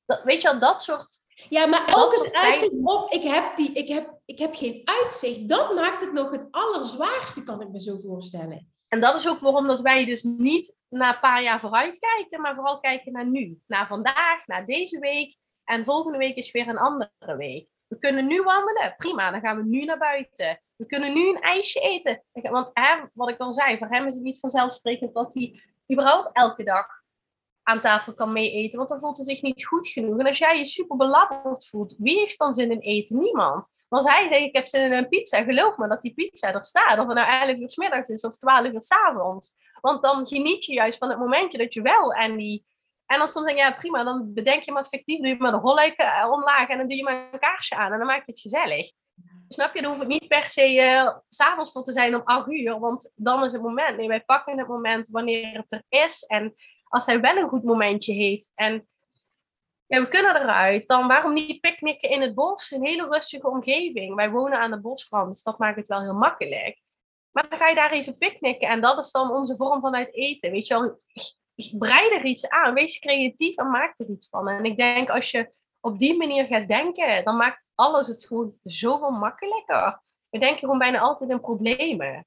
Dat, 0.04 0.22
weet 0.22 0.42
je 0.42 0.48
al, 0.48 0.58
dat 0.58 0.82
soort... 0.82 1.26
Ja, 1.48 1.66
maar 1.66 1.92
ook 1.94 2.14
het 2.14 2.32
uitzicht 2.32 2.84
op, 2.84 3.10
ik 3.10 3.22
heb, 3.22 3.56
die, 3.56 3.72
ik, 3.72 3.88
heb, 3.88 4.20
ik 4.24 4.38
heb 4.38 4.54
geen 4.54 4.82
uitzicht. 4.84 5.48
Dat 5.48 5.74
maakt 5.74 6.00
het 6.00 6.12
nog 6.12 6.30
het 6.30 6.46
allerzwaarste, 6.50 7.44
kan 7.44 7.60
ik 7.60 7.68
me 7.68 7.80
zo 7.80 7.96
voorstellen. 7.96 8.72
En 8.88 9.00
dat 9.00 9.14
is 9.14 9.28
ook 9.28 9.40
waarom 9.40 9.66
dat 9.66 9.80
wij 9.80 10.04
dus 10.04 10.22
niet 10.22 10.76
na 10.88 11.14
een 11.14 11.20
paar 11.20 11.42
jaar 11.42 11.60
vooruit 11.60 11.98
kijken, 11.98 12.40
maar 12.40 12.54
vooral 12.54 12.80
kijken 12.80 13.12
naar 13.12 13.26
nu. 13.26 13.60
Naar 13.66 13.86
vandaag, 13.86 14.46
naar 14.46 14.66
deze 14.66 14.98
week. 14.98 15.36
En 15.64 15.84
volgende 15.84 16.18
week 16.18 16.36
is 16.36 16.50
weer 16.50 16.68
een 16.68 16.78
andere 16.78 17.36
week. 17.36 17.68
We 17.86 17.98
kunnen 17.98 18.26
nu 18.26 18.42
wandelen, 18.42 18.94
prima, 18.96 19.30
dan 19.30 19.40
gaan 19.40 19.56
we 19.56 19.64
nu 19.64 19.84
naar 19.84 19.98
buiten. 19.98 20.62
We 20.78 20.86
kunnen 20.86 21.14
nu 21.14 21.28
een 21.28 21.40
ijsje 21.40 21.80
eten. 21.80 22.22
Want 22.32 22.70
wat 23.14 23.28
ik 23.28 23.38
al 23.38 23.54
zei, 23.54 23.78
voor 23.78 23.88
hem 23.90 24.06
is 24.06 24.14
het 24.14 24.22
niet 24.22 24.40
vanzelfsprekend 24.40 25.14
dat 25.14 25.34
hij 25.34 25.62
überhaupt 25.92 26.28
elke 26.32 26.64
dag 26.64 26.86
aan 27.62 27.80
tafel 27.80 28.14
kan 28.14 28.32
mee 28.32 28.50
eten. 28.50 28.78
Want 28.78 28.90
dan 28.90 28.98
voelt 28.98 29.16
hij 29.16 29.26
zich 29.26 29.42
niet 29.42 29.66
goed 29.66 29.88
genoeg. 29.88 30.18
En 30.18 30.26
als 30.26 30.38
jij 30.38 30.58
je 30.58 30.64
super 30.64 30.96
belabberd 30.96 31.68
voelt, 31.68 31.94
wie 31.98 32.18
heeft 32.18 32.38
dan 32.38 32.54
zin 32.54 32.70
in 32.70 32.80
eten? 32.80 33.18
Niemand. 33.18 33.68
Want 33.88 34.12
hij 34.12 34.28
zegt, 34.28 34.42
ik 34.42 34.54
heb 34.54 34.68
zin 34.68 34.84
in 34.84 34.92
een 34.92 35.08
pizza, 35.08 35.42
geloof 35.42 35.76
me 35.76 35.88
dat 35.88 36.02
die 36.02 36.14
pizza 36.14 36.54
er 36.54 36.64
staat. 36.64 36.98
Of 36.98 37.06
het 37.06 37.16
nou 37.16 37.40
11 37.48 37.56
uur 37.56 37.70
s 37.70 37.76
middags 37.76 38.08
is 38.08 38.24
of 38.24 38.38
12 38.38 38.66
uur 38.66 38.82
s 38.82 38.90
avonds. 38.90 39.54
Want 39.80 40.02
dan 40.02 40.26
geniet 40.26 40.64
je 40.64 40.72
juist 40.72 40.98
van 40.98 41.08
het 41.08 41.18
momentje 41.18 41.58
dat 41.58 41.74
je 41.74 41.82
wel 41.82 42.12
en 42.12 42.36
die... 42.36 42.66
En 43.06 43.18
dan 43.18 43.28
soms 43.28 43.46
denk 43.46 43.58
ja 43.58 43.72
prima, 43.72 44.04
dan 44.04 44.34
bedenk 44.34 44.62
je 44.62 44.72
maar 44.72 44.84
fictief, 44.84 45.18
doe 45.18 45.28
je 45.28 45.36
maar 45.38 45.50
de 45.50 45.58
rolluiken 45.58 46.06
eh, 46.06 46.30
omlaag 46.30 46.68
en 46.68 46.78
dan 46.78 46.88
doe 46.88 46.96
je 46.96 47.02
maar 47.02 47.28
een 47.32 47.38
kaarsje 47.38 47.76
aan 47.76 47.92
en 47.92 47.98
dan 47.98 48.06
maak 48.06 48.26
je 48.26 48.32
het 48.32 48.40
gezellig. 48.40 48.90
Snap 49.48 49.74
je, 49.74 49.80
dan 49.80 49.90
hoeft 49.90 50.02
het 50.02 50.20
niet 50.20 50.28
per 50.28 50.50
se 50.50 50.74
uh, 50.74 51.16
s'avonds 51.28 51.72
voor 51.72 51.84
te 51.84 51.92
zijn 51.92 52.14
om 52.14 52.22
8 52.24 52.50
uur, 52.50 52.78
want 52.78 53.12
dan 53.14 53.44
is 53.44 53.52
het 53.52 53.62
moment. 53.62 53.96
Nee, 53.96 54.08
wij 54.08 54.20
pakken 54.20 54.58
het 54.58 54.68
moment 54.68 55.08
wanneer 55.08 55.56
het 55.56 55.72
er 55.72 55.82
is. 55.88 56.22
En 56.22 56.54
als 56.84 57.06
hij 57.06 57.20
wel 57.20 57.36
een 57.36 57.48
goed 57.48 57.64
momentje 57.64 58.12
heeft 58.12 58.50
en 58.54 58.88
ja, 59.86 60.00
we 60.00 60.08
kunnen 60.08 60.36
eruit, 60.36 60.88
dan 60.88 61.08
waarom 61.08 61.32
niet 61.32 61.60
picknicken 61.60 62.10
in 62.10 62.20
het 62.20 62.34
bos? 62.34 62.70
Een 62.70 62.86
hele 62.86 63.08
rustige 63.08 63.48
omgeving. 63.48 64.14
Wij 64.14 64.30
wonen 64.30 64.58
aan 64.58 64.70
de 64.70 64.80
bosrand, 64.80 65.28
dus 65.28 65.42
dat 65.42 65.58
maakt 65.58 65.76
het 65.76 65.86
wel 65.86 66.02
heel 66.02 66.14
makkelijk. 66.14 66.80
Maar 67.30 67.48
dan 67.48 67.58
ga 67.58 67.68
je 67.68 67.74
daar 67.74 67.92
even 67.92 68.18
picknicken 68.18 68.68
en 68.68 68.80
dat 68.80 68.98
is 68.98 69.10
dan 69.10 69.30
onze 69.30 69.56
vorm 69.56 69.80
van 69.80 69.94
uit 69.94 70.14
eten. 70.14 70.50
Weet 70.50 70.66
je 70.66 70.74
wel, 70.74 71.00
breid 71.78 72.10
er 72.10 72.24
iets 72.24 72.48
aan, 72.48 72.74
wees 72.74 72.98
creatief 72.98 73.56
en 73.56 73.70
maak 73.70 73.94
er 73.96 74.08
iets 74.08 74.28
van. 74.28 74.48
En 74.48 74.64
ik 74.64 74.76
denk 74.76 75.10
als 75.10 75.30
je 75.30 75.52
op 75.80 75.98
die 75.98 76.16
manier 76.16 76.46
gaat 76.46 76.68
denken, 76.68 77.24
dan 77.24 77.36
maakt 77.36 77.67
alles 77.78 78.06
het 78.06 78.26
gewoon 78.26 78.54
zoveel 78.62 79.10
makkelijker. 79.10 80.02
We 80.28 80.38
denken 80.38 80.58
gewoon 80.58 80.78
bijna 80.78 80.98
altijd 80.98 81.30
in 81.30 81.40
problemen. 81.40 82.26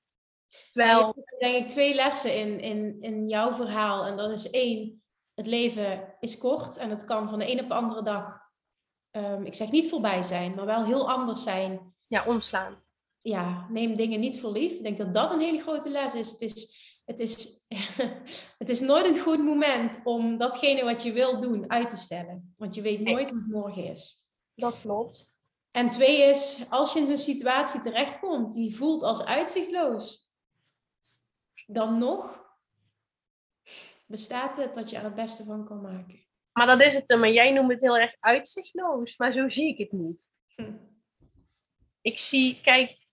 Terwijl... 0.70 1.14
Er 1.16 1.40
denk 1.40 1.64
ik 1.64 1.70
twee 1.70 1.96
lessen 1.96 2.36
in, 2.36 2.60
in, 2.60 3.02
in 3.02 3.28
jouw 3.28 3.54
verhaal. 3.54 4.06
En 4.06 4.18
dat 4.18 4.32
is 4.32 4.50
één, 4.50 5.04
het 5.34 5.46
leven 5.46 6.16
is 6.20 6.38
kort 6.38 6.78
en 6.78 6.90
het 6.90 7.06
kan 7.06 7.30
van 7.30 7.40
de 7.40 7.52
een 7.52 7.62
op 7.62 7.68
de 7.68 7.74
andere 7.74 8.04
dag, 8.04 8.40
um, 9.12 9.46
ik 9.46 9.54
zeg 9.54 9.72
niet 9.72 9.90
voorbij 9.90 10.24
zijn, 10.24 10.56
maar 10.56 10.66
wel 10.66 10.86
heel 10.86 11.12
anders 11.12 11.44
zijn. 11.44 11.96
Ja, 12.08 12.26
omslaan. 12.26 12.84
Ja, 13.22 13.68
neem 13.70 13.96
dingen 13.96 14.20
niet 14.20 14.40
voor 14.40 14.52
lief. 14.52 14.72
Ik 14.72 14.84
denk 14.84 14.98
dat 14.98 15.14
dat 15.14 15.32
een 15.32 15.40
hele 15.40 15.62
grote 15.62 15.90
les 15.90 16.16
is. 16.16 16.32
Het 16.32 16.42
is, 16.42 16.76
het 17.06 17.20
is, 17.20 17.66
het 18.62 18.70
is 18.70 18.80
nooit 18.80 19.06
een 19.06 19.20
goed 19.20 19.44
moment 19.44 20.02
om 20.04 20.38
datgene 20.38 20.84
wat 20.84 21.04
je 21.04 21.12
wil 21.12 21.42
doen 21.42 21.72
uit 21.72 21.90
te 21.90 21.98
stellen. 21.98 22.54
Want 22.58 22.76
je 22.76 22.82
weet 22.82 23.00
nooit 23.00 23.30
hoe 23.30 23.40
het 23.40 23.52
morgen 23.52 23.86
is. 23.86 24.26
Dat 24.56 24.82
klopt. 24.82 25.31
En 25.72 25.90
twee 25.90 26.22
is, 26.22 26.66
als 26.70 26.94
je 26.94 27.00
in 27.00 27.08
zo'n 27.08 27.18
situatie 27.18 27.82
terechtkomt 27.82 28.54
die 28.54 28.76
voelt 28.76 29.04
als 29.04 29.26
uitzichtloos, 29.26 30.32
dan 31.68 31.98
nog 31.98 32.42
bestaat 34.06 34.58
het 34.58 34.76
dat 34.76 34.90
je 34.90 34.98
er 34.98 35.04
het 35.04 35.16
beste 35.16 35.44
van 35.44 35.66
kan 35.66 35.82
maken. 35.82 36.26
Maar 36.52 36.68
dat 36.68 36.82
is 36.82 36.94
het. 36.94 37.18
Maar 37.20 37.32
jij 37.32 37.52
noemt 37.52 37.72
het 37.72 37.82
heel 37.82 37.98
erg 37.98 38.16
uitzichtloos, 38.20 39.18
maar 39.18 39.34
zo 39.34 39.50
zie 39.50 39.68
ik 39.68 39.78
het 39.78 39.92
niet. 39.92 40.28
Hm. 40.56 40.74
Ik 42.02 42.20
zie, 42.20 42.62
kijk, 42.62 43.08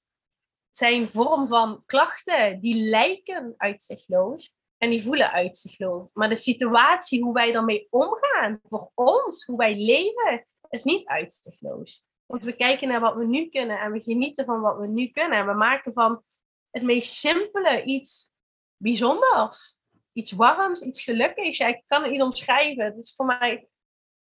zijn 0.70 1.11
vorm 1.11 1.48
van 1.48 1.82
klachten, 1.86 2.61
die 2.61 2.74
lijken 2.74 3.54
uitzichtloos 3.56 4.54
en 4.76 4.90
die 4.90 5.02
voelen 5.02 5.30
uitzichtloos. 5.30 6.09
Maar 6.12 6.28
de 6.28 6.36
situatie, 6.36 7.22
hoe 7.22 7.32
wij 7.32 7.52
daarmee 7.52 7.86
omgaan, 7.90 8.61
voor 8.62 8.90
ons, 8.94 9.44
hoe 9.44 9.56
wij 9.56 9.76
leven, 9.76 10.46
is 10.68 10.84
niet 10.84 11.06
uitzichtloos. 11.06 12.06
Want 12.29 12.43
we 12.43 12.53
kijken 12.53 12.89
naar 12.89 13.01
wat 13.01 13.14
we 13.14 13.26
nu 13.26 13.49
kunnen 13.49 13.81
en 13.81 13.93
we 13.93 14.01
genieten 14.01 14.45
van 14.45 14.61
wat 14.61 14.79
we 14.79 14.87
nu 14.87 15.07
kunnen. 15.07 15.39
En 15.39 15.47
we 15.47 15.53
maken 15.53 15.93
van 15.93 16.22
het 16.70 16.83
meest 16.83 17.12
simpele 17.12 17.85
iets 17.85 18.33
bijzonders. 18.76 19.76
Iets 20.12 20.33
warms, 20.33 20.83
iets 20.83 21.03
gelukkigs. 21.03 21.59
Ik 21.59 21.83
kan 21.87 22.03
het 22.03 22.11
niet 22.11 22.22
omschrijven. 22.22 22.97
Dus 22.97 23.14
voor 23.16 23.26
mij, 23.26 23.68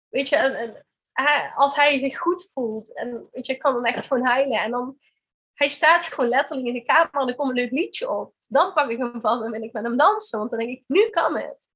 weet 0.09 0.29
je, 0.29 0.83
als 1.55 1.75
hij 1.75 1.99
zich 1.99 2.17
goed 2.17 2.49
voelt 2.53 2.93
en 2.93 3.27
weet 3.31 3.45
je, 3.45 3.53
ik 3.53 3.59
kan 3.59 3.73
dan 3.73 3.85
echt 3.85 4.07
gewoon 4.07 4.25
huilen. 4.25 4.59
En 4.59 4.71
dan, 4.71 4.97
hij 5.53 5.69
staat 5.69 6.03
gewoon 6.03 6.29
letterlijk 6.29 6.67
in 6.67 6.73
de 6.73 6.83
kamer 6.83 7.09
en 7.11 7.27
er 7.27 7.35
komt 7.35 7.49
een 7.49 7.55
leuk 7.55 7.71
liedje 7.71 8.11
op. 8.11 8.33
Dan 8.45 8.73
pak 8.73 8.89
ik 8.89 8.97
hem 8.97 9.21
vast 9.21 9.43
en 9.43 9.51
wil 9.51 9.63
ik 9.63 9.73
met 9.73 9.83
hem 9.83 9.97
dansen. 9.97 10.39
Want 10.39 10.49
dan 10.49 10.59
denk 10.59 10.71
ik, 10.71 10.83
nu 10.87 11.09
kan 11.09 11.37
het. 11.37 11.69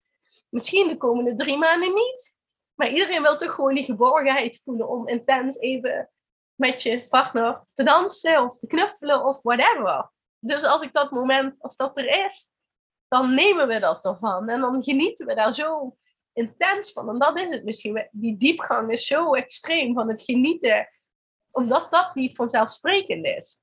Misschien 0.49 0.87
de 0.87 0.97
komende 0.97 1.35
drie 1.35 1.57
maanden 1.57 1.93
niet. 1.93 2.39
Maar 2.75 2.89
iedereen 2.89 3.21
wil 3.21 3.37
toch 3.37 3.53
gewoon 3.53 3.73
die 3.75 3.83
geborgenheid 3.83 4.61
voelen 4.63 4.89
om 4.89 5.07
intens 5.07 5.59
even 5.59 6.09
met 6.55 6.83
je 6.83 7.07
partner 7.07 7.65
te 7.73 7.83
dansen 7.83 8.43
of 8.43 8.57
te 8.57 8.67
knuffelen 8.67 9.25
of 9.25 9.41
whatever. 9.41 10.11
Dus 10.39 10.63
als 10.63 10.81
ik 10.81 10.93
dat 10.93 11.11
moment, 11.11 11.61
als 11.61 11.75
dat 11.75 11.97
er 11.97 12.25
is, 12.25 12.49
dan 13.07 13.33
nemen 13.33 13.67
we 13.67 13.79
dat 13.79 14.05
ervan. 14.05 14.49
En 14.49 14.59
dan 14.59 14.83
genieten 14.83 15.27
we 15.27 15.35
daar 15.35 15.53
zo 15.53 15.97
intens 16.33 16.91
van. 16.91 17.09
En 17.09 17.19
dat 17.19 17.39
is 17.39 17.49
het 17.49 17.63
misschien. 17.63 18.07
Die 18.11 18.37
diepgang 18.37 18.91
is 18.91 19.07
zo 19.07 19.33
extreem 19.33 19.93
van 19.93 20.09
het 20.09 20.21
genieten, 20.21 20.87
omdat 21.51 21.91
dat 21.91 22.15
niet 22.15 22.35
vanzelfsprekend 22.35 23.25
is. 23.25 23.57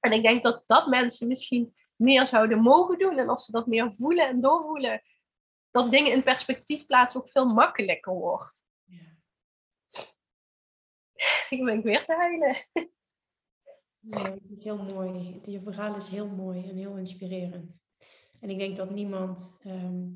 En 0.00 0.12
ik 0.12 0.22
denk 0.22 0.42
dat 0.42 0.62
dat 0.66 0.86
mensen 0.86 1.28
misschien 1.28 1.74
meer 1.96 2.26
zouden 2.26 2.58
mogen 2.58 2.98
doen. 2.98 3.18
En 3.18 3.28
als 3.28 3.44
ze 3.44 3.52
dat 3.52 3.66
meer 3.66 3.92
voelen 3.98 4.28
en 4.28 4.40
doorvoelen, 4.40 5.02
dat 5.82 5.90
dingen 5.90 6.12
in 6.12 6.22
perspectief 6.22 6.86
plaatsen 6.86 7.20
ook 7.20 7.30
veel 7.30 7.46
makkelijker 7.46 8.12
wordt. 8.12 8.64
Ja. 8.84 9.16
Ik 11.56 11.64
ben 11.64 11.82
weer 11.82 12.04
te 12.04 12.14
huilen. 12.14 12.56
Nee, 14.00 14.22
het 14.22 14.50
is 14.50 14.64
heel 14.64 14.82
mooi. 14.82 15.40
Je 15.42 15.60
verhaal 15.62 15.96
is 15.96 16.08
heel 16.08 16.28
mooi 16.28 16.68
en 16.68 16.76
heel 16.76 16.96
inspirerend. 16.96 17.82
En 18.40 18.50
ik 18.50 18.58
denk 18.58 18.76
dat 18.76 18.90
niemand, 18.90 19.60
ehm, 19.64 20.06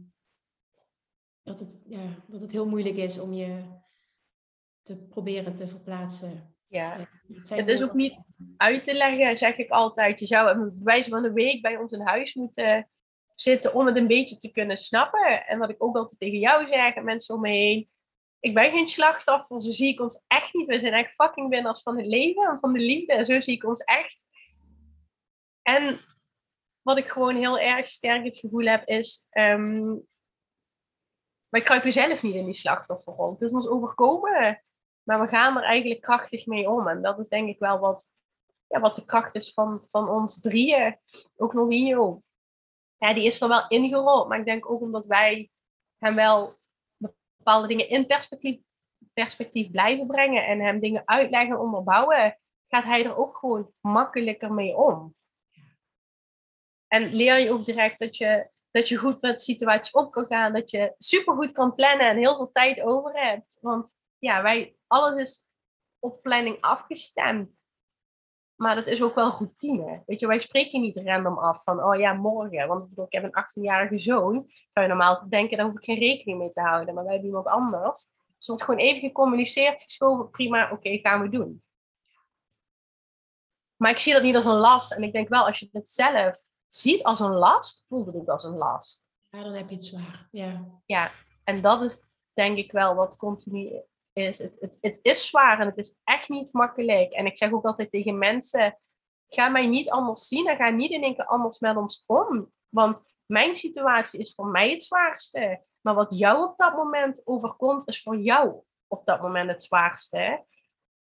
dat, 1.42 1.58
het, 1.58 1.84
ja, 1.88 2.24
dat 2.26 2.40
het 2.40 2.52
heel 2.52 2.68
moeilijk 2.68 2.96
is 2.96 3.18
om 3.18 3.32
je 3.32 3.80
te 4.82 5.06
proberen 5.06 5.54
te 5.54 5.68
verplaatsen. 5.68 6.56
Ja, 6.66 7.08
het, 7.28 7.68
is 7.68 7.82
ook 7.82 7.94
niet 7.94 8.16
uit 8.56 8.84
te 8.84 8.94
leggen, 8.94 9.38
zeg 9.38 9.56
ik 9.56 9.70
altijd. 9.70 10.20
Je 10.20 10.26
zou 10.26 10.58
bij 10.58 10.72
wijze 10.82 11.10
van 11.10 11.24
een 11.24 11.32
week 11.32 11.62
bij 11.62 11.76
ons 11.76 11.92
in 11.92 12.06
huis 12.06 12.34
moeten 12.34 12.90
zitten 13.42 13.74
om 13.74 13.86
het 13.86 13.96
een 13.96 14.06
beetje 14.06 14.36
te 14.36 14.50
kunnen 14.50 14.76
snappen. 14.76 15.46
En 15.46 15.58
wat 15.58 15.70
ik 15.70 15.82
ook 15.82 15.96
altijd 15.96 16.18
tegen 16.18 16.38
jou 16.38 16.66
zeg 16.66 16.94
en 16.94 17.04
mensen 17.04 17.34
om 17.34 17.40
me 17.40 17.48
heen. 17.48 17.90
Ik 18.40 18.54
ben 18.54 18.70
geen 18.70 18.88
slachtoffer, 18.88 19.60
zo 19.60 19.72
zie 19.72 19.92
ik 19.92 20.00
ons 20.00 20.24
echt 20.26 20.54
niet. 20.54 20.66
We 20.66 20.78
zijn 20.78 20.92
echt 20.92 21.14
fucking 21.14 21.48
winnaars 21.48 21.82
van 21.82 21.96
het 21.96 22.06
leven 22.06 22.42
en 22.42 22.58
van 22.60 22.72
de 22.72 22.78
liefde. 22.78 23.12
En 23.12 23.24
zo 23.24 23.40
zie 23.40 23.54
ik 23.54 23.64
ons 23.64 23.80
echt. 23.80 24.24
En 25.62 26.00
wat 26.82 26.98
ik 26.98 27.08
gewoon 27.08 27.36
heel 27.36 27.58
erg 27.58 27.88
sterk 27.88 28.24
het 28.24 28.38
gevoel 28.38 28.66
heb 28.66 28.88
is... 28.88 29.26
Um, 29.30 30.06
wij 31.48 31.60
kruipen 31.60 31.92
zelf 31.92 32.22
niet 32.22 32.34
in 32.34 32.44
die 32.44 32.54
slachtofferrol. 32.54 33.32
Het 33.32 33.42
is 33.42 33.52
ons 33.52 33.68
overkomen. 33.68 34.62
Maar 35.02 35.20
we 35.20 35.28
gaan 35.28 35.56
er 35.56 35.62
eigenlijk 35.62 36.00
krachtig 36.00 36.46
mee 36.46 36.70
om. 36.70 36.88
En 36.88 37.02
dat 37.02 37.18
is 37.18 37.28
denk 37.28 37.48
ik 37.48 37.58
wel 37.58 37.78
wat, 37.78 38.12
ja, 38.66 38.80
wat 38.80 38.94
de 38.94 39.04
kracht 39.04 39.34
is 39.34 39.52
van, 39.52 39.86
van 39.90 40.08
ons 40.08 40.40
drieën. 40.40 40.98
Ook 41.36 41.54
Nolino 41.54 42.22
ja, 43.02 43.14
die 43.14 43.24
is 43.24 43.40
er 43.40 43.48
wel 43.48 43.68
ingerold. 43.68 44.28
Maar 44.28 44.38
ik 44.38 44.44
denk 44.44 44.70
ook 44.70 44.80
omdat 44.80 45.06
wij 45.06 45.50
hem 45.98 46.14
wel 46.14 46.58
bepaalde 47.36 47.68
dingen 47.68 47.88
in 47.88 48.06
perspectief, 48.06 48.60
perspectief 49.12 49.70
blijven 49.70 50.06
brengen 50.06 50.46
en 50.46 50.60
hem 50.60 50.80
dingen 50.80 51.02
uitleggen, 51.04 51.60
onderbouwen, 51.60 52.38
gaat 52.68 52.84
hij 52.84 53.04
er 53.04 53.16
ook 53.16 53.36
gewoon 53.36 53.72
makkelijker 53.80 54.52
mee 54.52 54.76
om. 54.76 55.14
En 56.86 57.14
leer 57.14 57.38
je 57.38 57.50
ook 57.50 57.64
direct 57.64 57.98
dat 57.98 58.16
je, 58.16 58.50
dat 58.70 58.88
je 58.88 58.96
goed 58.96 59.20
met 59.20 59.42
situaties 59.42 59.92
op 59.92 60.12
kan 60.12 60.26
gaan, 60.26 60.52
dat 60.52 60.70
je 60.70 60.94
supergoed 60.98 61.52
kan 61.52 61.74
plannen 61.74 62.06
en 62.06 62.16
heel 62.16 62.36
veel 62.36 62.50
tijd 62.52 62.80
over 62.80 63.20
hebt. 63.20 63.58
Want 63.60 63.94
ja, 64.18 64.42
wij, 64.42 64.76
alles 64.86 65.16
is 65.16 65.44
op 65.98 66.22
planning 66.22 66.60
afgestemd. 66.60 67.61
Maar 68.62 68.74
dat 68.74 68.86
is 68.86 69.02
ook 69.02 69.14
wel 69.14 69.30
routine. 69.30 70.02
Weet 70.06 70.20
je, 70.20 70.26
wij 70.26 70.38
spreken 70.38 70.80
niet 70.80 70.96
random 70.96 71.38
af 71.38 71.62
van, 71.62 71.84
oh 71.84 71.98
ja, 71.98 72.12
morgen. 72.12 72.68
Want 72.68 72.82
ik, 72.82 72.88
bedoel, 72.88 73.04
ik 73.04 73.12
heb 73.12 73.22
een 73.22 73.44
18-jarige 73.44 73.98
zoon. 73.98 74.32
Zou 74.72 74.86
je 74.86 74.92
normaal 74.92 75.28
denken, 75.28 75.56
daar 75.56 75.66
hoef 75.66 75.76
ik 75.76 75.84
geen 75.84 75.98
rekening 75.98 76.38
mee 76.38 76.50
te 76.50 76.60
houden. 76.60 76.94
Maar 76.94 77.04
wij 77.04 77.12
hebben 77.12 77.30
iemand 77.30 77.46
anders. 77.46 78.10
Dus 78.36 78.46
wordt 78.46 78.62
gewoon 78.62 78.80
even 78.80 79.00
gecommuniceerd, 79.00 79.82
geschoven, 79.82 80.30
prima, 80.30 80.70
oké, 80.70 80.98
gaan 80.98 81.22
we 81.22 81.28
doen. 81.28 81.62
Maar 83.76 83.90
ik 83.90 83.98
zie 83.98 84.12
dat 84.12 84.22
niet 84.22 84.36
als 84.36 84.44
een 84.44 84.52
last. 84.52 84.92
En 84.92 85.02
ik 85.02 85.12
denk 85.12 85.28
wel, 85.28 85.46
als 85.46 85.58
je 85.58 85.68
het 85.72 85.90
zelf 85.90 86.44
ziet 86.68 87.02
als 87.02 87.20
een 87.20 87.34
last, 87.34 87.84
voelt 87.88 88.06
het 88.06 88.14
ook 88.14 88.28
als 88.28 88.44
een 88.44 88.56
last. 88.56 89.04
Ja, 89.30 89.42
dan 89.42 89.52
heb 89.52 89.68
je 89.68 89.74
het 89.74 89.84
zwaar. 89.84 90.28
Ja, 90.30 90.64
ja 90.86 91.10
en 91.44 91.62
dat 91.62 91.82
is 91.82 92.04
denk 92.32 92.58
ik 92.58 92.72
wel 92.72 92.94
wat 92.94 93.16
continu 93.16 93.82
is. 94.12 94.38
Het, 94.38 94.76
het, 94.80 94.98
is 95.02 95.26
zwaar 95.26 95.60
en 95.60 95.66
het 95.66 95.78
is 95.78 95.94
echt 96.04 96.28
niet 96.28 96.52
makkelijk. 96.52 97.12
En 97.12 97.26
ik 97.26 97.36
zeg 97.36 97.52
ook 97.52 97.64
altijd 97.64 97.90
tegen 97.90 98.18
mensen, 98.18 98.78
ga 99.28 99.48
mij 99.48 99.66
niet 99.66 99.90
anders 99.90 100.28
zien 100.28 100.48
en 100.48 100.56
ga 100.56 100.68
niet 100.68 100.90
in 100.90 101.02
één 101.02 101.14
keer 101.14 101.26
anders 101.26 101.58
met 101.58 101.76
ons 101.76 102.04
om. 102.06 102.52
Want 102.68 103.02
mijn 103.26 103.54
situatie 103.54 104.20
is 104.20 104.34
voor 104.34 104.46
mij 104.46 104.70
het 104.70 104.82
zwaarste. 104.82 105.62
Maar 105.80 105.94
wat 105.94 106.18
jou 106.18 106.44
op 106.44 106.56
dat 106.56 106.76
moment 106.76 107.20
overkomt, 107.24 107.88
is 107.88 108.02
voor 108.02 108.16
jou 108.16 108.62
op 108.86 109.04
dat 109.04 109.22
moment 109.22 109.50
het 109.50 109.62
zwaarste. 109.62 110.44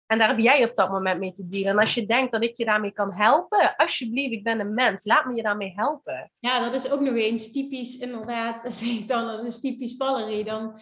En 0.06 0.18
daar 0.18 0.28
heb 0.28 0.38
jij 0.38 0.64
op 0.64 0.76
dat 0.76 0.92
moment 0.92 1.20
mee 1.20 1.34
te 1.34 1.48
dealen. 1.48 1.72
En 1.72 1.80
als 1.80 1.94
je 1.94 2.06
denkt 2.06 2.32
dat 2.32 2.44
ik 2.44 2.58
je 2.58 2.66
daarmee 2.66 2.92
kan 2.92 3.14
helpen, 3.14 3.76
alsjeblieft, 3.76 4.34
ik 4.34 4.44
ben 4.44 4.60
een 4.60 4.74
mens, 4.74 5.06
laat 5.06 5.26
me 5.26 5.36
je 5.36 5.42
daarmee 5.42 5.74
helpen. 5.76 6.32
Ja, 6.40 6.60
dat 6.60 6.74
is 6.74 6.92
ook 6.92 7.00
nog 7.00 7.14
eens 7.14 7.52
typisch, 7.52 7.98
inderdaad, 7.98 8.62
zeg 8.76 9.06
dan, 9.06 9.28
dat 9.28 9.46
is 9.46 9.60
typisch 9.60 9.96
Valerie. 9.96 10.44
Dan, 10.44 10.82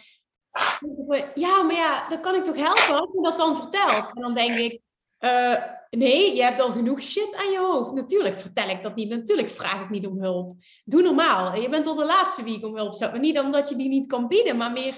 ja, 1.34 1.62
maar 1.62 1.74
ja, 1.74 2.08
dan 2.08 2.20
kan 2.20 2.34
ik 2.34 2.44
toch 2.44 2.56
helpen 2.56 3.00
als 3.00 3.10
je 3.12 3.22
dat 3.22 3.36
dan 3.36 3.56
vertelt. 3.56 4.16
En 4.16 4.22
dan 4.22 4.34
denk 4.34 4.58
ik, 4.58 4.80
uh, 5.20 5.64
nee, 5.90 6.34
je 6.34 6.42
hebt 6.42 6.60
al 6.60 6.70
genoeg 6.70 7.00
shit 7.00 7.34
aan 7.36 7.50
je 7.50 7.58
hoofd. 7.58 7.92
Natuurlijk 7.92 8.40
vertel 8.40 8.68
ik 8.68 8.82
dat 8.82 8.94
niet. 8.94 9.08
Natuurlijk 9.08 9.48
vraag 9.48 9.82
ik 9.82 9.90
niet 9.90 10.06
om 10.06 10.22
hulp. 10.22 10.56
Doe 10.84 11.02
normaal. 11.02 11.60
Je 11.60 11.68
bent 11.68 11.86
al 11.86 11.94
de 11.94 12.04
laatste 12.04 12.42
wie 12.44 12.56
ik 12.56 12.64
om 12.64 12.76
hulp 12.76 12.94
zou. 12.94 13.10
Maar 13.10 13.20
niet 13.20 13.38
omdat 13.38 13.68
je 13.68 13.76
die 13.76 13.88
niet 13.88 14.06
kan 14.06 14.28
bieden, 14.28 14.56
maar 14.56 14.72
meer 14.72 14.94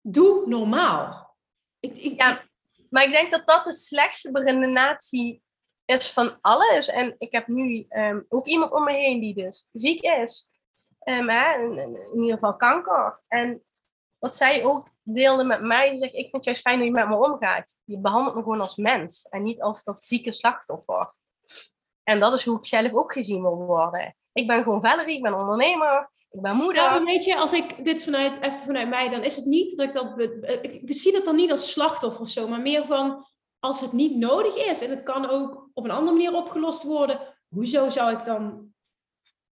doe 0.00 0.46
normaal. 0.46 1.34
Ik, 1.80 1.96
ik, 1.96 2.20
ja, 2.20 2.44
maar 2.90 3.04
ik 3.04 3.12
denk 3.12 3.30
dat 3.30 3.46
dat 3.46 3.64
de 3.64 3.72
slechtste 3.72 4.32
beredenatie 4.32 5.42
is 5.84 6.10
van 6.10 6.38
alles. 6.40 6.88
En 6.88 7.14
ik 7.18 7.32
heb 7.32 7.46
nu 7.46 7.86
ehm, 7.88 8.20
ook 8.28 8.46
iemand 8.46 8.72
om 8.72 8.84
me 8.84 8.92
heen 8.92 9.20
die 9.20 9.34
dus 9.34 9.68
ziek 9.72 10.00
is. 10.02 10.50
Um, 11.04 11.28
hè, 11.28 11.62
in, 11.62 11.78
in, 11.78 12.20
ieder 12.20 12.34
geval 12.34 12.56
kanker. 12.56 13.20
En 13.28 13.62
wat 14.26 14.36
zij 14.36 14.64
ook 14.64 14.88
deelde 15.02 15.44
met 15.44 15.60
mij, 15.60 15.98
zegt, 15.98 16.14
ik 16.14 16.20
vind 16.20 16.32
het 16.32 16.44
juist 16.44 16.60
fijn 16.60 16.78
dat 16.78 16.86
je 16.86 16.92
met 16.92 17.08
me 17.08 17.16
omgaat. 17.16 17.74
Je 17.84 17.98
behandelt 17.98 18.34
me 18.34 18.42
gewoon 18.42 18.58
als 18.58 18.76
mens 18.76 19.26
en 19.28 19.42
niet 19.42 19.62
als 19.62 19.84
dat 19.84 20.04
zieke 20.04 20.32
slachtoffer. 20.32 21.14
En 22.02 22.20
dat 22.20 22.32
is 22.32 22.44
hoe 22.44 22.58
ik 22.58 22.66
zelf 22.66 22.92
ook 22.92 23.12
gezien 23.12 23.42
wil 23.42 23.56
worden. 23.56 24.16
Ik 24.32 24.46
ben 24.46 24.62
gewoon 24.62 24.80
Valerie, 24.80 25.16
ik 25.16 25.22
ben 25.22 25.34
ondernemer, 25.34 26.10
ik 26.30 26.40
ben 26.40 26.56
moeder. 26.56 27.04
Weet 27.04 27.24
je, 27.24 27.36
als 27.36 27.52
ik 27.52 27.84
dit 27.84 28.04
vanuit, 28.04 28.32
even 28.40 28.58
vanuit 28.58 28.88
mij, 28.88 29.08
dan 29.08 29.22
is 29.22 29.36
het 29.36 29.44
niet 29.44 29.76
dat 29.76 29.86
ik 29.86 29.92
dat... 29.92 30.20
Ik, 30.62 30.74
ik 30.74 30.94
zie 30.94 31.12
dat 31.12 31.24
dan 31.24 31.36
niet 31.36 31.50
als 31.50 31.72
slachtoffer 31.72 32.20
of 32.20 32.28
zo, 32.28 32.48
maar 32.48 32.60
meer 32.60 32.86
van 32.86 33.26
als 33.58 33.80
het 33.80 33.92
niet 33.92 34.16
nodig 34.16 34.56
is 34.70 34.82
en 34.82 34.90
het 34.90 35.02
kan 35.02 35.28
ook 35.28 35.70
op 35.74 35.84
een 35.84 35.90
andere 35.90 36.16
manier 36.16 36.34
opgelost 36.34 36.82
worden, 36.82 37.20
hoezo 37.48 37.90
zou 37.90 38.12
ik 38.12 38.24
dan 38.24 38.65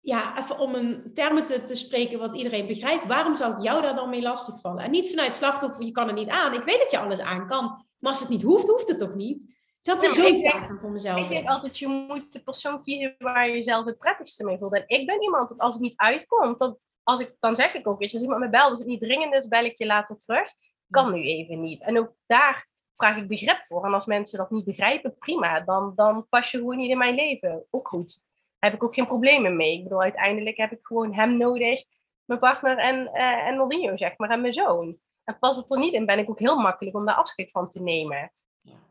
ja, 0.07 0.39
even 0.39 0.59
om 0.59 0.75
een 0.75 1.11
termen 1.15 1.45
te, 1.45 1.65
te 1.65 1.75
spreken 1.75 2.19
wat 2.19 2.37
iedereen 2.37 2.67
begrijpt, 2.67 3.07
waarom 3.07 3.35
zou 3.35 3.53
ik 3.53 3.63
jou 3.63 3.83
daar 3.83 3.95
dan 3.95 4.11
mee 4.11 4.23
lastigvallen? 4.23 4.85
En 4.85 4.91
niet 4.91 5.11
vanuit 5.11 5.35
slachtoffer, 5.35 5.85
je 5.85 5.91
kan 5.93 6.09
er 6.09 6.15
niet 6.15 6.29
aan. 6.29 6.55
Ik 6.55 6.63
weet 6.63 6.79
dat 6.79 6.91
je 6.91 6.99
alles 6.99 7.21
aan 7.21 7.47
kan, 7.47 7.65
maar 7.99 8.11
als 8.11 8.21
het 8.21 8.29
niet 8.29 8.43
hoeft, 8.43 8.69
hoeft 8.69 8.89
het 8.89 8.99
toch 8.99 9.15
niet? 9.15 9.57
Snap 9.81 10.03
je? 10.03 10.09
Zo 10.09 10.35
sta 10.35 10.77
voor 10.79 10.91
mezelf. 10.91 11.21
Ik 11.23 11.29
denk 11.29 11.49
altijd, 11.49 11.79
je 11.79 11.87
moet 11.87 12.33
de 12.33 12.43
persoon 12.43 12.83
kiezen 12.83 13.15
waar 13.19 13.49
je 13.49 13.55
jezelf 13.55 13.85
het 13.85 13.99
prettigste 13.99 14.45
mee 14.45 14.59
voelt. 14.59 14.73
En 14.73 14.85
ik 14.87 15.07
ben 15.07 15.23
iemand 15.23 15.49
dat 15.49 15.59
als 15.59 15.75
het 15.75 15.83
niet 15.83 15.97
uitkomt, 15.97 16.59
dan, 16.59 16.79
als 17.03 17.21
ik, 17.21 17.37
dan 17.41 17.57
zeg 17.57 17.75
ik 17.75 17.87
ook, 17.87 17.99
weet 17.99 18.09
je, 18.09 18.15
als 18.15 18.25
iemand 18.25 18.41
me 18.41 18.51
belt, 18.51 18.71
als 18.71 18.79
het 18.79 18.89
niet 18.89 19.01
dringend 19.01 19.35
is, 19.35 19.49
bel 19.49 19.65
ik 19.65 19.79
je 19.79 19.87
later 19.87 20.19
terug. 20.19 20.49
Kan 20.91 21.13
nu 21.13 21.23
even 21.23 21.61
niet. 21.61 21.81
En 21.81 21.99
ook 21.99 22.13
daar 22.27 22.69
vraag 22.95 23.17
ik 23.17 23.29
begrip 23.29 23.65
voor. 23.67 23.85
En 23.85 23.95
als 23.95 24.07
mensen 24.07 24.39
dat 24.39 24.51
niet 24.51 24.65
begrijpen, 24.65 25.19
prima. 25.19 25.61
Dan, 25.61 25.93
dan 25.97 26.27
pas 26.29 26.51
je 26.51 26.59
gewoon 26.59 26.77
niet 26.77 26.91
in 26.91 26.99
mijn 26.99 27.15
leven. 27.15 27.67
Ook 27.71 27.89
goed 27.89 28.25
heb 28.59 28.75
ik 28.75 28.85
ook 28.85 28.95
geen 28.95 29.07
problemen 29.07 29.57
mee. 29.57 29.77
Ik 29.77 29.83
bedoel, 29.83 30.03
uiteindelijk 30.03 30.57
heb 30.57 30.73
ik 30.73 30.79
gewoon 30.83 31.15
hem 31.15 31.37
nodig, 31.37 31.85
mijn 32.25 32.41
partner 32.41 32.79
en, 32.79 33.11
uh, 33.15 33.47
en 33.47 33.57
Nordinho, 33.57 33.97
zeg 33.97 34.17
maar, 34.17 34.31
en 34.31 34.41
mijn 34.41 34.53
zoon. 34.53 34.99
En 35.25 35.39
pas 35.39 35.57
het 35.57 35.71
er 35.71 35.79
niet 35.79 35.93
in, 35.93 36.07
ben 36.07 36.19
ik 36.19 36.31
ook 36.31 36.39
heel 36.39 36.59
makkelijk 36.59 36.97
om 36.97 37.07
daar 37.07 37.15
afscheid 37.15 37.51
van 37.51 37.69
te 37.69 37.83
nemen. 37.83 38.33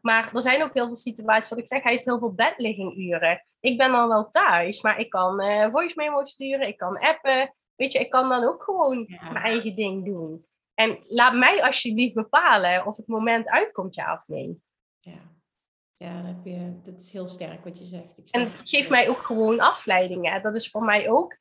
Maar 0.01 0.35
er 0.35 0.41
zijn 0.41 0.63
ook 0.63 0.73
heel 0.73 0.87
veel 0.87 0.97
situaties, 0.97 1.49
wat 1.49 1.59
ik 1.59 1.67
zeg, 1.67 1.83
hij 1.83 1.91
heeft 1.91 2.05
heel 2.05 2.19
veel 2.19 2.33
bedligginguren. 2.33 3.45
Ik 3.59 3.77
ben 3.77 3.91
dan 3.91 4.07
wel 4.07 4.29
thuis, 4.29 4.81
maar 4.81 4.99
ik 4.99 5.09
kan 5.09 5.41
uh, 5.43 5.71
voice 5.71 5.93
memo 5.95 6.23
sturen, 6.23 6.67
ik 6.67 6.77
kan 6.77 6.99
appen. 6.99 7.55
Weet 7.75 7.91
je, 7.93 7.99
ik 7.99 8.09
kan 8.09 8.29
dan 8.29 8.43
ook 8.43 8.63
gewoon 8.63 9.05
mijn 9.07 9.35
eigen 9.35 9.75
ding 9.75 10.05
doen. 10.05 10.45
En 10.73 10.99
laat 11.07 11.33
mij 11.33 11.63
alsjeblieft 11.63 12.13
bepalen 12.13 12.85
of 12.85 12.97
het 12.97 13.07
moment 13.07 13.47
uitkomt, 13.47 13.95
ja 13.95 14.13
of 14.13 14.27
nee. 14.27 14.61
Ja. 14.99 15.34
Ja, 16.05 16.21
dat, 16.21 16.25
heb 16.25 16.45
je, 16.45 16.79
dat 16.83 17.01
is 17.01 17.11
heel 17.11 17.27
sterk 17.27 17.63
wat 17.63 17.77
je 17.77 17.83
zegt. 17.83 18.17
Ik 18.17 18.29
en 18.29 18.41
het 18.41 18.61
geeft 18.63 18.89
mij 18.89 19.09
ook 19.09 19.17
gewoon 19.17 19.59
afleidingen. 19.59 20.41
Dat 20.41 20.55
is 20.55 20.69
voor 20.69 20.83
mij 20.83 21.09
ook, 21.09 21.37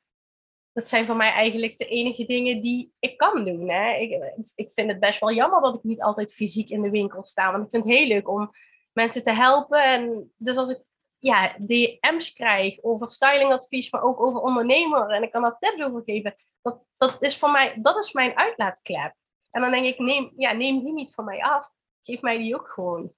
dat 0.73 0.89
zijn 0.89 1.05
voor 1.05 1.15
mij 1.15 1.31
eigenlijk 1.31 1.77
de 1.77 1.85
enige 1.85 2.25
dingen 2.25 2.61
die 2.61 2.93
ik 2.99 3.17
kan 3.17 3.45
doen. 3.45 3.69
Hè. 3.69 3.93
Ik, 3.93 4.33
ik 4.55 4.71
vind 4.73 4.91
het 4.91 4.99
best 4.99 5.19
wel 5.19 5.31
jammer 5.31 5.61
dat 5.61 5.75
ik 5.75 5.83
niet 5.83 6.01
altijd 6.01 6.33
fysiek 6.33 6.69
in 6.69 6.81
de 6.81 6.89
winkel 6.89 7.23
sta. 7.23 7.51
Want 7.51 7.63
ik 7.63 7.69
vind 7.69 7.83
het 7.83 7.93
heel 7.93 8.07
leuk 8.07 8.29
om 8.29 8.51
mensen 8.93 9.23
te 9.23 9.33
helpen. 9.33 9.83
En 9.83 10.31
dus 10.37 10.57
als 10.57 10.69
ik 10.69 10.79
ja, 11.19 11.55
DM's 11.57 12.33
krijg 12.33 12.83
over 12.83 13.11
stylingadvies, 13.11 13.91
maar 13.91 14.03
ook 14.03 14.21
over 14.21 14.41
ondernemer. 14.41 15.09
En 15.09 15.23
ik 15.23 15.31
kan 15.31 15.41
daar 15.41 15.57
tips 15.59 15.81
over 15.81 16.01
geven. 16.05 16.35
Dat, 16.61 16.83
dat 16.97 17.21
is 17.21 17.37
voor 17.37 17.51
mij, 17.51 17.73
dat 17.81 17.97
is 17.97 18.11
mijn 18.11 18.37
uitlaatklep. 18.37 19.13
En 19.49 19.61
dan 19.61 19.71
denk 19.71 19.85
ik, 19.85 19.99
neem, 19.99 20.33
ja, 20.37 20.51
neem 20.51 20.83
die 20.83 20.93
niet 20.93 21.13
van 21.13 21.25
mij 21.25 21.41
af. 21.43 21.71
Geef 22.03 22.21
mij 22.21 22.37
die 22.37 22.55
ook 22.55 22.67
gewoon. 22.67 23.13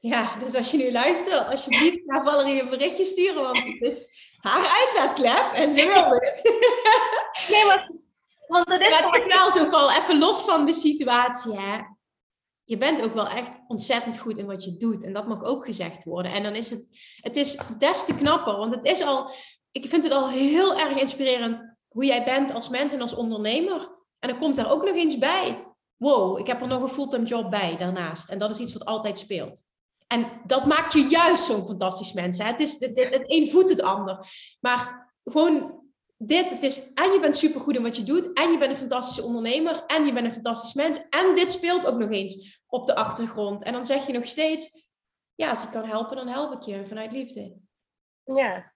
Ja, 0.00 0.36
dus 0.38 0.54
als 0.54 0.70
je 0.70 0.76
nu 0.76 0.92
luistert, 0.92 1.50
alsjeblieft 1.50 2.04
naar 2.04 2.24
Valerie 2.24 2.62
een 2.62 2.68
berichtje 2.68 3.04
sturen, 3.04 3.42
want 3.42 3.64
het 3.64 3.82
is 3.82 4.26
haar 4.36 4.86
uitlaatklep 4.86 5.52
en 5.52 5.72
ze 5.72 5.84
wil 5.84 6.10
het. 6.10 6.40
Nee, 7.50 7.64
maar, 7.64 7.90
want 8.46 8.68
het 8.72 8.80
is, 8.80 8.96
het 8.96 9.14
is 9.14 9.34
wel 9.34 9.50
zo 9.50 9.70
van, 9.70 9.90
even 9.90 10.18
los 10.18 10.42
van 10.42 10.64
de 10.64 10.74
situatie, 10.74 11.60
hè. 11.60 11.80
Je 12.64 12.76
bent 12.76 13.02
ook 13.02 13.14
wel 13.14 13.26
echt 13.26 13.60
ontzettend 13.68 14.18
goed 14.18 14.38
in 14.38 14.46
wat 14.46 14.64
je 14.64 14.76
doet. 14.76 15.04
En 15.04 15.12
dat 15.12 15.28
mag 15.28 15.42
ook 15.42 15.64
gezegd 15.64 16.04
worden. 16.04 16.32
En 16.32 16.42
dan 16.42 16.54
is 16.54 16.70
het, 16.70 16.88
het 17.16 17.36
is 17.36 17.58
des 17.78 18.04
te 18.04 18.14
knapper, 18.14 18.56
want 18.56 18.74
het 18.74 18.84
is 18.84 19.02
al, 19.02 19.30
ik 19.72 19.88
vind 19.88 20.02
het 20.02 20.12
al 20.12 20.28
heel 20.28 20.78
erg 20.78 21.00
inspirerend 21.00 21.76
hoe 21.88 22.04
jij 22.04 22.24
bent 22.24 22.54
als 22.54 22.68
mens 22.68 22.92
en 22.92 23.00
als 23.00 23.14
ondernemer. 23.14 23.96
En 24.18 24.28
dan 24.28 24.38
komt 24.38 24.56
daar 24.56 24.70
ook 24.70 24.84
nog 24.84 24.94
eens 24.94 25.18
bij. 25.18 25.66
Wow, 25.96 26.38
ik 26.38 26.46
heb 26.46 26.60
er 26.60 26.66
nog 26.66 26.82
een 26.82 26.88
fulltime 26.88 27.26
job 27.26 27.50
bij 27.50 27.76
daarnaast. 27.76 28.30
En 28.30 28.38
dat 28.38 28.50
is 28.50 28.58
iets 28.58 28.72
wat 28.72 28.84
altijd 28.84 29.18
speelt. 29.18 29.67
En 30.08 30.40
dat 30.46 30.66
maakt 30.66 30.92
je 30.92 31.00
juist 31.00 31.44
zo'n 31.44 31.66
fantastisch 31.66 32.12
mens. 32.12 32.38
Hè? 32.38 32.44
Het, 32.44 32.60
is, 32.60 32.80
het, 32.80 32.98
het, 32.98 33.24
een 33.26 33.48
voedt 33.48 33.70
het 33.70 33.82
ander. 33.82 34.26
Maar 34.60 35.12
gewoon 35.24 35.82
dit, 36.16 36.50
het 36.50 36.62
is, 36.62 36.92
en 36.92 37.12
je 37.12 37.20
bent 37.20 37.36
supergoed 37.36 37.76
in 37.76 37.82
wat 37.82 37.96
je 37.96 38.02
doet, 38.02 38.32
en 38.32 38.50
je 38.50 38.58
bent 38.58 38.70
een 38.70 38.76
fantastische 38.76 39.22
ondernemer, 39.22 39.84
en 39.86 40.06
je 40.06 40.12
bent 40.12 40.26
een 40.26 40.32
fantastisch 40.32 40.74
mens, 40.74 41.08
en 41.08 41.34
dit 41.34 41.52
speelt 41.52 41.86
ook 41.86 41.98
nog 41.98 42.10
eens 42.10 42.60
op 42.66 42.86
de 42.86 42.94
achtergrond. 42.94 43.62
En 43.62 43.72
dan 43.72 43.84
zeg 43.84 44.06
je 44.06 44.12
nog 44.12 44.26
steeds, 44.26 44.90
ja, 45.34 45.50
als 45.50 45.64
ik 45.64 45.70
kan 45.70 45.84
helpen, 45.84 46.16
dan 46.16 46.28
help 46.28 46.52
ik 46.52 46.62
je 46.62 46.86
vanuit 46.86 47.12
liefde. 47.12 47.56
Ja. 48.24 48.72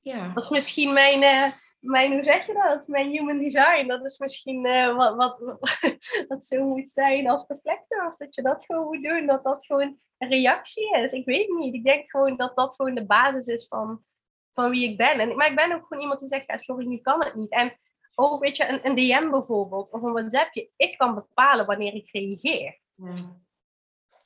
ja. 0.00 0.32
Dat 0.34 0.44
is 0.44 0.50
misschien 0.50 0.92
mijn, 0.92 1.22
uh, 1.22 1.52
mijn, 1.78 2.12
hoe 2.12 2.22
zeg 2.22 2.46
je 2.46 2.52
dat? 2.52 2.86
Mijn 2.86 3.10
human 3.10 3.38
design. 3.38 3.86
Dat 3.86 4.04
is 4.04 4.18
misschien 4.18 4.66
uh, 4.66 4.96
wat, 4.96 5.16
wat, 5.16 5.38
wat, 6.28 6.44
zo 6.44 6.64
moet 6.66 6.90
zijn 6.90 7.28
als 7.28 7.44
reflector. 7.48 8.06
Of 8.06 8.16
dat 8.16 8.34
je 8.34 8.42
dat 8.42 8.64
gewoon 8.64 8.84
moet 8.84 9.02
doen. 9.02 9.26
Dat 9.26 9.44
dat 9.44 9.66
gewoon 9.66 9.98
reactie 10.28 10.96
is. 10.96 11.12
Ik 11.12 11.24
weet 11.24 11.48
niet. 11.48 11.74
Ik 11.74 11.84
denk 11.84 12.10
gewoon 12.10 12.36
dat 12.36 12.56
dat 12.56 12.74
gewoon 12.74 12.94
de 12.94 13.06
basis 13.06 13.46
is 13.46 13.66
van, 13.68 14.04
van 14.52 14.70
wie 14.70 14.90
ik 14.90 14.96
ben. 14.96 15.20
En, 15.20 15.36
maar 15.36 15.50
ik 15.50 15.56
ben 15.56 15.72
ook 15.72 15.86
gewoon 15.86 16.02
iemand 16.02 16.20
die 16.20 16.28
zegt, 16.28 16.46
ja, 16.46 16.58
sorry, 16.58 16.86
nu 16.86 16.98
kan 16.98 17.24
het 17.24 17.34
niet. 17.34 17.50
En 17.50 17.78
ook, 18.14 18.42
weet 18.42 18.56
je, 18.56 18.68
een, 18.68 18.86
een 18.86 18.94
DM 18.94 19.30
bijvoorbeeld, 19.30 19.92
of 19.92 20.02
een 20.02 20.12
WhatsAppje. 20.12 20.70
Ik 20.76 20.98
kan 20.98 21.14
bepalen 21.14 21.66
wanneer 21.66 21.94
ik 21.94 22.10
reageer. 22.10 22.78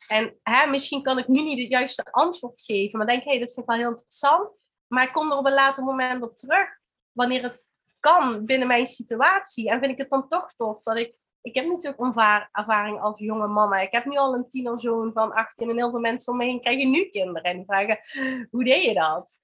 En 0.08 0.38
hè, 0.42 0.66
misschien 0.66 1.02
kan 1.02 1.18
ik 1.18 1.28
nu 1.28 1.42
niet 1.42 1.60
het 1.60 1.68
juiste 1.68 2.04
antwoord 2.04 2.62
geven, 2.62 2.98
maar 2.98 3.06
denk, 3.06 3.24
hé, 3.24 3.30
hey, 3.30 3.38
dat 3.38 3.52
vind 3.52 3.66
ik 3.66 3.72
wel 3.72 3.80
heel 3.80 3.90
interessant. 3.90 4.54
Maar 4.86 5.06
ik 5.06 5.12
kom 5.12 5.30
er 5.30 5.36
op 5.36 5.46
een 5.46 5.52
later 5.52 5.84
moment 5.84 6.22
op 6.22 6.36
terug, 6.36 6.68
wanneer 7.12 7.42
het 7.42 7.76
kan 8.00 8.44
binnen 8.44 8.68
mijn 8.68 8.86
situatie. 8.86 9.70
En 9.70 9.78
vind 9.78 9.92
ik 9.92 9.98
het 9.98 10.10
dan 10.10 10.28
toch 10.28 10.54
tof 10.54 10.82
dat 10.82 10.98
ik 10.98 11.14
ik 11.48 11.54
heb 11.54 11.66
natuurlijk 11.66 12.48
ervaring 12.52 13.00
als 13.00 13.18
jonge 13.18 13.46
mama. 13.46 13.80
Ik 13.80 13.92
heb 13.92 14.04
nu 14.04 14.16
al 14.16 14.34
een 14.34 14.48
tienerzoon 14.48 15.12
van 15.12 15.32
18 15.32 15.70
en 15.70 15.76
heel 15.76 15.90
veel 15.90 16.00
mensen 16.00 16.32
om 16.32 16.38
me 16.38 16.44
heen 16.44 16.60
krijgen 16.60 16.90
nu 16.90 17.04
kinderen. 17.04 17.42
En 17.42 17.56
die 17.56 17.64
vragen, 17.64 17.98
hoe 18.50 18.64
deed 18.64 18.84
je 18.84 18.94
dat? 18.94 19.38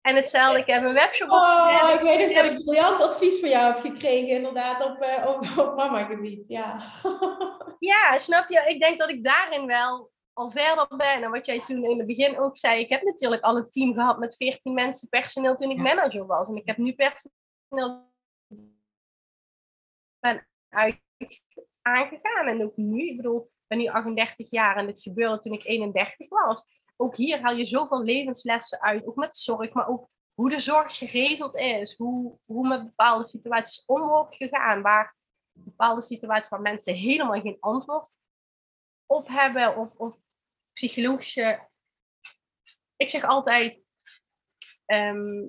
En 0.00 0.16
hetzelfde, 0.16 0.58
ik 0.58 0.66
heb 0.66 0.84
een 0.84 0.92
webshop 0.92 1.30
Oh, 1.30 1.90
ik 1.94 2.00
weet 2.00 2.26
nog 2.26 2.36
dat 2.36 2.52
ik 2.52 2.64
briljant 2.64 3.02
advies 3.02 3.40
van 3.40 3.48
jou 3.48 3.72
heb 3.72 3.80
gekregen, 3.80 4.28
inderdaad, 4.28 4.84
op, 4.84 5.02
uh, 5.02 5.26
op, 5.26 5.66
op 5.66 5.76
mama-gebied. 5.76 6.48
Ja. 6.48 6.80
ja, 7.78 8.18
snap 8.18 8.48
je? 8.48 8.64
Ik 8.66 8.80
denk 8.80 8.98
dat 8.98 9.08
ik 9.08 9.24
daarin 9.24 9.66
wel 9.66 10.10
al 10.32 10.50
verder 10.50 10.86
ben. 10.96 11.22
En 11.22 11.30
wat 11.30 11.46
jij 11.46 11.60
toen 11.60 11.84
in 11.84 11.98
het 11.98 12.06
begin 12.06 12.38
ook 12.38 12.58
zei, 12.58 12.80
ik 12.80 12.88
heb 12.88 13.02
natuurlijk 13.02 13.42
al 13.42 13.56
een 13.56 13.70
team 13.70 13.94
gehad 13.94 14.18
met 14.18 14.36
14 14.36 14.74
mensen 14.74 15.08
personeel 15.08 15.56
toen 15.56 15.70
ik 15.70 15.78
manager 15.78 16.26
was. 16.26 16.48
En 16.48 16.56
ik 16.56 16.66
heb 16.66 16.76
nu 16.76 16.94
personeel 16.94 18.06
ben 20.20 20.46
uit 20.68 21.00
aangegaan. 21.82 22.46
En 22.46 22.62
ook 22.62 22.76
nu, 22.76 23.08
ik 23.08 23.16
bedoel, 23.16 23.40
ik 23.40 23.66
ben 23.66 23.78
nu 23.78 23.86
38 23.86 24.50
jaar 24.50 24.76
en 24.76 24.86
dit 24.86 25.02
gebeurde 25.02 25.42
toen 25.42 25.52
ik 25.52 25.64
31 25.64 26.28
was. 26.28 26.64
Ook 26.96 27.16
hier 27.16 27.40
haal 27.40 27.54
je 27.54 27.64
zoveel 27.64 28.02
levenslessen 28.02 28.80
uit, 28.80 29.06
ook 29.06 29.16
met 29.16 29.36
zorg, 29.36 29.72
maar 29.72 29.88
ook 29.88 30.08
hoe 30.34 30.50
de 30.50 30.60
zorg 30.60 30.96
geregeld 30.96 31.56
is, 31.56 31.96
hoe, 31.96 32.38
hoe 32.44 32.68
met 32.68 32.84
bepaalde 32.84 33.24
situaties 33.24 33.84
om 33.86 34.00
wordt 34.00 34.34
gegaan, 34.34 34.82
waar 34.82 35.16
bepaalde 35.52 36.02
situaties 36.02 36.48
waar 36.48 36.60
mensen 36.60 36.94
helemaal 36.94 37.40
geen 37.40 37.56
antwoord 37.60 38.18
op 39.06 39.28
hebben 39.28 39.76
of, 39.76 39.96
of 39.96 40.20
psychologische. 40.72 41.68
Ik 42.96 43.08
zeg 43.08 43.24
altijd, 43.24 43.82
ehm, 44.84 45.46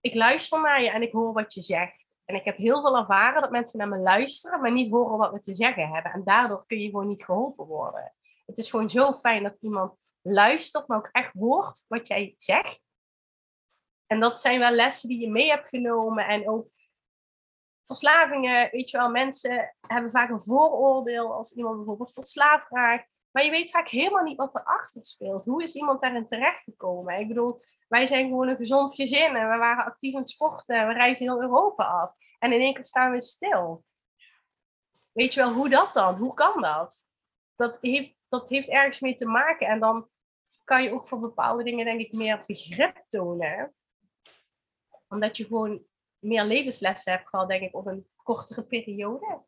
ik 0.00 0.14
luister 0.14 0.60
naar 0.60 0.82
je 0.82 0.90
en 0.90 1.02
ik 1.02 1.12
hoor 1.12 1.32
wat 1.32 1.54
je 1.54 1.62
zegt. 1.62 2.03
En 2.24 2.34
ik 2.34 2.44
heb 2.44 2.56
heel 2.56 2.80
veel 2.80 2.96
ervaren 2.96 3.40
dat 3.40 3.50
mensen 3.50 3.78
naar 3.78 3.88
me 3.88 3.98
luisteren, 3.98 4.60
maar 4.60 4.72
niet 4.72 4.90
horen 4.90 5.18
wat 5.18 5.32
we 5.32 5.40
te 5.40 5.56
zeggen 5.56 5.88
hebben. 5.88 6.12
En 6.12 6.24
daardoor 6.24 6.66
kun 6.66 6.80
je 6.80 6.90
gewoon 6.90 7.08
niet 7.08 7.24
geholpen 7.24 7.66
worden. 7.66 8.14
Het 8.46 8.58
is 8.58 8.70
gewoon 8.70 8.90
zo 8.90 9.12
fijn 9.12 9.42
dat 9.42 9.56
iemand 9.60 9.94
luistert, 10.20 10.86
maar 10.86 10.98
ook 10.98 11.08
echt 11.12 11.32
hoort 11.32 11.84
wat 11.88 12.08
jij 12.08 12.34
zegt. 12.38 12.88
En 14.06 14.20
dat 14.20 14.40
zijn 14.40 14.58
wel 14.58 14.70
lessen 14.70 15.08
die 15.08 15.20
je 15.20 15.30
mee 15.30 15.48
hebt 15.48 15.68
genomen. 15.68 16.26
En 16.26 16.48
ook 16.48 16.68
verslavingen, 17.84 18.70
weet 18.70 18.90
je 18.90 18.96
wel, 18.96 19.10
mensen 19.10 19.76
hebben 19.80 20.10
vaak 20.10 20.30
een 20.30 20.42
vooroordeel 20.42 21.32
als 21.32 21.52
iemand 21.52 21.76
bijvoorbeeld 21.76 22.12
verslaafd 22.12 22.70
raakt. 22.70 23.08
Maar 23.30 23.44
je 23.44 23.50
weet 23.50 23.70
vaak 23.70 23.88
helemaal 23.88 24.22
niet 24.22 24.36
wat 24.36 24.54
erachter 24.54 25.06
speelt. 25.06 25.44
Hoe 25.44 25.62
is 25.62 25.74
iemand 25.74 26.00
daarin 26.00 26.26
terechtgekomen? 26.26 27.18
Ik 27.18 27.28
bedoel, 27.28 27.62
wij 27.94 28.06
zijn 28.06 28.28
gewoon 28.28 28.48
een 28.48 28.56
gezond 28.56 28.94
gezin 28.94 29.36
en 29.36 29.50
we 29.50 29.56
waren 29.56 29.84
actief 29.84 30.14
aan 30.14 30.20
het 30.20 30.30
sporten. 30.30 30.86
We 30.86 30.92
reizen 30.92 31.26
heel 31.26 31.42
Europa 31.42 31.84
af. 31.84 32.14
En 32.38 32.52
in 32.52 32.60
één 32.60 32.74
keer 32.74 32.86
staan 32.86 33.12
we 33.12 33.22
stil. 33.22 33.84
Weet 35.12 35.34
je 35.34 35.40
wel, 35.40 35.52
hoe 35.52 35.68
dat 35.68 35.92
dan? 35.92 36.14
Hoe 36.14 36.34
kan 36.34 36.62
dat? 36.62 37.06
Dat 37.56 37.78
heeft, 37.80 38.14
dat 38.28 38.48
heeft 38.48 38.68
ergens 38.68 39.00
mee 39.00 39.14
te 39.14 39.26
maken. 39.26 39.66
En 39.66 39.80
dan 39.80 40.08
kan 40.64 40.82
je 40.82 40.92
ook 40.92 41.08
voor 41.08 41.20
bepaalde 41.20 41.64
dingen, 41.64 41.84
denk 41.84 42.00
ik, 42.00 42.12
meer 42.12 42.44
begrip 42.46 43.04
tonen. 43.08 43.74
Omdat 45.08 45.36
je 45.36 45.44
gewoon 45.44 45.84
meer 46.18 46.44
levenslessen 46.44 47.12
hebt 47.12 47.28
gehad, 47.28 47.48
denk 47.48 47.62
ik, 47.62 47.74
op 47.74 47.86
een 47.86 48.08
kortere 48.16 48.62
periode. 48.62 49.42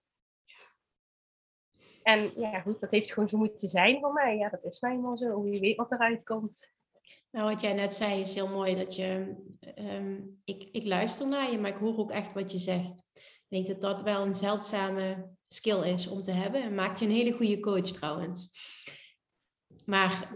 En 2.03 2.41
ja, 2.41 2.61
goed, 2.61 2.81
dat 2.81 2.91
heeft 2.91 3.13
gewoon 3.13 3.29
zo 3.29 3.37
moeten 3.37 3.69
zijn 3.69 4.01
voor 4.01 4.13
mij. 4.13 4.37
Ja, 4.37 4.49
dat 4.49 4.65
is 4.65 4.81
nou 4.81 4.95
eenmaal 4.95 5.17
zo. 5.17 5.47
Je 5.47 5.61
weet 5.61 5.77
wat 5.77 5.93
eruit 5.93 6.25
komt. 6.25 6.76
Nou, 7.31 7.51
wat 7.51 7.61
jij 7.61 7.73
net 7.73 7.95
zei 7.95 8.21
is 8.21 8.35
heel 8.35 8.49
mooi. 8.49 8.75
Dat 8.75 8.97
je, 8.97 9.37
ehm, 9.61 10.21
ik, 10.45 10.69
ik 10.73 10.85
luister 10.85 11.29
naar 11.29 11.51
je, 11.51 11.59
maar 11.59 11.71
ik 11.71 11.77
hoor 11.77 11.99
ook 11.99 12.11
echt 12.11 12.33
wat 12.33 12.53
je 12.53 12.59
zegt. 12.59 13.11
Ik 13.15 13.45
denk 13.49 13.67
dat 13.67 13.81
dat 13.81 14.03
wel 14.03 14.23
een 14.23 14.35
zeldzame 14.35 15.29
skill 15.49 15.93
is 15.93 16.09
om 16.09 16.23
te 16.23 16.33
hebben. 16.33 16.63
En 16.63 16.75
maakt 16.75 16.99
je 16.99 17.05
een 17.05 17.11
hele 17.11 17.33
goede 17.33 17.61
coach 17.61 17.87
trouwens. 17.87 18.51
Maar 19.85 20.33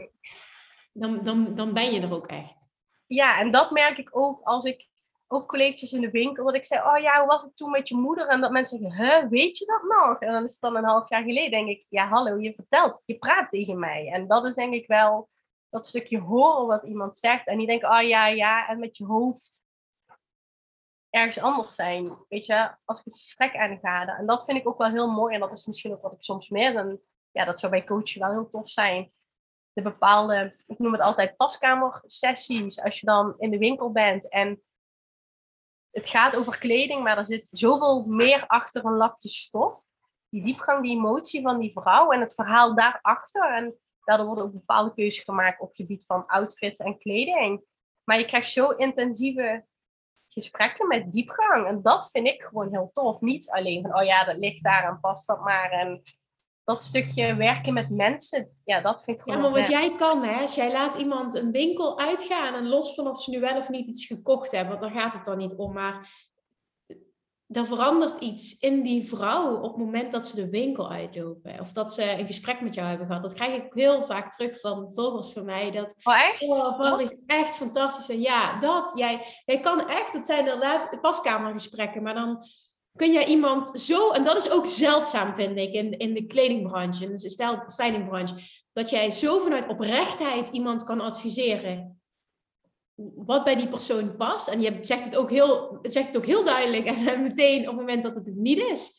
dan, 0.93 1.23
dan, 1.23 1.55
dan 1.55 1.75
ben 1.75 1.93
je 1.93 2.01
er 2.01 2.15
ook 2.15 2.27
echt. 2.27 2.73
Ja, 3.07 3.41
en 3.41 3.51
dat 3.51 3.71
merk 3.71 3.99
ik 3.99 4.17
ook 4.17 4.41
als 4.43 4.65
ik 4.65 4.89
ook 5.33 5.49
collega's 5.49 5.93
in 5.93 6.01
de 6.01 6.11
winkel, 6.11 6.45
dat 6.45 6.55
ik 6.55 6.65
zei, 6.65 6.81
oh 6.81 7.03
ja, 7.03 7.19
hoe 7.19 7.29
was 7.29 7.43
het 7.43 7.57
toen 7.57 7.71
met 7.71 7.89
je 7.89 7.97
moeder? 7.97 8.27
En 8.27 8.41
dat 8.41 8.51
mensen 8.51 8.79
zeggen, 8.79 9.07
hè, 9.07 9.29
weet 9.29 9.59
je 9.59 9.67
dat 9.67 9.83
nog? 9.83 10.21
En 10.21 10.33
dan 10.33 10.45
is 10.45 10.53
het 10.53 10.61
dan 10.61 10.77
een 10.77 10.85
half 10.85 11.09
jaar 11.09 11.23
geleden, 11.23 11.51
denk 11.51 11.69
ik, 11.69 11.87
ja, 11.89 12.09
hallo, 12.09 12.39
je 12.39 12.55
vertelt, 12.55 13.03
je 13.05 13.19
praat 13.19 13.51
tegen 13.51 13.79
mij. 13.79 14.11
En 14.13 14.27
dat 14.27 14.47
is 14.47 14.55
denk 14.55 14.75
ik 14.75 14.87
wel 14.87 15.29
dat 15.71 15.87
stukje 15.87 16.21
horen 16.21 16.67
wat 16.67 16.83
iemand 16.83 17.17
zegt. 17.17 17.47
En 17.47 17.57
niet 17.57 17.67
denken, 17.67 17.91
oh 17.91 18.03
ja, 18.03 18.27
ja, 18.27 18.69
en 18.69 18.79
met 18.79 18.97
je 18.97 19.05
hoofd 19.05 19.65
ergens 21.11 21.41
anders 21.41 21.75
zijn. 21.75 22.17
Weet 22.29 22.47
je, 22.47 22.77
als 22.85 22.99
ik 22.99 23.05
het 23.05 23.17
gesprek 23.17 23.57
aanga. 23.57 24.19
En 24.19 24.27
dat 24.27 24.45
vind 24.45 24.59
ik 24.59 24.69
ook 24.69 24.79
wel 24.79 24.91
heel 24.91 25.11
mooi. 25.11 25.35
En 25.35 25.41
dat 25.41 25.53
is 25.53 25.67
misschien 25.67 25.93
ook 25.93 26.03
wat 26.03 26.13
ik 26.13 26.23
soms 26.23 26.49
mis. 26.49 26.75
En 26.75 27.03
ja, 27.31 27.45
dat 27.45 27.61
zou 27.61 27.73
bij 27.73 27.85
coachen 27.85 28.21
wel 28.21 28.31
heel 28.31 28.49
tof 28.49 28.71
zijn. 28.71 29.13
De 29.73 29.83
bepaalde, 29.83 30.57
ik 30.67 30.79
noem 30.79 30.93
het 30.93 31.03
altijd 31.03 31.37
paskamersessies. 31.37 32.81
Als 32.81 33.01
je 33.01 33.07
dan 33.07 33.35
in 33.39 33.51
de 33.51 33.59
winkel 33.59 33.93
bent 33.93 34.29
en 34.29 34.63
het 35.91 36.09
gaat 36.09 36.37
over 36.37 36.59
kleding, 36.59 37.03
maar 37.03 37.19
er 37.19 37.27
zit 37.27 37.49
zoveel 37.51 38.05
meer 38.07 38.47
achter 38.47 38.85
een 38.85 38.97
lapje 38.97 39.29
stof. 39.29 39.89
Die 40.29 40.43
diepgang, 40.43 40.83
die 40.83 40.97
emotie 40.97 41.43
van 41.43 41.59
die 41.59 41.73
vrouw 41.73 42.11
en 42.11 42.21
het 42.21 42.35
verhaal 42.35 42.75
daarachter. 42.75 43.55
En 43.55 43.79
daardoor 44.05 44.27
worden 44.27 44.45
ook 44.45 44.53
bepaalde 44.53 44.95
keuzes 44.95 45.25
gemaakt 45.25 45.61
op 45.61 45.69
het 45.69 45.77
gebied 45.77 46.07
van 46.07 46.27
outfits 46.27 46.79
en 46.79 46.99
kleding. 46.99 47.63
Maar 48.05 48.19
je 48.19 48.27
krijgt 48.27 48.51
zo 48.51 48.71
intensieve 48.71 49.65
gesprekken 50.29 50.89
met 50.89 51.13
diepgang. 51.13 51.67
En 51.67 51.83
dat 51.83 52.11
vind 52.11 52.27
ik 52.27 52.43
gewoon 52.43 52.71
heel 52.71 52.91
tof. 52.93 53.21
Niet 53.21 53.51
alleen 53.51 53.83
van, 53.83 53.97
oh 53.99 54.05
ja, 54.05 54.25
dat 54.25 54.37
ligt 54.37 54.63
daar 54.63 54.85
en 54.85 55.01
past 55.01 55.27
dat 55.27 55.41
maar. 55.41 55.71
En 55.71 56.03
dat 56.65 56.83
stukje 56.83 57.35
werken 57.35 57.73
met 57.73 57.91
mensen, 57.91 58.61
ja, 58.65 58.81
dat 58.81 59.03
vind 59.03 59.17
ik 59.17 59.23
gewoon. 59.23 59.39
Ja, 59.39 59.45
maar 59.45 59.61
wat 59.61 59.71
jij 59.71 59.95
kan, 59.95 60.25
hè, 60.25 60.43
als 60.43 60.55
jij 60.55 60.73
laat 60.73 60.95
iemand 60.95 61.35
een 61.35 61.51
winkel 61.51 61.99
uitgaan 61.99 62.55
en 62.55 62.69
los 62.69 62.95
van 62.95 63.09
of 63.09 63.23
ze 63.23 63.31
nu 63.31 63.41
wel 63.41 63.57
of 63.57 63.69
niet 63.69 63.87
iets 63.87 64.07
gekocht 64.07 64.53
hebben, 64.53 64.79
want 64.79 64.93
daar 64.93 65.03
gaat 65.03 65.13
het 65.13 65.25
dan 65.25 65.39
niet 65.39 65.55
om, 65.55 65.73
maar 65.73 66.29
er 67.53 67.67
verandert 67.67 68.23
iets 68.23 68.59
in 68.59 68.83
die 68.83 69.09
vrouw 69.09 69.57
op 69.57 69.73
het 69.75 69.85
moment 69.85 70.13
dat 70.13 70.29
ze 70.29 70.37
de 70.37 70.51
winkel 70.51 70.91
uitlopen. 70.91 71.61
Of 71.61 71.73
dat 71.73 71.95
ze 71.95 72.19
een 72.19 72.27
gesprek 72.27 72.61
met 72.61 72.75
jou 72.75 72.89
hebben 72.89 73.07
gehad. 73.07 73.23
Dat 73.23 73.35
krijg 73.35 73.63
ik 73.63 73.73
heel 73.73 74.03
vaak 74.03 74.33
terug 74.33 74.61
van 74.61 74.93
vogels 74.95 75.33
van 75.33 75.45
mij. 75.45 75.71
Dat, 75.71 75.95
oh, 76.03 76.23
echt? 76.23 76.43
Oh, 76.43 77.01
is 77.01 77.25
echt 77.27 77.57
fantastisch. 77.57 78.09
En 78.09 78.21
ja, 78.21 78.61
dat, 78.61 78.91
jij, 78.95 79.27
jij 79.45 79.61
kan 79.61 79.89
echt, 79.89 80.13
dat 80.13 80.27
zijn 80.27 80.39
inderdaad 80.39 81.01
paskamergesprekken, 81.01 82.03
maar 82.03 82.15
dan 82.15 82.45
kun 82.97 83.13
je 83.13 83.25
iemand 83.25 83.81
zo, 83.81 84.11
en 84.11 84.25
dat 84.25 84.37
is 84.37 84.51
ook 84.51 84.67
zeldzaam, 84.67 85.35
vind 85.35 85.57
ik, 85.57 85.73
in, 85.73 85.99
in 85.99 86.15
de 86.15 86.27
kledingbranche, 86.27 87.05
in 87.05 87.11
de 87.11 87.63
stylingbranche, 87.67 88.35
dat 88.73 88.91
jij 88.91 89.11
zo 89.11 89.39
vanuit 89.39 89.69
oprechtheid 89.69 90.49
iemand 90.49 90.85
kan 90.85 91.01
adviseren 91.01 92.00
wat 93.17 93.45
bij 93.45 93.57
die 93.57 93.69
persoon 93.69 94.17
past. 94.17 94.49
En 94.49 94.61
je 94.61 94.79
zegt 94.83 95.05
het 95.05 95.17
ook 95.17 95.31
heel, 95.31 95.79
zegt 95.83 96.07
het 96.07 96.17
ook 96.17 96.27
heel 96.27 96.45
duidelijk 96.45 96.85
en 96.87 97.23
meteen 97.23 97.61
op 97.61 97.67
het 97.67 97.77
moment 97.77 98.03
dat 98.03 98.15
het 98.15 98.27
het 98.27 98.37
niet 98.37 98.59
is. 98.59 98.99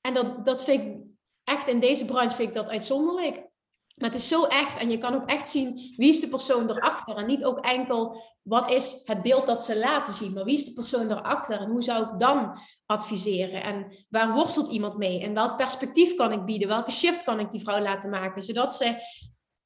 En 0.00 0.14
dat, 0.14 0.44
dat 0.44 0.64
vind 0.64 0.82
ik 0.82 0.96
echt 1.44 1.68
in 1.68 1.80
deze 1.80 2.04
branche 2.04 2.36
vind 2.36 2.48
ik 2.48 2.54
dat 2.54 2.68
uitzonderlijk. 2.68 3.50
Maar 3.94 4.10
het 4.10 4.18
is 4.18 4.28
zo 4.28 4.44
echt 4.44 4.78
en 4.78 4.90
je 4.90 4.98
kan 4.98 5.14
ook 5.14 5.28
echt 5.28 5.50
zien 5.50 5.94
wie 5.96 6.08
is 6.08 6.20
de 6.20 6.28
persoon 6.28 6.70
erachter. 6.70 7.16
En 7.16 7.26
niet 7.26 7.44
ook 7.44 7.58
enkel 7.58 8.22
wat 8.42 8.70
is 8.70 8.96
het 9.04 9.22
beeld 9.22 9.46
dat 9.46 9.64
ze 9.64 9.78
laten 9.78 10.14
zien, 10.14 10.32
maar 10.32 10.44
wie 10.44 10.54
is 10.54 10.64
de 10.64 10.72
persoon 10.72 11.10
erachter 11.10 11.60
en 11.60 11.70
hoe 11.70 11.82
zou 11.82 12.04
ik 12.04 12.18
dan 12.18 12.58
adviseren? 12.86 13.62
En 13.62 14.06
waar 14.08 14.32
worstelt 14.32 14.70
iemand 14.70 14.96
mee? 14.96 15.22
En 15.22 15.34
welk 15.34 15.56
perspectief 15.56 16.14
kan 16.14 16.32
ik 16.32 16.44
bieden? 16.44 16.68
Welke 16.68 16.90
shift 16.90 17.24
kan 17.24 17.40
ik 17.40 17.50
die 17.50 17.60
vrouw 17.60 17.80
laten 17.80 18.10
maken? 18.10 18.42
Zodat 18.42 18.74
ze 18.74 18.96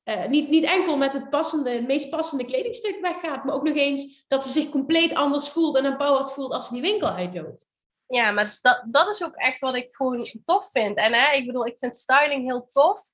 uh, 0.09 0.27
niet, 0.27 0.49
niet 0.49 0.65
enkel 0.65 0.97
met 0.97 1.13
het, 1.13 1.31
passende, 1.31 1.71
het 1.71 1.87
meest 1.87 2.11
passende 2.11 2.45
kledingstuk 2.45 2.99
weggaat, 3.01 3.45
maar 3.45 3.55
ook 3.55 3.63
nog 3.63 3.77
eens 3.77 4.25
dat 4.29 4.47
ze 4.47 4.61
zich 4.61 4.71
compleet 4.71 5.15
anders 5.15 5.49
voelt 5.49 5.77
en 5.77 5.85
empowered 5.85 6.33
voelt 6.33 6.53
als 6.53 6.67
ze 6.67 6.73
die 6.73 6.83
winkel 6.83 7.09
uitloopt. 7.09 7.75
Ja, 8.07 8.31
maar 8.31 8.59
dat, 8.63 8.85
dat 8.91 9.09
is 9.09 9.23
ook 9.25 9.35
echt 9.35 9.61
wat 9.61 9.75
ik 9.75 9.89
gewoon 9.97 10.27
tof 10.45 10.71
vind. 10.73 10.97
En 10.97 11.15
hè, 11.15 11.35
ik 11.35 11.47
bedoel, 11.47 11.67
ik 11.67 11.77
vind 11.79 11.97
styling 11.97 12.45
heel 12.45 12.69
tof. 12.73 13.05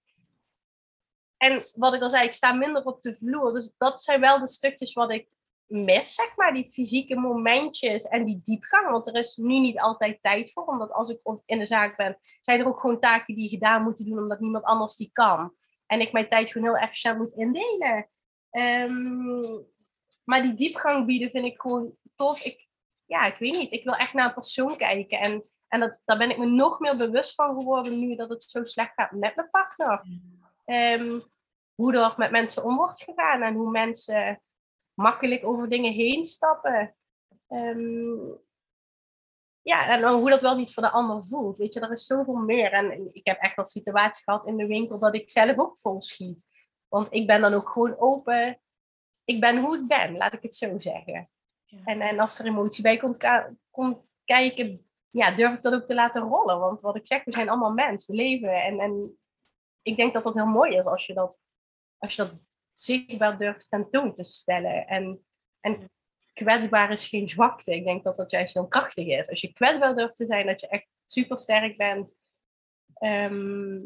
En 1.37 1.61
wat 1.75 1.95
ik 1.95 2.03
al 2.03 2.11
zei, 2.11 2.27
ik 2.27 2.35
sta 2.35 2.53
minder 2.53 2.85
op 2.85 3.03
de 3.03 3.17
vloer. 3.17 3.53
Dus 3.53 3.73
dat 3.79 4.03
zijn 4.03 4.21
wel 4.21 4.41
de 4.41 4.49
stukjes 4.49 4.93
wat 4.93 5.11
ik 5.11 5.29
mis, 5.67 6.15
zeg 6.15 6.37
maar. 6.37 6.53
Die 6.53 6.71
fysieke 6.73 7.17
momentjes 7.17 8.05
en 8.05 8.25
die 8.25 8.41
diepgang. 8.45 8.91
Want 8.91 9.07
er 9.07 9.15
is 9.15 9.37
nu 9.37 9.61
niet 9.61 9.81
altijd 9.81 10.23
tijd 10.23 10.53
voor. 10.53 10.65
Omdat 10.65 10.93
als 10.93 11.09
ik 11.09 11.21
in 11.47 11.59
de 11.59 11.67
zaak 11.67 11.97
ben, 11.97 12.19
zijn 12.41 12.61
er 12.61 12.67
ook 12.67 12.81
gewoon 12.81 13.01
taken 13.01 13.35
die 13.35 13.49
gedaan 13.49 13.83
moeten 13.83 14.05
doen. 14.05 14.19
Omdat 14.19 14.41
niemand 14.41 14.65
anders 14.65 14.97
die 14.97 15.11
kan. 15.13 15.55
En 15.93 16.01
ik 16.01 16.13
mijn 16.13 16.29
tijd 16.29 16.51
gewoon 16.51 16.69
heel 16.69 16.83
efficiënt 16.83 17.19
moet 17.19 17.33
indelen. 17.33 18.09
Um, 18.51 19.67
maar 20.25 20.43
die 20.43 20.55
diepgang 20.55 21.07
bieden 21.07 21.31
vind 21.31 21.45
ik 21.45 21.61
gewoon 21.61 21.97
tof. 22.15 22.45
Ik, 22.45 22.69
ja, 23.05 23.25
ik 23.25 23.37
weet 23.37 23.53
niet. 23.53 23.73
Ik 23.73 23.85
wil 23.85 23.95
echt 23.95 24.13
naar 24.13 24.27
een 24.27 24.35
persoon 24.35 24.77
kijken. 24.77 25.21
En, 25.21 25.45
en 25.69 25.81
dat, 25.81 25.99
daar 26.05 26.19
ben 26.19 26.31
ik 26.31 26.39
me 26.39 26.47
nog 26.47 26.81
meer 26.81 26.97
bewust 26.97 27.35
van 27.35 27.59
geworden 27.59 27.99
nu 27.99 28.17
dat 28.17 28.29
het 28.29 28.43
zo 28.43 28.65
slecht 28.65 28.93
gaat 28.95 29.11
met 29.11 29.37
mijn 29.37 29.51
partner. 29.51 30.03
Um, 30.65 31.23
hoe 31.75 31.97
er 31.97 32.15
met 32.17 32.31
mensen 32.31 32.65
om 32.65 32.77
wordt 32.77 33.03
gegaan 33.03 33.43
en 33.43 33.55
hoe 33.55 33.71
mensen 33.71 34.43
makkelijk 34.95 35.45
over 35.45 35.69
dingen 35.69 35.93
heen 35.93 36.25
stappen. 36.25 36.97
Um, 37.49 38.41
ja, 39.63 39.89
en 39.89 40.13
hoe 40.13 40.31
dat 40.31 40.41
wel 40.41 40.57
niet 40.57 40.73
voor 40.73 40.83
de 40.83 40.91
ander 40.91 41.25
voelt. 41.25 41.59
Weet 41.59 41.75
je, 41.75 41.81
er 41.81 41.93
is 41.93 42.07
zoveel 42.07 42.35
meer. 42.35 42.73
En 42.73 43.15
ik 43.15 43.27
heb 43.27 43.41
echt 43.41 43.57
wel 43.57 43.65
situaties 43.65 44.25
gehad 44.25 44.47
in 44.47 44.57
de 44.57 44.67
winkel 44.67 44.99
dat 44.99 45.15
ik 45.15 45.31
zelf 45.31 45.59
ook 45.59 45.79
vol 45.79 46.03
schiet. 46.03 46.47
Want 46.89 47.13
ik 47.13 47.27
ben 47.27 47.41
dan 47.41 47.55
ook 47.55 47.69
gewoon 47.69 47.99
open. 47.99 48.61
Ik 49.25 49.41
ben 49.41 49.61
hoe 49.61 49.79
ik 49.79 49.87
ben, 49.87 50.17
laat 50.17 50.33
ik 50.33 50.43
het 50.43 50.57
zo 50.57 50.81
zeggen. 50.81 51.31
En, 51.85 52.01
en 52.01 52.19
als 52.19 52.39
er 52.39 52.47
emotie 52.47 52.83
bij 52.83 52.97
komt, 52.97 53.25
komt 53.71 53.99
kijken, 54.25 54.91
ja, 55.09 55.35
durf 55.35 55.55
ik 55.55 55.63
dat 55.63 55.75
ook 55.75 55.87
te 55.87 55.95
laten 55.95 56.23
rollen. 56.23 56.59
Want 56.59 56.81
wat 56.81 56.97
ik 56.97 57.07
zeg, 57.07 57.25
we 57.25 57.33
zijn 57.33 57.49
allemaal 57.49 57.73
mensen, 57.73 58.15
we 58.15 58.23
leven. 58.23 58.63
En, 58.63 58.81
en 58.81 59.19
ik 59.83 59.97
denk 59.97 60.13
dat 60.13 60.25
dat 60.25 60.35
heel 60.35 60.47
mooi 60.47 60.77
is 60.77 60.85
als 60.85 61.07
je 61.07 61.15
dat, 61.15 61.41
als 61.99 62.15
je 62.15 62.23
dat 62.23 62.33
zichtbaar 62.73 63.39
durft 63.39 63.69
tentoon 63.69 64.13
te 64.13 64.25
stellen. 64.25 64.87
En, 64.87 65.27
en 65.61 65.91
kwetsbaar 66.33 66.93
is 66.93 67.09
geen 67.09 67.29
zwakte. 67.29 67.75
Ik 67.75 67.85
denk 67.85 68.05
dat 68.05 68.17
dat 68.17 68.31
juist 68.31 68.55
heel 68.55 68.69
krachtig 68.69 69.07
is. 69.07 69.29
Als 69.29 69.41
je 69.41 69.53
kwetsbaar 69.53 69.97
durft 69.97 70.17
te 70.17 70.27
zijn, 70.27 70.47
dat 70.47 70.61
je 70.61 70.69
echt 70.69 70.87
super 71.07 71.39
sterk 71.39 71.77
bent. 71.77 72.15
Ehm, 72.95 73.79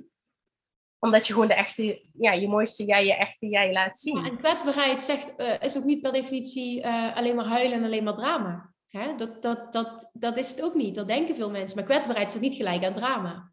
omdat 0.99 1.26
je 1.26 1.32
gewoon 1.32 1.49
de 1.49 1.55
echte, 1.55 2.03
ja, 2.12 2.32
je 2.32 2.49
mooiste 2.49 2.84
jij, 2.84 3.07
je 3.07 3.14
echte 3.14 3.47
jij 3.47 3.72
laat 3.72 3.99
zien. 3.99 4.24
en 4.24 4.38
kwetsbaarheid 4.38 5.03
zegt, 5.03 5.40
uh, 5.40 5.61
is 5.61 5.76
ook 5.76 5.84
niet 5.84 6.01
per 6.01 6.12
definitie 6.12 6.82
uh, 6.82 7.16
alleen 7.16 7.36
maar 7.36 7.47
huilen 7.47 7.78
en 7.78 7.84
alleen 7.84 8.05
maar 8.05 8.14
drama. 8.14 8.74
Hè? 8.86 9.14
Dat, 9.14 9.42
dat, 9.42 9.72
dat, 9.72 10.11
dat 10.12 10.36
is 10.36 10.51
het 10.51 10.62
ook 10.62 10.74
niet. 10.74 10.94
Dat 10.94 11.09
denken 11.09 11.34
veel 11.34 11.51
mensen. 11.51 11.76
Maar 11.76 11.86
kwetsbaarheid 11.86 12.34
is 12.34 12.40
niet 12.40 12.55
gelijk 12.55 12.84
aan 12.84 12.94
drama. 12.94 13.53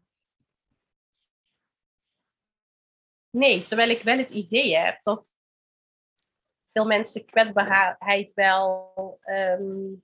Nee, 3.30 3.62
terwijl 3.62 3.90
ik 3.90 4.02
wel 4.02 4.18
het 4.18 4.30
idee 4.30 4.76
heb 4.76 5.02
dat 5.02 5.32
veel 6.74 6.86
mensen 6.86 7.24
kwetsbaarheid 7.24 8.32
wel 8.34 9.18
um, 9.24 10.02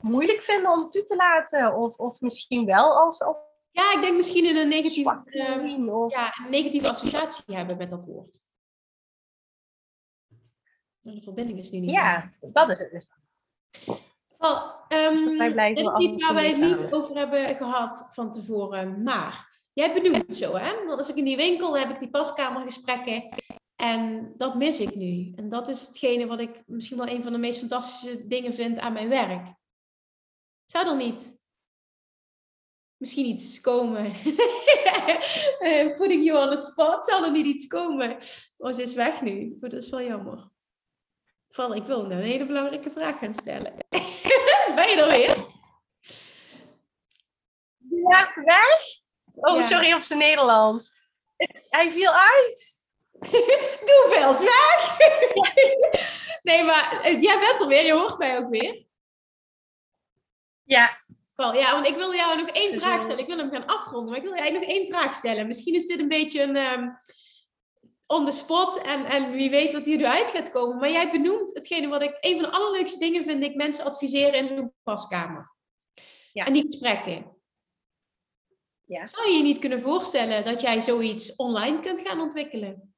moeilijk 0.00 0.42
vinden 0.42 0.72
om 0.72 0.88
toe 0.90 1.02
te 1.02 1.16
laten. 1.16 1.74
Of, 1.74 1.96
of 1.96 2.20
misschien 2.20 2.64
wel 2.64 2.98
als, 2.98 3.22
als 3.22 3.36
ja, 3.70 3.92
ik 3.94 4.00
denk 4.00 4.16
misschien 4.16 4.44
in 4.44 4.56
een 4.56 4.68
negatieve, 4.68 5.22
uh, 5.24 5.94
of... 5.94 6.12
ja, 6.12 6.32
een 6.44 6.50
negatieve 6.50 6.88
associatie 6.88 7.56
hebben 7.56 7.76
met 7.76 7.90
dat 7.90 8.04
woord. 8.04 8.38
De 11.00 11.22
verbinding 11.22 11.58
is 11.58 11.70
nu 11.70 11.78
niet. 11.78 11.90
Ja, 11.90 12.32
dat 12.40 12.68
is 12.68 12.78
het 12.78 12.90
dus. 12.90 13.10
Um, 14.88 15.38
dit 15.38 15.78
is 15.78 15.98
iets 15.98 16.24
waar 16.24 16.34
wij 16.34 16.48
het 16.48 16.58
niet 16.58 16.92
over 16.92 17.16
hebben 17.16 17.56
gehad 17.56 18.06
van 18.10 18.30
tevoren. 18.30 19.02
Maar 19.02 19.60
jij 19.72 19.92
benoemt 19.92 20.16
het 20.16 20.36
zo, 20.36 20.56
hè? 20.56 20.84
Want 20.84 20.98
als 20.98 21.08
ik 21.08 21.16
in 21.16 21.24
die 21.24 21.36
winkel 21.36 21.78
heb 21.78 21.90
ik 21.90 21.98
die 21.98 22.10
paskamergesprekken. 22.10 23.28
En 23.76 24.34
dat 24.36 24.54
mis 24.54 24.80
ik 24.80 24.94
nu. 24.94 25.32
En 25.34 25.48
dat 25.48 25.68
is 25.68 25.86
hetgene 25.86 26.26
wat 26.26 26.40
ik 26.40 26.62
misschien 26.66 26.96
wel 26.96 27.08
een 27.08 27.22
van 27.22 27.32
de 27.32 27.38
meest 27.38 27.58
fantastische 27.58 28.26
dingen 28.26 28.54
vind 28.54 28.78
aan 28.78 28.92
mijn 28.92 29.08
werk. 29.08 29.54
Zou 30.64 30.88
er 30.88 30.96
niet 30.96 31.44
misschien 32.96 33.26
iets 33.26 33.60
komen? 33.60 34.12
Eh, 35.58 35.96
putting 35.96 36.24
you 36.24 36.44
on 36.44 36.56
the 36.56 36.62
spot. 36.62 37.04
Zou 37.04 37.24
er 37.24 37.30
niet 37.30 37.46
iets 37.46 37.66
komen? 37.66 38.16
Oh, 38.58 38.72
ze 38.72 38.82
is 38.82 38.94
weg 38.94 39.20
nu. 39.20 39.56
dat 39.60 39.72
is 39.72 39.90
wel 39.90 40.02
jammer. 40.02 40.50
Ik 41.74 41.86
wil 41.86 42.04
een 42.04 42.10
hele 42.10 42.46
belangrijke 42.46 42.90
vraag 42.90 43.18
gaan 43.18 43.34
stellen. 43.34 43.72
ben 44.76 44.88
je 44.88 45.02
er 45.02 45.08
weer? 45.08 45.46
Ja, 48.10 48.32
weg? 48.44 48.80
Oh, 49.34 49.64
sorry 49.64 49.92
op 49.92 50.02
zijn 50.02 50.18
Nederlands. 50.18 50.92
Hij 51.68 51.90
viel 51.90 52.12
uit. 52.12 52.75
Doe 53.88 54.06
veel 54.10 54.32
weg. 54.32 54.98
nee, 56.48 56.64
maar 56.64 57.00
eh, 57.02 57.20
jij 57.20 57.38
bent 57.38 57.60
er 57.60 57.66
weer. 57.66 57.84
Je 57.84 57.92
hoort 57.92 58.18
mij 58.18 58.38
ook 58.38 58.50
weer. 58.50 58.86
Ja. 60.64 61.04
Wel, 61.34 61.54
ja, 61.54 61.72
want 61.72 61.86
ik 61.86 61.96
wil 61.96 62.14
jou 62.14 62.40
nog 62.40 62.48
één 62.48 62.74
vraag 62.74 63.02
stellen. 63.02 63.18
Ik 63.18 63.26
wil 63.26 63.36
hem 63.36 63.50
gaan 63.50 63.66
afronden, 63.66 64.08
maar 64.08 64.18
ik 64.18 64.28
wil 64.28 64.36
jij 64.36 64.50
nog 64.50 64.62
één 64.62 64.86
vraag 64.86 65.14
stellen. 65.14 65.46
Misschien 65.46 65.74
is 65.74 65.86
dit 65.86 65.98
een 65.98 66.08
beetje 66.08 66.42
een 66.42 66.56
um, 66.56 66.98
on 68.06 68.26
the 68.26 68.32
spot 68.32 68.82
en, 68.82 69.04
en 69.04 69.32
wie 69.32 69.50
weet 69.50 69.72
wat 69.72 69.84
hier 69.84 69.96
nu 69.96 70.06
uit 70.06 70.28
gaat 70.28 70.50
komen. 70.50 70.76
Maar 70.76 70.90
jij 70.90 71.10
benoemt 71.10 71.54
hetgene 71.54 71.88
wat 71.88 72.02
ik... 72.02 72.16
Een 72.20 72.34
van 72.40 72.50
de 72.50 72.56
allerleukste 72.56 72.98
dingen 72.98 73.24
vind 73.24 73.42
ik 73.42 73.54
mensen 73.54 73.84
adviseren 73.84 74.34
in 74.34 74.48
zo'n 74.48 74.72
paskamer. 74.82 75.54
Ja. 76.32 76.46
En 76.46 76.52
die 76.52 76.62
gesprekken. 76.62 77.36
Ja. 78.84 79.06
Zou 79.06 79.28
je 79.28 79.36
je 79.36 79.42
niet 79.42 79.58
kunnen 79.58 79.80
voorstellen 79.80 80.44
dat 80.44 80.60
jij 80.60 80.80
zoiets 80.80 81.36
online 81.36 81.80
kunt 81.80 82.00
gaan 82.00 82.20
ontwikkelen? 82.20 82.95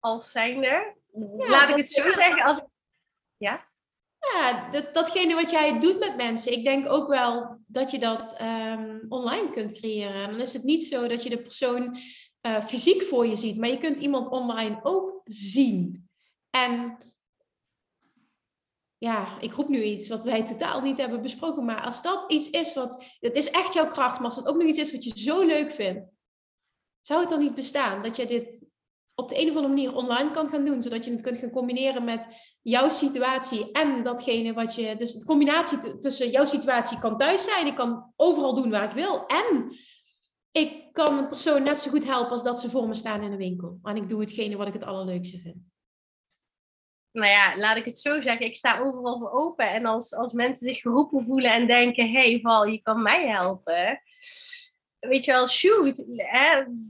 Als 0.00 0.30
zijnde? 0.30 0.94
Laat 1.36 1.68
ik 1.68 1.76
het 1.76 1.90
zo 1.90 2.02
zeggen. 2.02 2.42
Als... 2.42 2.60
Ja? 3.36 3.68
Ja, 4.18 4.70
dat, 4.70 4.94
datgene 4.94 5.34
wat 5.34 5.50
jij 5.50 5.80
doet 5.80 5.98
met 5.98 6.16
mensen, 6.16 6.52
ik 6.52 6.64
denk 6.64 6.92
ook 6.92 7.08
wel 7.08 7.58
dat 7.66 7.90
je 7.90 7.98
dat 7.98 8.36
ehm, 8.36 8.98
online 9.08 9.50
kunt 9.50 9.72
creëren. 9.72 10.22
En 10.22 10.30
dan 10.30 10.40
is 10.40 10.52
het 10.52 10.62
niet 10.62 10.84
zo 10.84 11.06
dat 11.06 11.22
je 11.22 11.30
de 11.30 11.42
persoon 11.42 11.98
uh, 12.42 12.64
fysiek 12.64 13.02
voor 13.02 13.26
je 13.26 13.36
ziet, 13.36 13.58
maar 13.58 13.68
je 13.68 13.78
kunt 13.78 13.98
iemand 13.98 14.28
online 14.28 14.80
ook 14.82 15.20
zien. 15.24 16.08
En 16.50 16.98
ja, 18.98 19.40
ik 19.40 19.52
roep 19.52 19.68
nu 19.68 19.82
iets 19.82 20.08
wat 20.08 20.24
wij 20.24 20.44
totaal 20.44 20.80
niet 20.80 20.98
hebben 20.98 21.22
besproken, 21.22 21.64
maar 21.64 21.84
als 21.84 22.02
dat 22.02 22.32
iets 22.32 22.50
is 22.50 22.74
wat, 22.74 23.04
het 23.20 23.36
is 23.36 23.50
echt 23.50 23.74
jouw 23.74 23.88
kracht, 23.88 24.16
maar 24.16 24.26
als 24.26 24.36
dat 24.36 24.48
ook 24.48 24.56
nog 24.56 24.68
iets 24.68 24.78
is 24.78 24.92
wat 24.92 25.04
je 25.04 25.18
zo 25.18 25.42
leuk 25.42 25.70
vindt, 25.72 26.10
zou 27.00 27.20
het 27.20 27.28
dan 27.28 27.38
niet 27.38 27.54
bestaan 27.54 28.02
dat 28.02 28.16
je 28.16 28.26
dit 28.26 28.70
op 29.20 29.28
de 29.28 29.40
een 29.40 29.48
of 29.48 29.54
andere 29.56 29.74
manier 29.74 29.94
online 29.94 30.30
kan 30.30 30.48
gaan 30.48 30.64
doen, 30.64 30.82
zodat 30.82 31.04
je 31.04 31.10
het 31.10 31.22
kunt 31.22 31.36
gaan 31.36 31.50
combineren 31.50 32.04
met 32.04 32.28
jouw 32.62 32.90
situatie 32.90 33.72
en 33.72 34.02
datgene 34.02 34.52
wat 34.52 34.74
je. 34.74 34.96
Dus 34.96 35.14
de 35.14 35.24
combinatie 35.24 35.98
tussen 35.98 36.30
jouw 36.30 36.44
situatie 36.44 36.98
kan 36.98 37.16
thuis 37.16 37.44
zijn, 37.44 37.66
ik 37.66 37.74
kan 37.74 38.12
overal 38.16 38.54
doen 38.54 38.70
waar 38.70 38.84
ik 38.84 38.90
wil. 38.90 39.26
En 39.26 39.76
ik 40.52 40.92
kan 40.92 41.18
een 41.18 41.28
persoon 41.28 41.62
net 41.62 41.80
zo 41.80 41.90
goed 41.90 42.06
helpen 42.06 42.30
als 42.30 42.42
dat 42.42 42.60
ze 42.60 42.70
voor 42.70 42.88
me 42.88 42.94
staan 42.94 43.22
in 43.22 43.30
de 43.30 43.36
winkel. 43.36 43.78
En 43.82 43.96
ik 43.96 44.08
doe 44.08 44.20
hetgene 44.20 44.56
wat 44.56 44.66
ik 44.66 44.72
het 44.72 44.84
allerleukste 44.84 45.38
vind. 45.38 45.56
Nou 47.12 47.30
ja, 47.30 47.56
laat 47.56 47.76
ik 47.76 47.84
het 47.84 48.00
zo 48.00 48.20
zeggen. 48.20 48.46
Ik 48.46 48.56
sta 48.56 48.80
overal 48.80 49.18
voor 49.18 49.30
open. 49.30 49.70
En 49.70 49.84
als, 49.84 50.14
als 50.14 50.32
mensen 50.32 50.66
zich 50.66 50.80
geroepen 50.80 51.24
voelen 51.24 51.52
en 51.52 51.66
denken: 51.66 52.10
hey, 52.10 52.38
Val, 52.42 52.64
je 52.64 52.82
kan 52.82 53.02
mij 53.02 53.28
helpen. 53.28 54.02
Weet 54.98 55.24
je 55.24 55.32
wel, 55.32 55.48
shoot. 55.48 55.96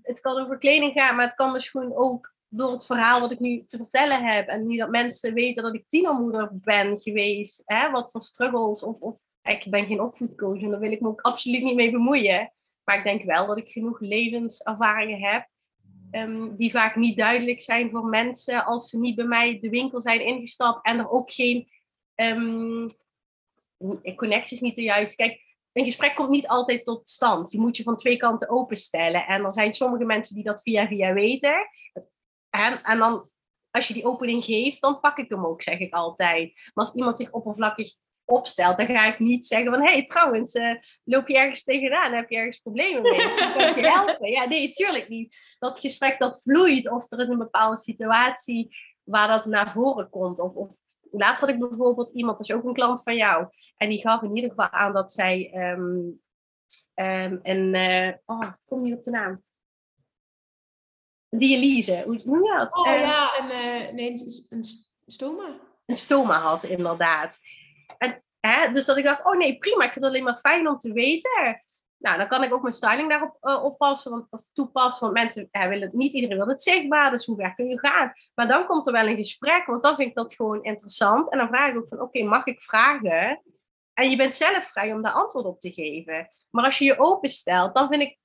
Het 0.02 0.20
kan 0.20 0.38
over 0.38 0.59
kleding 0.59 0.92
gaan, 0.92 1.16
maar 1.16 1.26
het 1.26 1.34
kan 1.34 1.61
gewoon 1.61 1.96
ook 1.96 2.36
door 2.48 2.70
het 2.70 2.86
verhaal 2.86 3.20
wat 3.20 3.30
ik 3.30 3.38
nu 3.38 3.64
te 3.66 3.76
vertellen 3.76 4.24
heb. 4.24 4.48
En 4.48 4.66
nu 4.66 4.76
dat 4.76 4.90
mensen 4.90 5.34
weten 5.34 5.62
dat 5.62 5.74
ik 5.74 5.84
tienermoeder 5.88 6.48
ben 6.52 7.00
geweest. 7.00 7.62
Hè, 7.64 7.90
wat 7.90 8.11
voor 8.11 8.22
struggles. 8.22 8.82
Of, 8.82 9.00
of 9.00 9.18
ik 9.42 9.66
ben 9.70 9.86
geen 9.86 10.00
opvoedcoach 10.00 10.61
en 10.61 10.70
daar 10.70 10.80
wil 10.80 10.92
ik 10.92 11.00
me 11.00 11.09
ook 11.09 11.20
absoluut 11.20 11.62
niet 11.62 11.74
mee 11.74 11.90
bemoeien. 11.90 12.52
Maar 12.84 12.98
ik 12.98 13.04
denk 13.04 13.22
wel 13.22 13.46
dat 13.46 13.59
ik 13.59 13.70
genoeg 13.70 14.00
levenservaringen 14.00 15.20
heb. 15.20 15.46
Um, 16.11 16.56
die 16.56 16.70
vaak 16.70 16.96
niet 16.96 17.16
duidelijk 17.16 17.62
zijn 17.62 17.90
voor 17.90 18.04
mensen 18.04 18.64
als 18.64 18.88
ze 18.88 18.98
niet 18.98 19.16
bij 19.16 19.24
mij 19.24 19.59
de 19.61 19.68
winkel 19.68 20.02
zijn 20.02 20.20
ingestapt. 20.20 20.86
En 20.86 20.98
er 20.98 21.11
ook 21.11 21.32
geen 21.32 21.68
um, 22.14 22.86
connecties 24.16 24.61
niet 24.61 24.74
te 24.74 24.82
juist. 24.82 25.14
Kijk, 25.14 25.40
een 25.79 25.85
gesprek 25.85 26.14
komt 26.14 26.29
niet 26.29 26.47
altijd 26.47 26.85
tot 26.85 27.09
stand. 27.09 27.53
Je 27.53 27.61
moet 27.61 27.76
je 27.76 27.83
van 27.83 27.97
twee 27.97 28.16
kanten 28.16 28.49
openstellen. 28.49 29.26
En 29.26 29.45
er 29.45 29.55
zijn 29.55 29.72
sommige 29.72 30.05
mensen 30.05 30.35
die 30.35 30.45
dat 30.45 30.62
via 30.62 30.87
via 30.87 31.12
weten. 31.12 31.68
En, 32.51 32.83
en 32.83 32.99
dan, 32.99 33.31
als 33.70 33.89
je 33.89 33.95
die 33.95 34.07
opening 34.07 34.45
geeft, 34.45 34.81
dan 34.81 35.01
pak 35.01 35.18
ik 35.18 35.29
hem 35.29 35.47
ook, 35.47 35.62
zeg 35.62 35.79
ik 35.79 35.95
altijd. 35.95 36.53
Maar 36.74 36.85
als 36.85 36.95
iemand 36.95 37.16
zich 37.16 37.31
oppervlakkig 37.31 37.95
opstelt, 38.24 38.76
dan 38.76 38.87
ga 38.87 39.07
ik 39.07 39.18
niet 39.18 39.47
zeggen 39.47 39.70
van... 39.70 39.81
Hé, 39.81 39.93
hey, 39.93 40.05
trouwens, 40.05 40.55
uh, 40.55 40.74
loop 41.05 41.29
je 41.29 41.39
ergens 41.39 41.64
tegenaan? 41.64 42.12
Heb 42.12 42.31
je 42.31 42.37
ergens 42.37 42.59
problemen 42.59 43.03
mee? 43.03 43.35
Kan 43.35 43.68
ik 43.68 43.74
je 43.74 43.91
helpen? 43.97 44.31
Ja, 44.31 44.45
nee, 44.45 44.72
tuurlijk 44.72 45.09
niet. 45.09 45.57
Dat 45.59 45.81
gesprek 45.81 46.18
dat 46.18 46.41
vloeit 46.43 46.91
of 46.91 47.12
er 47.12 47.20
is 47.20 47.29
een 47.29 47.39
bepaalde 47.39 47.79
situatie 47.79 48.76
waar 49.05 49.29
dat 49.29 49.47
naar 49.47 49.72
voren 49.72 50.11
komt. 50.11 50.39
Of, 50.39 50.55
of 50.55 50.76
laatst 51.11 51.40
had 51.40 51.48
ik 51.48 51.59
bijvoorbeeld 51.59 52.11
iemand, 52.11 52.38
dat 52.38 52.48
is 52.48 52.54
ook 52.54 52.64
een 52.64 52.72
klant 52.72 53.02
van 53.02 53.16
jou. 53.16 53.46
En 53.76 53.88
die 53.88 54.00
gaf 54.00 54.22
in 54.22 54.34
ieder 54.34 54.50
geval 54.50 54.70
aan 54.70 54.92
dat 54.92 55.12
zij 55.12 55.52
um, 55.54 56.20
um, 56.94 57.40
een... 57.42 57.74
Uh, 57.74 58.12
oh, 58.24 58.42
ik 58.42 58.56
kom 58.66 58.82
niet 58.82 58.94
op 58.94 59.04
de 59.04 59.11
naam 59.11 59.42
dialyse. 61.30 62.02
Hoe 62.04 62.20
noem 62.24 62.44
je 62.44 62.54
dat? 62.59 62.76
Oh 62.76 62.86
uh, 62.86 63.00
ja, 63.00 63.38
een, 63.38 63.50
uh, 63.50 63.92
nee, 63.92 64.11
een, 64.48 64.64
stoma. 65.06 65.61
Een 65.86 65.96
stoma 65.96 66.38
had, 66.38 66.64
inderdaad. 66.64 67.38
En, 67.98 68.22
hè, 68.40 68.72
dus 68.72 68.84
dat 68.84 68.96
ik 68.96 69.04
dacht, 69.04 69.24
oh 69.24 69.36
nee, 69.36 69.59
prima, 69.59 69.84
ik 69.84 69.92
vind 69.92 70.04
het 70.04 70.14
alleen 70.14 70.24
maar 70.24 70.38
fijn 70.40 70.68
om 70.68 70.78
te 70.78 70.92
weten. 70.92 71.62
Nou, 71.99 72.18
dan 72.18 72.28
kan 72.28 72.42
ik 72.42 72.53
ook 72.53 72.62
mijn 72.62 72.74
styling 72.74 73.09
daarop 73.09 73.36
uh, 73.42 73.64
oppassen, 73.64 74.11
want, 74.11 74.26
of 74.30 74.40
toepassen. 74.53 75.01
Want 75.01 75.12
mensen 75.12 75.49
ja, 75.51 75.68
willen 75.68 75.86
het 75.86 75.96
niet, 75.96 76.12
iedereen 76.12 76.36
wil 76.36 76.49
het 76.49 76.62
zichtbaar, 76.62 77.11
dus 77.11 77.24
hoe 77.26 77.36
ver 77.36 77.55
kun 77.55 77.66
je 77.66 77.78
gaan? 77.78 78.12
Maar 78.34 78.49
dan 78.49 78.66
komt 78.66 78.86
er 78.86 78.92
wel 78.92 79.07
een 79.07 79.16
gesprek, 79.16 79.66
want 79.66 79.82
dan 79.82 79.96
vind 79.96 80.09
ik 80.09 80.14
dat 80.14 80.34
gewoon 80.34 80.64
interessant. 80.64 81.30
En 81.30 81.38
dan 81.38 81.49
vraag 81.49 81.70
ik 81.70 81.76
ook 81.76 81.88
van, 81.88 82.01
oké, 82.01 82.22
mag 82.22 82.46
ik 82.46 82.61
vragen? 82.61 83.42
En 83.92 84.11
je 84.11 84.16
bent 84.16 84.34
zelf 84.34 84.64
vrij 84.64 84.92
om 84.92 85.03
daar 85.03 85.12
antwoord 85.12 85.44
op 85.44 85.61
te 85.61 85.72
geven. 85.72 86.28
Maar 86.51 86.64
als 86.64 86.78
je 86.78 86.84
je 86.84 86.99
openstelt, 86.99 87.74
dan 87.74 87.88
vind 87.88 88.03
ik 88.03 88.18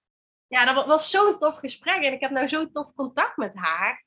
ja, 0.53 0.73
dat 0.73 0.85
was 0.85 1.09
zo'n 1.09 1.39
tof 1.39 1.57
gesprek 1.57 2.03
en 2.03 2.13
ik 2.13 2.19
heb 2.19 2.31
nou 2.31 2.47
zo 2.47 2.71
tof 2.71 2.93
contact 2.93 3.37
met 3.37 3.51
haar. 3.55 4.05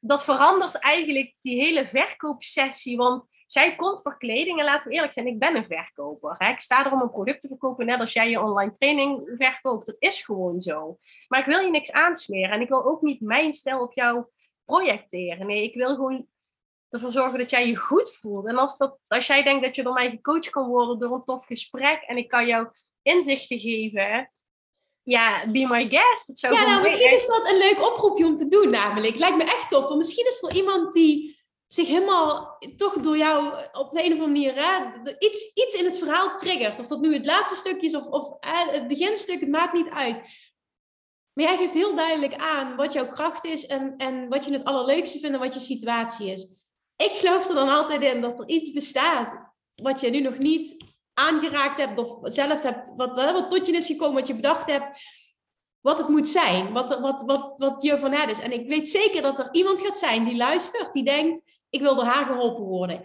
Dat 0.00 0.24
verandert 0.24 0.74
eigenlijk 0.74 1.34
die 1.40 1.60
hele 1.60 1.86
verkoopsessie, 1.86 2.96
want 2.96 3.24
Zij 3.48 3.76
komt 3.76 4.02
voor 4.02 4.18
kleding 4.18 4.58
en 4.58 4.64
laten 4.64 4.88
we 4.88 4.94
eerlijk 4.94 5.12
zijn, 5.12 5.26
ik 5.26 5.38
ben 5.38 5.56
een 5.56 5.66
verkoper. 5.66 6.34
Hè? 6.38 6.50
Ik 6.50 6.60
sta 6.60 6.86
er 6.86 6.92
om 6.92 7.00
een 7.00 7.10
product 7.10 7.40
te 7.40 7.48
verkopen, 7.48 7.86
net 7.86 8.00
als 8.00 8.12
jij 8.12 8.30
je 8.30 8.42
online 8.42 8.72
training 8.72 9.34
verkoopt. 9.36 9.86
Dat 9.86 9.96
is 9.98 10.22
gewoon 10.22 10.60
zo. 10.60 10.98
Maar 11.28 11.40
ik 11.40 11.46
wil 11.46 11.60
je 11.60 11.70
niks 11.70 11.92
aansmeren 11.92 12.50
en 12.50 12.60
ik 12.60 12.68
wil 12.68 12.84
ook 12.84 13.02
niet 13.02 13.20
mijn 13.20 13.54
stijl 13.54 13.80
op 13.80 13.92
jou 13.92 14.24
projecteren. 14.64 15.46
Nee, 15.46 15.62
ik 15.62 15.74
wil 15.74 15.94
gewoon 15.94 16.26
ervoor 16.90 17.12
zorgen 17.12 17.38
dat 17.38 17.50
jij 17.50 17.68
je 17.68 17.76
goed 17.76 18.16
voelt. 18.16 18.46
En 18.46 18.56
als, 18.56 18.76
dat, 18.76 18.98
als 19.06 19.26
jij 19.26 19.42
denkt 19.42 19.64
dat 19.64 19.76
je 19.76 19.82
door 19.82 19.92
mij 19.92 20.10
gecoacht 20.10 20.50
kan 20.50 20.68
worden 20.68 20.98
door 20.98 21.14
een 21.14 21.24
tof 21.24 21.46
gesprek 21.46 22.02
en 22.06 22.16
ik 22.16 22.28
kan 22.28 22.46
jou 22.46 22.68
inzichten 23.02 23.58
geven, 23.58 24.32
ja, 25.02 25.50
be 25.50 25.66
my 25.66 25.88
guest. 25.88 26.40
ja, 26.40 26.66
nou, 26.66 26.82
misschien 26.82 27.12
is 27.12 27.26
dat 27.26 27.50
een 27.50 27.58
leuk 27.58 27.90
oproepje 27.90 28.26
om 28.26 28.36
te 28.36 28.48
doen 28.48 28.70
namelijk. 28.70 29.16
Lijkt 29.16 29.36
me 29.36 29.44
echt 29.44 29.68
tof. 29.68 29.84
Want 29.84 29.96
misschien 29.96 30.26
is 30.26 30.42
er 30.42 30.56
iemand 30.56 30.92
die 30.92 31.37
zich 31.68 31.86
helemaal 31.86 32.58
toch 32.76 32.94
door 32.94 33.16
jou 33.16 33.52
op 33.72 33.90
de 33.90 34.04
een 34.04 34.12
of 34.12 34.20
andere 34.20 34.26
manier 34.26 35.16
iets, 35.18 35.52
iets 35.54 35.74
in 35.74 35.84
het 35.84 35.98
verhaal 35.98 36.36
triggert. 36.38 36.80
Of 36.80 36.86
dat 36.86 37.00
nu 37.00 37.12
het 37.12 37.26
laatste 37.26 37.56
stukje 37.56 37.86
is 37.86 37.94
of, 37.94 38.06
of 38.06 38.36
het 38.40 38.88
beginstuk, 38.88 39.40
het 39.40 39.48
maakt 39.48 39.72
niet 39.72 39.88
uit. 39.88 40.16
Maar 41.32 41.46
jij 41.46 41.56
geeft 41.56 41.74
heel 41.74 41.94
duidelijk 41.94 42.34
aan 42.34 42.76
wat 42.76 42.92
jouw 42.92 43.08
kracht 43.08 43.44
is 43.44 43.66
en, 43.66 43.96
en 43.96 44.28
wat 44.28 44.44
je 44.44 44.52
het 44.52 44.64
allerleukste 44.64 45.18
vindt 45.18 45.34
en 45.34 45.42
wat 45.42 45.54
je 45.54 45.60
situatie 45.60 46.32
is. 46.32 46.56
Ik 46.96 47.10
geloof 47.10 47.48
er 47.48 47.54
dan 47.54 47.68
altijd 47.68 48.02
in 48.02 48.20
dat 48.20 48.38
er 48.38 48.48
iets 48.48 48.70
bestaat 48.70 49.52
wat 49.74 50.00
je 50.00 50.10
nu 50.10 50.20
nog 50.20 50.38
niet 50.38 50.76
aangeraakt 51.14 51.78
hebt 51.78 51.98
of 51.98 52.18
zelf 52.22 52.62
hebt, 52.62 52.92
wat, 52.96 53.16
wat 53.16 53.50
tot 53.50 53.66
je 53.66 53.72
is 53.72 53.86
gekomen, 53.86 54.14
wat 54.14 54.26
je 54.26 54.34
bedacht 54.34 54.70
hebt, 54.70 55.00
wat 55.80 55.98
het 55.98 56.08
moet 56.08 56.28
zijn, 56.28 56.72
wat, 56.72 57.00
wat, 57.00 57.22
wat, 57.26 57.54
wat 57.56 57.82
je 57.82 57.98
van 57.98 58.12
het 58.12 58.30
is. 58.30 58.40
En 58.40 58.52
ik 58.52 58.68
weet 58.68 58.88
zeker 58.88 59.22
dat 59.22 59.38
er 59.38 59.48
iemand 59.52 59.80
gaat 59.80 59.98
zijn 59.98 60.24
die 60.24 60.36
luistert, 60.36 60.92
die 60.92 61.04
denkt, 61.04 61.42
ik 61.70 61.80
wil 61.80 61.94
door 61.94 62.04
haar 62.04 62.24
geholpen 62.24 62.64
worden. 62.64 63.02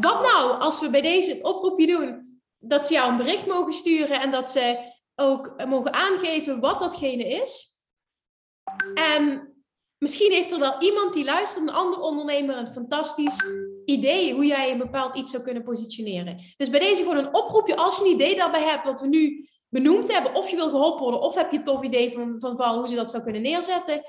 Wat 0.00 0.22
nou 0.22 0.60
als 0.60 0.80
we 0.80 0.90
bij 0.90 1.02
deze 1.02 1.38
oproepje 1.42 1.86
doen 1.86 2.40
dat 2.58 2.86
ze 2.86 2.92
jou 2.92 3.10
een 3.10 3.16
bericht 3.16 3.46
mogen 3.46 3.72
sturen 3.72 4.20
en 4.20 4.30
dat 4.30 4.50
ze 4.50 4.92
ook 5.14 5.66
mogen 5.66 5.92
aangeven 5.92 6.60
wat 6.60 6.78
datgene 6.78 7.28
is? 7.28 7.68
En 8.94 9.54
misschien 9.98 10.32
heeft 10.32 10.52
er 10.52 10.58
wel 10.58 10.82
iemand 10.82 11.12
die 11.12 11.24
luistert, 11.24 11.68
een 11.68 11.74
ander 11.74 12.00
ondernemer, 12.00 12.56
een 12.56 12.72
fantastisch 12.72 13.44
idee 13.84 14.34
hoe 14.34 14.46
jij 14.46 14.70
een 14.70 14.78
bepaald 14.78 15.16
iets 15.16 15.30
zou 15.30 15.42
kunnen 15.42 15.62
positioneren. 15.62 16.54
Dus 16.56 16.70
bij 16.70 16.80
deze 16.80 17.02
gewoon 17.02 17.16
een 17.16 17.34
oproepje 17.34 17.76
als 17.76 17.98
je 17.98 18.04
een 18.04 18.10
idee 18.10 18.36
daarbij 18.36 18.62
hebt 18.62 18.84
wat 18.84 19.00
we 19.00 19.06
nu 19.06 19.48
benoemd 19.68 20.12
hebben, 20.12 20.34
of 20.34 20.48
je 20.48 20.56
wil 20.56 20.70
geholpen 20.70 21.02
worden, 21.02 21.20
of 21.20 21.34
heb 21.34 21.50
je 21.50 21.56
een 21.56 21.64
tof 21.64 21.82
idee 21.82 22.12
van, 22.12 22.56
van 22.56 22.74
hoe 22.78 22.88
ze 22.88 22.94
dat 22.94 23.10
zou 23.10 23.22
kunnen 23.22 23.42
neerzetten, 23.42 24.02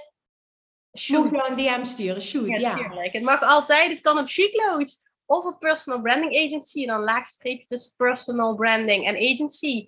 Shoot. 0.97 1.31
Moet 1.31 1.49
een 1.49 1.57
DM 1.57 1.83
sturen, 1.83 2.21
shoot, 2.21 2.47
ja. 2.47 2.77
ja. 2.77 3.01
Het 3.01 3.23
mag 3.23 3.41
altijd, 3.41 3.91
het 3.91 4.01
kan 4.01 4.17
op 4.17 4.29
Shootloads 4.29 5.01
of 5.25 5.45
op 5.45 5.59
Personal 5.59 6.01
Branding 6.01 6.37
Agency. 6.37 6.81
En 6.81 6.87
dan 6.87 7.03
laagstreepje 7.03 7.65
tussen 7.65 7.93
Personal 7.95 8.55
Branding 8.55 9.05
en 9.05 9.15
Agency. 9.15 9.87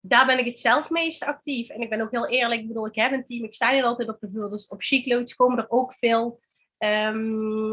Daar 0.00 0.26
ben 0.26 0.38
ik 0.38 0.44
het 0.44 0.60
zelf 0.60 0.90
meest 0.90 1.24
actief. 1.24 1.68
En 1.68 1.80
ik 1.80 1.90
ben 1.90 2.00
ook 2.00 2.10
heel 2.10 2.28
eerlijk, 2.28 2.60
ik 2.60 2.68
bedoel, 2.68 2.86
ik 2.86 2.94
heb 2.94 3.12
een 3.12 3.24
team, 3.24 3.44
ik 3.44 3.54
sta 3.54 3.72
niet 3.72 3.82
altijd 3.82 4.08
op 4.08 4.20
de 4.20 4.30
vloer. 4.30 4.50
Dus 4.50 4.66
op 4.66 4.82
Shootloads 4.82 5.34
komen 5.34 5.58
er 5.58 5.70
ook 5.70 5.94
veel 5.94 6.40
um, 6.78 7.72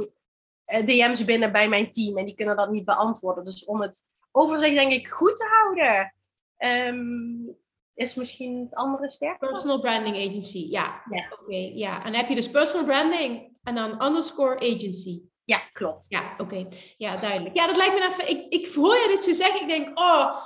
ehm, 0.65 0.85
eh, 0.85 0.85
DM's 0.85 1.25
binnen 1.25 1.51
bij 1.51 1.69
mijn 1.69 1.91
team. 1.91 2.17
En 2.17 2.25
die 2.25 2.35
kunnen 2.35 2.55
dat 2.55 2.71
niet 2.71 2.85
beantwoorden. 2.85 3.45
Dus 3.45 3.65
om 3.65 3.81
het 3.81 4.01
overzicht 4.31 4.75
denk 4.75 4.91
ik 4.91 5.07
goed 5.07 5.35
te 5.35 5.45
houden... 5.45 6.13
Um, 6.57 7.57
is 7.95 8.15
misschien 8.15 8.59
het 8.59 8.73
andere 8.73 9.11
sterk. 9.11 9.39
Personal 9.39 9.79
Branding 9.79 10.15
Agency, 10.15 10.67
ja. 10.69 11.01
ja. 11.09 11.37
Oké, 11.41 11.71
ja. 11.73 11.97
En 11.97 12.11
dan 12.11 12.21
heb 12.21 12.29
je 12.29 12.35
dus 12.35 12.49
personal 12.49 12.85
branding 12.85 13.57
en 13.63 13.75
dan 13.75 14.05
underscore 14.05 14.55
agency. 14.55 15.21
Ja, 15.43 15.59
klopt. 15.73 16.05
Ja, 16.09 16.35
oké. 16.37 16.67
Ja, 16.97 17.15
duidelijk. 17.15 17.55
Ja, 17.55 17.67
dat 17.67 17.75
lijkt 17.75 17.93
me 17.93 18.07
even... 18.07 18.29
Ik, 18.29 18.53
ik 18.53 18.73
hoor 18.73 18.95
je 18.95 19.07
dit 19.07 19.23
zo 19.23 19.33
zeggen, 19.33 19.61
ik 19.61 19.67
denk, 19.67 19.99
oh, 19.99 20.37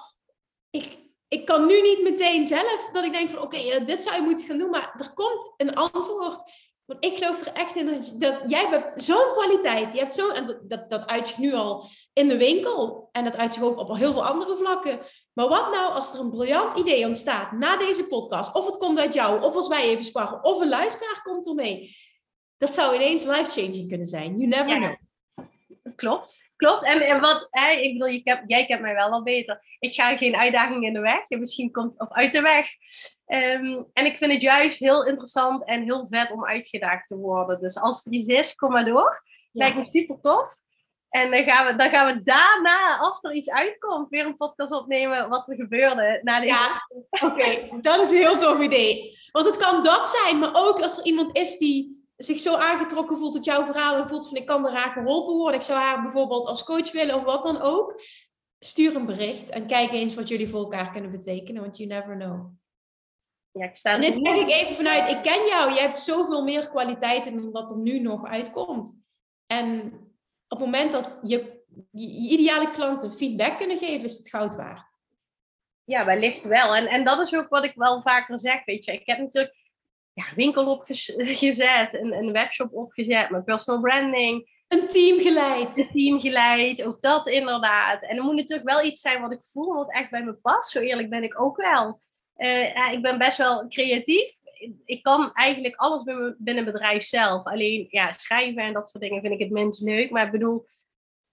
ik, 0.69 0.97
ik 1.27 1.45
kan 1.45 1.65
nu 1.65 1.81
niet 1.81 2.03
meteen 2.03 2.47
zelf 2.47 2.89
dat 2.91 3.03
ik 3.03 3.13
denk 3.13 3.29
van, 3.29 3.41
oké, 3.41 3.57
eh, 3.57 3.85
dit 3.85 4.03
zou 4.03 4.15
je 4.15 4.21
moeten 4.21 4.45
gaan 4.45 4.57
doen, 4.57 4.69
maar 4.69 4.95
er 4.97 5.13
komt 5.13 5.53
een 5.57 5.75
antwoord. 5.75 6.51
Want 6.89 7.05
ik 7.05 7.17
geloof 7.17 7.41
er 7.45 7.53
echt 7.53 7.75
in 7.75 7.85
dat, 7.85 8.13
dat 8.17 8.49
jij 8.49 8.65
hebt 8.69 9.03
zo'n 9.03 9.31
kwaliteit. 9.33 9.93
Je 9.93 9.99
hebt 9.99 10.13
zo, 10.13 10.31
en 10.31 10.59
dat, 10.67 10.89
dat 10.89 11.07
uit 11.07 11.29
je 11.29 11.35
nu 11.37 11.53
al 11.53 11.83
in 12.13 12.27
de 12.27 12.37
winkel. 12.37 13.09
En 13.11 13.23
dat 13.23 13.35
uit 13.35 13.53
zich 13.53 13.63
ook 13.63 13.77
op 13.77 13.97
heel 13.97 14.11
veel 14.11 14.25
andere 14.25 14.57
vlakken. 14.57 14.99
Maar 15.33 15.47
wat 15.47 15.71
nou 15.71 15.91
als 15.93 16.13
er 16.13 16.19
een 16.19 16.29
briljant 16.29 16.79
idee 16.79 17.05
ontstaat 17.05 17.51
na 17.51 17.77
deze 17.77 18.07
podcast? 18.07 18.55
Of 18.55 18.65
het 18.65 18.77
komt 18.77 18.99
uit 18.99 19.13
jou, 19.13 19.43
of 19.43 19.55
als 19.55 19.67
wij 19.67 19.81
even 19.81 20.03
sparren, 20.03 20.43
of 20.43 20.59
een 20.59 20.69
luisteraar 20.69 21.21
komt 21.23 21.47
ermee. 21.47 21.95
Dat 22.57 22.73
zou 22.73 22.95
ineens 22.95 23.23
life-changing 23.23 23.87
kunnen 23.87 24.07
zijn. 24.07 24.37
You 24.37 24.47
never 24.47 24.75
know. 24.75 24.95
Klopt, 25.95 26.53
klopt. 26.55 26.83
En, 26.83 27.01
en 27.01 27.21
wat, 27.21 27.47
hè, 27.49 27.71
ik 27.71 27.93
bedoel, 27.93 28.07
je 28.07 28.43
jij 28.47 28.65
kent 28.65 28.81
mij 28.81 28.93
wel 28.93 29.09
al 29.09 29.23
beter. 29.23 29.77
Ik 29.79 29.93
ga 29.93 30.17
geen 30.17 30.35
uitdaging 30.35 30.85
in 30.85 30.93
de 30.93 30.99
weg. 30.99 31.21
Je 31.27 31.37
misschien 31.37 31.71
komt, 31.71 31.99
of 31.99 32.11
uit 32.11 32.31
de 32.31 32.41
weg. 32.41 32.69
Ehm, 33.29 33.83
en 33.93 34.05
ik 34.05 34.17
vind 34.17 34.31
het 34.31 34.41
juist 34.41 34.77
heel 34.77 35.05
interessant 35.05 35.65
en 35.65 35.83
heel 35.83 36.07
vet 36.09 36.31
om 36.31 36.45
uitgedaagd 36.45 37.07
te 37.07 37.17
worden. 37.17 37.59
Dus 37.59 37.77
als 37.77 38.05
er 38.05 38.11
iets 38.11 38.27
is, 38.27 38.55
kom 38.55 38.71
maar 38.71 38.85
door. 38.85 39.23
Lijkt 39.51 39.77
me 39.77 39.85
super 39.85 40.19
tof. 40.21 40.55
En 41.09 41.31
dan 41.31 41.43
gaan, 41.43 41.67
we, 41.67 41.75
dan 41.75 41.89
gaan 41.89 42.15
we 42.15 42.23
daarna, 42.23 42.97
als 42.97 43.23
er 43.23 43.33
iets 43.33 43.49
uitkomt, 43.49 44.09
weer 44.09 44.25
een 44.25 44.37
podcast 44.37 44.71
opnemen 44.71 45.29
wat 45.29 45.49
er 45.49 45.55
gebeurde. 45.55 46.19
Na 46.23 46.39
deze... 46.39 46.53
Ja, 46.53 46.87
oké. 47.27 47.79
Dat 47.81 47.99
is 47.99 48.11
een 48.11 48.17
heel 48.17 48.37
tof 48.37 48.61
idee. 48.61 49.17
Want 49.31 49.45
het 49.45 49.57
kan 49.57 49.83
dat 49.83 50.07
zijn, 50.07 50.39
maar 50.39 50.51
ook 50.53 50.81
als 50.81 50.97
er 50.97 51.05
iemand 51.05 51.37
is 51.37 51.57
die 51.57 52.07
zich 52.17 52.39
zo 52.39 52.55
aangetrokken 52.55 53.17
voelt 53.17 53.33
tot 53.33 53.45
jouw 53.45 53.65
verhaal 53.65 53.97
en 53.97 54.07
voelt 54.07 54.27
van 54.27 54.37
ik 54.37 54.45
kan 54.45 54.67
eraan 54.67 54.91
geholpen 54.91 55.35
worden. 55.35 55.59
Ik 55.59 55.65
zou 55.65 55.79
haar 55.79 56.01
bijvoorbeeld 56.01 56.45
als 56.45 56.63
coach 56.63 56.91
willen 56.91 57.15
of 57.15 57.23
wat 57.23 57.41
dan 57.41 57.61
ook. 57.61 58.01
Stuur 58.59 58.95
een 58.95 59.05
bericht 59.05 59.49
en 59.49 59.67
kijk 59.67 59.91
eens 59.91 60.15
wat 60.15 60.27
jullie 60.27 60.49
voor 60.49 60.59
elkaar 60.59 60.91
kunnen 60.91 61.11
betekenen, 61.11 61.61
want 61.61 61.77
you 61.77 61.89
never 61.89 62.15
know. 62.15 62.58
Ja, 63.51 63.65
ik 63.65 63.77
sta 63.77 63.93
en 63.93 64.01
dit 64.01 64.17
zeg 64.17 64.35
ik 64.35 64.49
even 64.49 64.75
vanuit, 64.75 65.09
ik 65.09 65.21
ken 65.21 65.45
jou, 65.47 65.73
je 65.73 65.79
hebt 65.79 65.99
zoveel 65.99 66.43
meer 66.43 66.69
kwaliteiten 66.69 67.35
dan 67.35 67.51
wat 67.51 67.71
er 67.71 67.77
nu 67.77 67.99
nog 67.99 68.25
uitkomt. 68.25 69.07
En 69.45 69.93
op 70.47 70.57
het 70.57 70.59
moment 70.59 70.91
dat 70.91 71.19
je, 71.23 71.63
je 71.91 72.07
ideale 72.07 72.71
klanten 72.71 73.11
feedback 73.11 73.57
kunnen 73.57 73.77
geven, 73.77 74.05
is 74.05 74.17
het 74.17 74.29
goud 74.29 74.55
waard. 74.55 74.97
Ja, 75.83 76.05
wellicht 76.05 76.43
wel. 76.43 76.75
En, 76.75 76.87
en 76.87 77.03
dat 77.03 77.19
is 77.19 77.33
ook 77.33 77.49
wat 77.49 77.63
ik 77.63 77.73
wel 77.75 78.01
vaker 78.01 78.39
zeg, 78.39 78.65
weet 78.65 78.85
je. 78.85 78.91
Ik 78.91 79.05
heb 79.05 79.17
natuurlijk 79.17 79.55
ja, 80.13 80.25
winkel 80.35 80.71
opgezet, 80.71 81.93
een, 81.93 82.13
een 82.13 82.31
webshop 82.31 82.73
opgezet, 82.73 83.29
mijn 83.29 83.43
personal 83.43 83.81
branding. 83.81 84.57
Een 84.67 84.87
team 84.87 85.19
geleid. 85.19 85.77
Een 85.77 85.87
team 85.91 86.19
geleid, 86.19 86.83
ook 86.83 87.01
dat 87.01 87.27
inderdaad. 87.27 88.03
En 88.03 88.17
er 88.17 88.23
moet 88.23 88.35
natuurlijk 88.35 88.69
wel 88.69 88.83
iets 88.83 89.01
zijn 89.01 89.21
wat 89.21 89.31
ik 89.31 89.43
voel, 89.43 89.73
wat 89.73 89.91
echt 89.91 90.09
bij 90.09 90.23
me 90.23 90.33
past. 90.33 90.69
Zo 90.69 90.79
eerlijk 90.79 91.09
ben 91.09 91.23
ik 91.23 91.41
ook 91.41 91.57
wel. 91.57 92.01
Uh, 92.39 92.73
ja, 92.73 92.89
ik 92.89 93.01
ben 93.01 93.17
best 93.17 93.37
wel 93.37 93.67
creatief 93.67 94.37
ik 94.85 95.03
kan 95.03 95.33
eigenlijk 95.33 95.75
alles 95.75 96.03
binnen 96.37 96.65
bedrijf 96.65 97.03
zelf. 97.03 97.45
Alleen 97.45 97.87
ja, 97.89 98.13
schrijven 98.13 98.63
en 98.63 98.73
dat 98.73 98.89
soort 98.89 99.03
dingen 99.03 99.21
vind 99.21 99.33
ik 99.33 99.39
het 99.39 99.49
minst 99.49 99.81
leuk. 99.81 100.09
Maar 100.09 100.25
ik 100.25 100.31
bedoel, 100.31 100.67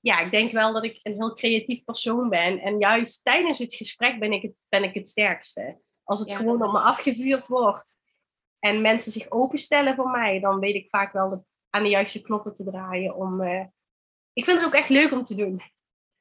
ja, 0.00 0.20
ik 0.20 0.30
denk 0.30 0.52
wel 0.52 0.72
dat 0.72 0.84
ik 0.84 1.00
een 1.02 1.14
heel 1.14 1.34
creatief 1.34 1.84
persoon 1.84 2.28
ben. 2.28 2.60
En 2.60 2.78
juist 2.78 3.24
tijdens 3.24 3.58
het 3.58 3.74
gesprek 3.74 4.18
ben 4.18 4.32
ik 4.32 4.42
het, 4.42 4.54
ben 4.68 4.82
ik 4.82 4.94
het 4.94 5.08
sterkste. 5.08 5.80
Als 6.04 6.20
het 6.20 6.32
gewoon 6.32 6.62
op 6.62 6.72
me 6.72 6.78
afgevuurd 6.78 7.46
wordt 7.46 7.96
en 8.58 8.80
mensen 8.80 9.12
zich 9.12 9.30
openstellen 9.30 9.94
voor 9.94 10.10
mij, 10.10 10.40
dan 10.40 10.58
weet 10.58 10.74
ik 10.74 10.88
vaak 10.88 11.12
wel 11.12 11.28
de, 11.28 11.38
aan 11.70 11.82
de 11.82 11.88
juiste 11.88 12.20
knoppen 12.20 12.54
te 12.54 12.64
draaien. 12.64 13.16
Om, 13.16 13.42
uh, 13.42 13.64
ik 14.32 14.44
vind 14.44 14.58
het 14.58 14.66
ook 14.66 14.74
echt 14.74 14.88
leuk 14.88 15.12
om 15.12 15.24
te 15.24 15.34
doen. 15.34 15.62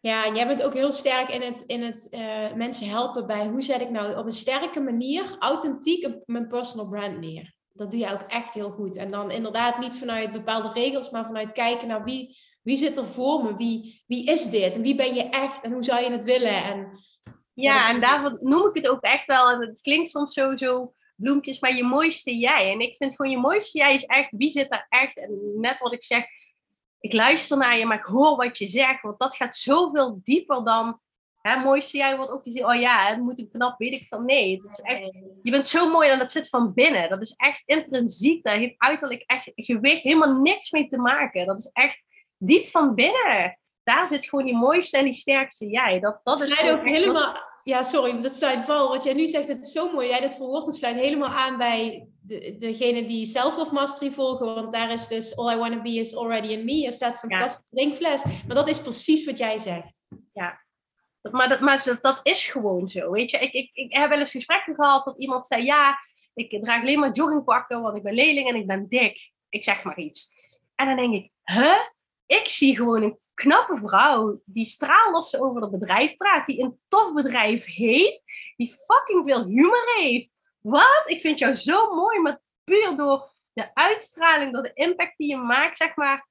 Ja, 0.06 0.34
jij 0.34 0.48
bent 0.48 0.64
ook 0.64 0.74
heel 0.74 0.92
sterk 0.92 1.30
in 1.30 1.42
het, 1.42 1.62
in 1.62 1.82
het 1.84 2.08
uh, 2.12 2.54
mensen 2.54 2.90
helpen 2.90 3.28
bij 3.28 3.48
hoe 3.48 3.62
zet 3.62 3.82
ik 3.82 3.90
nou 3.90 4.18
op 4.18 4.26
een 4.26 4.32
sterke 4.32 4.80
manier, 4.80 5.36
authentiek, 5.40 6.08
mijn 6.26 6.48
personal 6.48 6.90
brand 6.90 7.20
neer. 7.20 7.54
Dat 7.72 7.92
doe 7.92 8.00
je 8.00 8.14
ook 8.14 8.22
echt 8.22 8.54
heel 8.54 8.70
goed. 8.70 8.96
En 8.96 9.08
dan 9.08 9.32
inderdaad 9.32 9.80
niet 9.80 9.96
vanuit 9.96 10.32
bepaalde 10.32 10.72
regels, 10.74 11.10
maar 11.10 11.26
vanuit 11.26 11.52
kijken 11.52 11.88
naar 11.88 12.04
wie, 12.04 12.38
wie 12.62 12.78
zit 12.78 12.98
er 12.98 13.06
voor 13.06 13.44
me, 13.44 13.56
wie, 13.56 14.04
wie 14.08 14.26
is 14.26 14.50
dit 14.50 14.74
en 14.74 14.82
wie 14.82 14.96
ben 14.96 15.14
je 15.14 15.24
echt 15.24 15.64
en 15.64 15.72
hoe 15.72 15.84
zou 15.84 16.04
je 16.04 16.12
het 16.12 16.24
willen. 16.24 16.64
En, 16.64 17.00
ja, 17.54 17.90
en 17.90 18.02
daarvoor 18.02 18.38
noem 18.42 18.68
ik 18.68 18.76
het 18.76 18.88
ook 18.88 19.02
echt 19.02 19.26
wel, 19.26 19.50
en 19.50 19.60
het 19.60 19.82
klinkt 19.82 20.10
soms 20.10 20.34
zo, 20.34 20.58
zo 20.58 20.94
bloempjes, 21.16 21.60
maar 21.60 21.76
je 21.76 21.84
mooiste 21.84 22.38
jij. 22.38 22.72
En 22.72 22.80
ik 22.80 22.96
vind 22.98 23.16
gewoon 23.16 23.32
je 23.32 23.38
mooiste 23.38 23.78
jij 23.78 23.96
is 23.96 24.06
echt, 24.06 24.36
wie 24.38 24.52
zit 24.52 24.72
er 24.72 24.86
echt, 24.90 25.18
en 25.18 25.60
net 25.60 25.80
wat 25.80 25.94
ik 25.94 26.06
zeg, 26.06 26.26
ik 27.06 27.14
luister 27.14 27.58
naar 27.58 27.78
je, 27.78 27.86
maar 27.86 27.98
ik 27.98 28.04
hoor 28.04 28.36
wat 28.36 28.58
je 28.58 28.70
zegt. 28.70 29.02
Want 29.02 29.20
dat 29.20 29.36
gaat 29.36 29.56
zoveel 29.56 30.20
dieper 30.24 30.64
dan. 30.64 31.00
Hè, 31.42 31.60
mooiste 31.60 31.98
jij 31.98 32.18
wordt 32.18 32.32
ook 32.32 32.44
gezien, 32.44 32.66
oh 32.66 32.76
ja, 32.76 33.06
het 33.06 33.20
moet 33.20 33.40
ik 33.40 33.52
knap, 33.52 33.78
weet 33.78 33.94
ik 33.94 34.08
van. 34.08 34.26
Nee, 34.26 34.56
het 34.62 34.72
is 34.72 34.80
echt, 34.80 35.14
je 35.42 35.52
bent 35.52 35.68
zo 35.68 35.90
mooi 35.90 36.10
en 36.10 36.20
dat 36.20 36.32
zit 36.32 36.50
van 36.50 36.74
binnen. 36.74 37.10
Dat 37.10 37.22
is 37.22 37.34
echt 37.36 37.64
intrinsiek. 37.66 38.44
Daar 38.44 38.58
heeft 38.58 38.76
uiterlijk 38.78 39.24
echt 39.26 39.52
gewicht 39.56 40.02
helemaal 40.02 40.40
niks 40.40 40.72
mee 40.72 40.88
te 40.88 40.98
maken. 40.98 41.46
Dat 41.46 41.60
is 41.60 41.70
echt 41.74 42.04
diep 42.38 42.68
van 42.68 42.96
binnen. 42.96 43.60
Daar 43.84 44.08
zit 44.08 44.30
gewoon 44.30 44.46
die 44.46 44.58
mooiste 44.58 44.98
en 44.98 45.04
die 45.04 45.14
sterkste 45.14 45.68
jij. 45.68 46.00
Dat, 46.00 46.20
dat 46.24 46.42
is 46.42 46.72
ook 46.72 46.84
helemaal 46.84 47.36
ja, 47.66 47.84
sorry, 47.84 48.22
dat 48.22 48.34
sluit 48.34 48.66
val. 48.66 48.90
Wat 48.90 49.04
jij 49.04 49.14
nu 49.14 49.28
zegt, 49.28 49.48
het 49.48 49.66
is 49.66 49.72
zo 49.72 49.94
mooi. 49.94 50.08
Jij 50.08 50.20
dat 50.20 50.36
verwoordt, 50.36 50.66
het 50.66 50.76
sluit 50.76 50.96
helemaal 50.96 51.30
aan 51.30 51.58
bij 51.58 52.08
de, 52.22 52.56
degene 52.58 53.06
die 53.06 53.26
self-love 53.26 53.74
mastery 53.74 54.12
volgen. 54.12 54.56
Want 54.56 54.74
daar 54.74 54.92
is 54.92 55.08
dus 55.08 55.38
all 55.38 55.54
I 55.54 55.58
want 55.58 55.74
to 55.74 55.82
be 55.82 55.90
is 55.90 56.16
already 56.16 56.48
in 56.48 56.66
me. 56.66 56.86
Er 56.86 56.94
staat 56.94 57.18
zo'n 57.18 57.30
fantastische 57.30 57.70
drinkfles. 57.70 58.24
Maar 58.24 58.56
dat 58.56 58.70
is 58.70 58.82
precies 58.82 59.26
wat 59.26 59.38
jij 59.38 59.58
zegt. 59.58 60.08
Ja. 60.34 60.64
Maar, 61.32 61.50
dat, 61.50 61.60
maar 61.60 62.00
dat 62.02 62.20
is 62.24 62.46
gewoon 62.46 62.90
zo, 62.90 63.12
weet 63.12 63.32
je. 63.32 63.38
Ik, 63.38 63.54
ik, 63.54 63.70
ik 63.74 63.94
heb 63.94 64.10
wel 64.10 64.20
eens 64.20 64.32
gesprekken 64.32 64.76
gehad 64.76 65.06
dat 65.06 65.18
iemand 65.18 65.48
zei... 65.48 65.64
Ja, 65.64 65.98
ik 66.34 66.64
draag 66.64 66.82
alleen 66.82 67.00
maar 67.00 67.12
joggingpakken, 67.12 67.82
want 67.82 67.98
ik 67.98 68.04
ben 68.04 68.14
leerling 68.14 68.50
en 68.50 68.56
ik 68.56 68.68
ben 68.68 68.88
dik. 68.90 69.32
Ik 69.50 69.64
zeg 69.64 69.84
maar 69.84 70.00
iets. 70.00 70.32
En 70.76 70.88
dan 70.88 70.96
denk 70.96 71.14
ik, 71.14 71.32
huh? 71.44 71.80
Ik 72.26 72.48
zie 72.48 72.76
gewoon 72.76 73.04
een 73.04 73.20
knappe 73.36 73.78
vrouw 73.78 74.42
die 74.46 74.66
straalloos 74.66 75.40
over 75.40 75.62
het 75.62 75.72
bedrijf 75.72 76.18
praat, 76.18 76.46
die 76.46 76.62
een 76.62 76.80
tof 76.88 77.14
bedrijf 77.14 77.66
heeft, 77.66 78.24
die 78.56 78.76
fucking 78.86 79.24
veel 79.26 79.46
humor 79.46 79.94
heeft. 79.96 80.32
Wat? 80.60 81.04
Ik 81.06 81.22
vind 81.22 81.40
jou 81.40 81.54
zo 81.54 81.96
mooi, 81.96 82.20
maar 82.20 82.40
puur 82.64 82.96
door 82.96 83.30
de 83.54 83.70
uitstraling, 83.74 84.54
door 84.54 84.64
de 84.64 84.74
impact 84.74 85.18
die 85.18 85.30
je 85.30 85.38
maakt, 85.38 85.78
zeg 85.78 85.96
maar, 85.96 86.28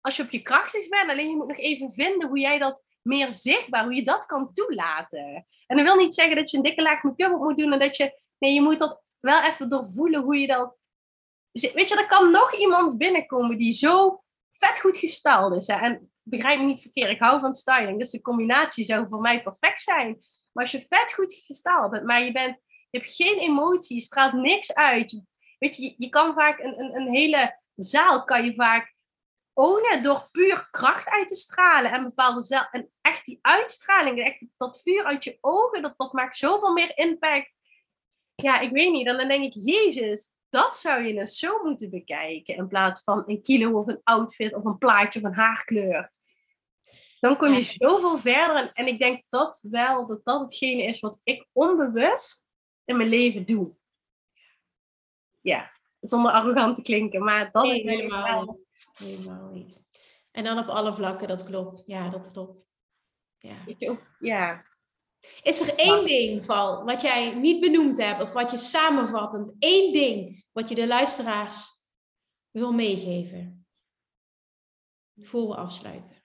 als 0.00 0.16
je 0.16 0.22
op 0.22 0.30
je 0.30 0.42
krachtigst 0.42 0.90
bent. 0.90 1.10
Alleen 1.10 1.28
je 1.28 1.36
moet 1.36 1.48
nog 1.48 1.58
even 1.58 1.92
vinden 1.92 2.28
hoe 2.28 2.38
jij 2.38 2.58
dat 2.58 2.82
meer 3.02 3.32
zichtbaar, 3.32 3.84
hoe 3.84 3.94
je 3.94 4.04
dat 4.04 4.26
kan 4.26 4.52
toelaten. 4.52 5.46
En 5.66 5.76
dat 5.76 5.86
wil 5.86 5.96
niet 5.96 6.14
zeggen 6.14 6.36
dat 6.36 6.50
je 6.50 6.56
een 6.56 6.62
dikke 6.62 6.82
laag 6.82 7.02
make-up 7.02 7.36
moet 7.36 7.56
doen 7.56 7.72
en 7.72 7.78
dat 7.78 7.96
je, 7.96 8.20
nee, 8.38 8.54
je 8.54 8.62
moet 8.62 8.78
dat 8.78 9.02
wel 9.20 9.42
even 9.42 9.68
doorvoelen 9.68 10.22
hoe 10.22 10.38
je 10.38 10.46
dat, 10.46 10.76
weet 11.52 11.88
je, 11.88 11.96
er 11.96 12.06
kan 12.06 12.30
nog 12.30 12.54
iemand 12.54 12.98
binnenkomen 12.98 13.58
die 13.58 13.72
zo 13.72 14.22
vet 14.52 14.80
goed 14.80 14.96
gesteld 14.96 15.54
is. 15.54 15.66
Hè? 15.66 15.74
En 15.74 16.11
begrijp 16.22 16.58
me 16.58 16.64
niet 16.64 16.80
verkeerd, 16.80 17.10
ik 17.10 17.20
hou 17.20 17.40
van 17.40 17.54
styling. 17.54 17.98
Dus 17.98 18.10
de 18.10 18.20
combinatie 18.20 18.84
zou 18.84 19.08
voor 19.08 19.20
mij 19.20 19.42
perfect 19.42 19.80
zijn. 19.80 20.18
Maar 20.52 20.64
als 20.64 20.72
je 20.72 20.86
vet 20.88 21.12
goed 21.12 21.34
gesteld 21.34 21.90
bent, 21.90 22.04
maar 22.04 22.22
je, 22.22 22.32
bent, 22.32 22.58
je 22.90 22.98
hebt 22.98 23.14
geen 23.14 23.38
emotie, 23.38 23.96
je 23.96 24.02
straalt 24.02 24.32
niks 24.32 24.74
uit. 24.74 25.22
weet 25.58 25.76
je, 25.76 25.94
je 25.98 26.08
kan 26.08 26.34
vaak 26.34 26.58
een, 26.58 26.80
een, 26.80 26.96
een 26.96 27.14
hele 27.14 27.58
zaal 27.74 28.24
kan 28.24 28.44
je 28.44 28.54
vaak 28.54 28.94
ownen 29.52 30.02
door 30.02 30.28
puur 30.30 30.68
kracht 30.70 31.08
uit 31.08 31.28
te 31.28 31.34
stralen 31.34 31.92
en 31.92 32.02
bepaalde 32.02 32.44
zelf. 32.44 32.68
En 32.70 32.90
echt 33.00 33.24
die 33.24 33.38
uitstraling, 33.40 34.24
echt 34.24 34.44
dat 34.56 34.82
vuur 34.82 35.04
uit 35.04 35.24
je 35.24 35.38
ogen, 35.40 35.82
dat, 35.82 35.94
dat 35.96 36.12
maakt 36.12 36.36
zoveel 36.36 36.72
meer 36.72 36.98
impact. 36.98 37.58
Ja, 38.34 38.60
ik 38.60 38.70
weet 38.70 38.92
niet. 38.92 39.06
Dan 39.06 39.28
denk 39.28 39.44
ik, 39.44 39.64
Jezus, 39.64 40.30
dat 40.52 40.78
zou 40.78 41.02
je 41.02 41.14
dus 41.14 41.38
zo 41.38 41.62
moeten 41.62 41.90
bekijken. 41.90 42.56
In 42.56 42.68
plaats 42.68 43.02
van 43.02 43.22
een 43.26 43.42
kilo 43.42 43.78
of 43.78 43.86
een 43.86 44.00
outfit 44.02 44.54
of 44.54 44.64
een 44.64 44.78
plaatje 44.78 45.20
van 45.20 45.32
haarkleur. 45.32 46.12
Dan 47.20 47.36
kom 47.36 47.54
je 47.54 47.62
zoveel 47.62 48.18
verder. 48.18 48.72
En, 48.72 48.86
ik 48.86 48.98
denk 48.98 49.24
dat 49.28 49.58
wel 49.62 50.06
dat 50.06 50.24
dat 50.24 50.40
hetgene 50.40 50.82
is 50.82 51.00
wat 51.00 51.18
ik 51.22 51.46
onbewust 51.52 52.46
in 52.84 52.96
mijn 52.96 53.08
leven 53.08 53.46
doe. 53.46 53.76
Ja, 55.40 55.70
zonder 56.00 56.32
arrogant 56.32 56.76
te 56.76 56.82
klinken. 56.82 57.24
Maar 57.24 57.50
dat 57.50 57.62
nee, 57.64 57.82
is 57.82 57.88
helemaal, 57.88 58.44
wel... 58.44 58.60
helemaal 58.92 59.50
niet. 59.50 59.82
En 60.30 60.44
dan 60.44 60.58
op 60.58 60.66
alle 60.66 60.94
vlakken, 60.94 61.28
dat 61.28 61.44
klopt. 61.44 61.82
Ja, 61.86 62.08
dat 62.08 62.30
klopt. 62.30 62.64
Ja. 63.38 63.56
ja. 64.18 64.64
Is 65.42 65.60
er 65.60 65.74
één 65.74 66.04
ding, 66.04 66.44
Val, 66.44 66.84
wat 66.84 67.00
jij 67.00 67.34
niet 67.34 67.60
benoemd 67.60 67.98
hebt, 67.98 68.20
of 68.20 68.32
wat 68.32 68.50
je 68.50 68.56
samenvattend, 68.56 69.56
één 69.58 69.92
ding 69.92 70.44
wat 70.52 70.68
je 70.68 70.74
de 70.74 70.86
luisteraars 70.86 71.70
wil 72.50 72.72
meegeven? 72.72 73.66
Voor 75.20 75.48
we 75.48 75.54
afsluiten. 75.54 76.16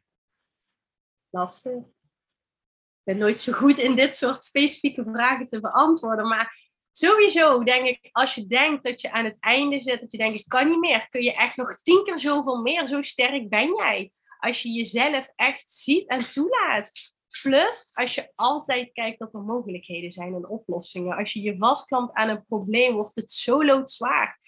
Lastig. 1.30 1.78
Ik 1.78 3.14
ben 3.14 3.18
nooit 3.18 3.40
zo 3.40 3.54
goed 3.54 3.80
in 3.80 3.96
dit 3.96 4.18
soort 4.18 4.46
specifieke 4.46 5.04
vragen 5.04 5.48
te 5.48 5.60
beantwoorden, 5.60 6.28
maar 6.28 6.72
sowieso 6.92 7.64
denk 7.64 7.86
ik, 7.86 8.10
als 8.12 8.36
je 8.36 8.48
denkt 8.48 8.84
dat 8.84 9.02
je 9.02 9.12
aan 9.12 9.26
het 9.26 9.40
einde 9.40 9.82
zit, 9.82 10.00
dat 10.00 10.12
je 10.12 10.18
denkt, 10.18 10.40
ik 10.40 10.46
kan 10.48 10.70
niet 10.70 10.80
meer, 10.80 11.08
kun 11.10 11.24
je 11.24 11.34
echt 11.34 11.56
nog 11.56 11.82
tien 11.82 12.04
keer 12.04 12.20
zoveel 12.20 12.62
meer, 12.62 12.88
zo 12.88 13.02
sterk 13.02 13.50
ben 13.50 13.76
jij. 13.76 14.12
Als 14.40 14.62
je 14.62 14.72
jezelf 14.72 15.32
echt 15.36 15.72
ziet 15.72 16.08
en 16.08 16.32
toelaat. 16.32 17.16
Plus, 17.48 17.90
als 17.94 18.16
je 18.16 18.32
altijd 18.36 18.92
kijkt 18.94 19.20
dat 19.20 19.34
er 19.34 19.42
mogelijkheden 19.42 20.12
zijn 20.12 20.34
en 20.34 20.48
oplossingen. 20.48 21.18
Als 21.18 21.34
je 21.34 21.42
je 21.42 21.58
vastklampt 21.58 22.14
aan 22.14 22.30
een 22.30 22.46
probleem, 22.46 22.94
wordt 22.94 23.16
het 23.16 23.32
zo 23.32 23.66
loodzwaar. 23.66 24.40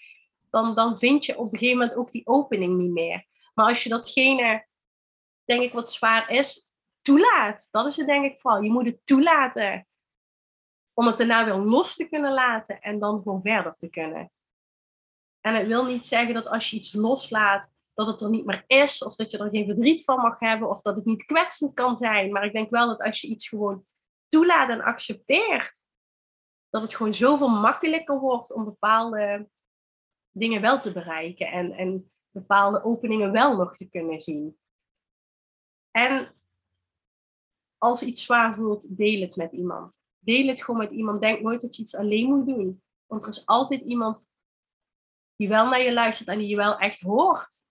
Dan, 0.50 0.74
dan 0.74 0.98
vind 0.98 1.26
je 1.26 1.38
op 1.38 1.52
een 1.52 1.58
gegeven 1.58 1.78
moment 1.78 1.98
ook 1.98 2.10
die 2.10 2.26
opening 2.26 2.78
niet 2.78 2.90
meer. 2.90 3.26
Maar 3.54 3.66
als 3.68 3.82
je 3.82 3.88
datgene, 3.88 4.66
denk 5.44 5.62
ik, 5.62 5.72
wat 5.72 5.92
zwaar 5.92 6.30
is, 6.30 6.68
toelaat. 7.02 7.68
Dat 7.70 7.86
is 7.86 7.96
het 7.96 8.06
denk 8.06 8.24
ik 8.24 8.40
vooral. 8.40 8.62
Je 8.62 8.70
moet 8.70 8.86
het 8.86 9.00
toelaten. 9.04 9.86
Om 10.94 11.06
het 11.06 11.18
daarna 11.18 11.44
weer 11.44 11.54
los 11.54 11.96
te 11.96 12.08
kunnen 12.08 12.32
laten 12.32 12.80
en 12.80 12.98
dan 12.98 13.22
gewoon 13.22 13.42
verder 13.42 13.74
te 13.76 13.88
kunnen. 13.88 14.32
En 15.40 15.54
het 15.54 15.66
wil 15.66 15.84
niet 15.84 16.06
zeggen 16.06 16.34
dat 16.34 16.46
als 16.46 16.70
je 16.70 16.76
iets 16.76 16.92
loslaat, 16.92 17.70
dat 17.94 18.06
het 18.06 18.20
er 18.20 18.30
niet 18.30 18.44
meer 18.44 18.64
is, 18.66 19.04
of 19.04 19.16
dat 19.16 19.30
je 19.30 19.38
er 19.38 19.50
geen 19.50 19.66
verdriet 19.66 20.04
van 20.04 20.20
mag 20.20 20.38
hebben, 20.38 20.68
of 20.68 20.80
dat 20.80 20.96
het 20.96 21.04
niet 21.04 21.24
kwetsend 21.24 21.74
kan 21.74 21.98
zijn. 21.98 22.32
Maar 22.32 22.44
ik 22.44 22.52
denk 22.52 22.70
wel 22.70 22.86
dat 22.86 23.00
als 23.00 23.20
je 23.20 23.28
iets 23.28 23.48
gewoon 23.48 23.84
toelaat 24.28 24.70
en 24.70 24.80
accepteert, 24.80 25.84
dat 26.68 26.82
het 26.82 26.94
gewoon 26.94 27.14
zoveel 27.14 27.48
makkelijker 27.48 28.18
wordt 28.18 28.52
om 28.52 28.64
bepaalde 28.64 29.48
dingen 30.30 30.60
wel 30.60 30.80
te 30.80 30.92
bereiken 30.92 31.46
en, 31.46 31.72
en 31.72 32.12
bepaalde 32.30 32.84
openingen 32.84 33.32
wel 33.32 33.56
nog 33.56 33.76
te 33.76 33.88
kunnen 33.88 34.20
zien. 34.20 34.58
En 35.90 36.34
als 37.78 38.02
iets 38.02 38.24
zwaar 38.24 38.54
voelt, 38.54 38.96
deel 38.96 39.20
het 39.20 39.36
met 39.36 39.52
iemand. 39.52 40.02
Deel 40.18 40.46
het 40.46 40.62
gewoon 40.62 40.80
met 40.80 40.90
iemand. 40.90 41.20
Denk 41.20 41.40
nooit 41.40 41.60
dat 41.60 41.76
je 41.76 41.82
iets 41.82 41.96
alleen 41.96 42.28
moet 42.28 42.46
doen. 42.46 42.82
Want 43.06 43.22
er 43.22 43.28
is 43.28 43.46
altijd 43.46 43.80
iemand 43.80 44.26
die 45.36 45.48
wel 45.48 45.68
naar 45.68 45.82
je 45.82 45.92
luistert 45.92 46.28
en 46.28 46.38
die 46.38 46.48
je 46.48 46.56
wel 46.56 46.78
echt 46.78 47.00
hoort. 47.00 47.64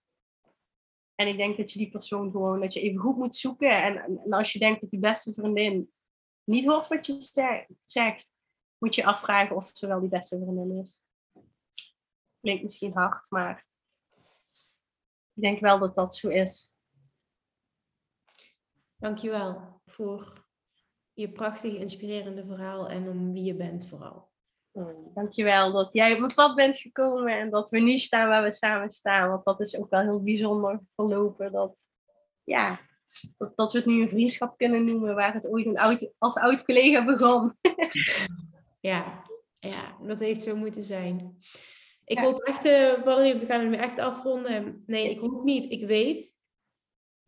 En 1.19 1.27
ik 1.27 1.37
denk 1.37 1.57
dat 1.57 1.71
je 1.71 1.79
die 1.79 1.89
persoon 1.89 2.31
gewoon, 2.31 2.59
dat 2.59 2.73
je 2.73 2.81
even 2.81 2.99
goed 2.99 3.17
moet 3.17 3.35
zoeken. 3.35 3.83
En, 3.83 4.21
als 4.29 4.53
je 4.53 4.59
denkt 4.59 4.81
dat 4.81 4.89
die 4.89 4.99
beste 4.99 5.33
vriendin 5.33 5.93
niet 6.43 6.65
hoort 6.65 6.87
wat 6.87 7.05
je 7.05 7.67
zegt, 7.85 8.31
moet 8.77 8.95
je 8.95 9.05
afvragen 9.05 9.55
of 9.55 9.69
ze 9.73 9.87
wel 9.87 9.99
die 9.99 10.09
beste 10.09 10.39
vriendin 10.39 10.77
is. 10.77 11.03
Klinkt 12.41 12.63
misschien 12.63 12.93
hard, 12.93 13.29
maar 13.29 13.67
ik 15.33 15.41
denk 15.41 15.59
wel 15.59 15.79
dat 15.79 15.95
dat 15.95 16.15
zo 16.15 16.29
is. 16.29 16.75
Dankjewel 18.95 19.81
voor 19.85 20.47
je 21.13 21.31
prachtige, 21.31 21.77
inspirerende 21.77 22.43
verhaal 22.43 22.89
en 22.89 23.09
om 23.09 23.33
wie 23.33 23.43
je 23.43 23.55
bent 23.55 23.87
vooral. 23.87 24.28
Oh, 24.71 25.13
dankjewel 25.13 25.71
dat 25.71 25.93
jij 25.93 26.13
op 26.13 26.19
mijn 26.19 26.33
pad 26.33 26.55
bent 26.55 26.77
gekomen 26.77 27.39
en 27.39 27.49
dat 27.49 27.69
we 27.69 27.79
nu 27.79 27.97
staan 27.97 28.27
waar 28.27 28.43
we 28.43 28.51
samen 28.51 28.89
staan. 28.89 29.29
Want 29.29 29.45
dat 29.45 29.61
is 29.61 29.77
ook 29.77 29.89
wel 29.89 30.01
heel 30.01 30.23
bijzonder 30.23 30.81
verlopen. 30.95 31.51
Dat, 31.51 31.85
ja, 32.43 32.79
dat, 33.37 33.57
dat 33.57 33.71
we 33.71 33.77
het 33.77 33.87
nu 33.87 34.01
een 34.01 34.09
vriendschap 34.09 34.57
kunnen 34.57 34.85
noemen 34.85 35.15
waar 35.15 35.33
het 35.33 35.47
ooit 35.47 35.65
een 35.65 35.77
oud, 35.77 36.11
als 36.17 36.35
oud 36.35 36.65
collega 36.65 37.05
begon. 37.05 37.53
ja, 38.79 39.23
ja, 39.53 39.97
dat 40.01 40.19
heeft 40.19 40.43
zo 40.43 40.55
moeten 40.55 40.83
zijn. 40.83 41.37
Ik 42.05 42.19
hoop 42.19 42.39
echt, 42.39 42.65
uh, 42.65 42.93
Valerie, 43.03 43.39
we 43.39 43.45
gaan 43.45 43.59
het 43.59 43.69
nu 43.69 43.75
echt 43.75 43.99
afronden. 43.99 44.83
Nee, 44.85 45.09
ik 45.09 45.19
hoop 45.19 45.43
niet. 45.43 45.71
Ik 45.71 45.87
weet 45.87 46.41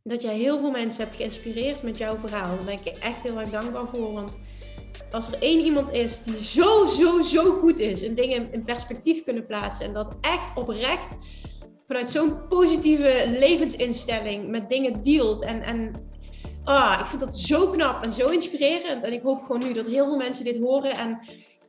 dat 0.03 0.21
jij 0.21 0.37
heel 0.37 0.59
veel 0.59 0.71
mensen 0.71 1.03
hebt 1.03 1.15
geïnspireerd 1.15 1.83
met 1.83 1.97
jouw 1.97 2.17
verhaal. 2.17 2.55
Daar 2.55 2.65
ben 2.65 2.73
ik 2.73 2.83
je 2.83 2.99
echt 2.99 3.23
heel 3.23 3.39
erg 3.39 3.49
dankbaar 3.49 3.87
voor. 3.87 4.13
Want 4.13 4.39
als 5.11 5.27
er 5.27 5.41
één 5.41 5.59
iemand 5.59 5.91
is 5.91 6.21
die 6.21 6.37
zo, 6.37 6.85
zo, 6.85 7.21
zo 7.21 7.43
goed 7.59 7.79
is 7.79 8.01
in 8.01 8.15
dingen 8.15 8.53
in 8.53 8.63
perspectief 8.63 9.23
kunnen 9.23 9.45
plaatsen 9.45 9.85
en 9.85 9.93
dat 9.93 10.15
echt 10.21 10.57
oprecht 10.57 11.17
vanuit 11.87 12.11
zo'n 12.11 12.47
positieve 12.47 13.35
levensinstelling 13.39 14.47
met 14.47 14.69
dingen 14.69 15.01
dealt 15.01 15.41
en, 15.41 15.61
en 15.61 15.93
ah, 16.63 16.97
ik 16.99 17.05
vind 17.05 17.21
dat 17.21 17.39
zo 17.39 17.69
knap 17.69 18.03
en 18.03 18.11
zo 18.11 18.27
inspirerend 18.27 19.03
en 19.03 19.13
ik 19.13 19.21
hoop 19.21 19.41
gewoon 19.41 19.63
nu 19.63 19.73
dat 19.73 19.85
heel 19.85 20.05
veel 20.05 20.17
mensen 20.17 20.43
dit 20.43 20.59
horen 20.59 20.91
en 20.91 21.19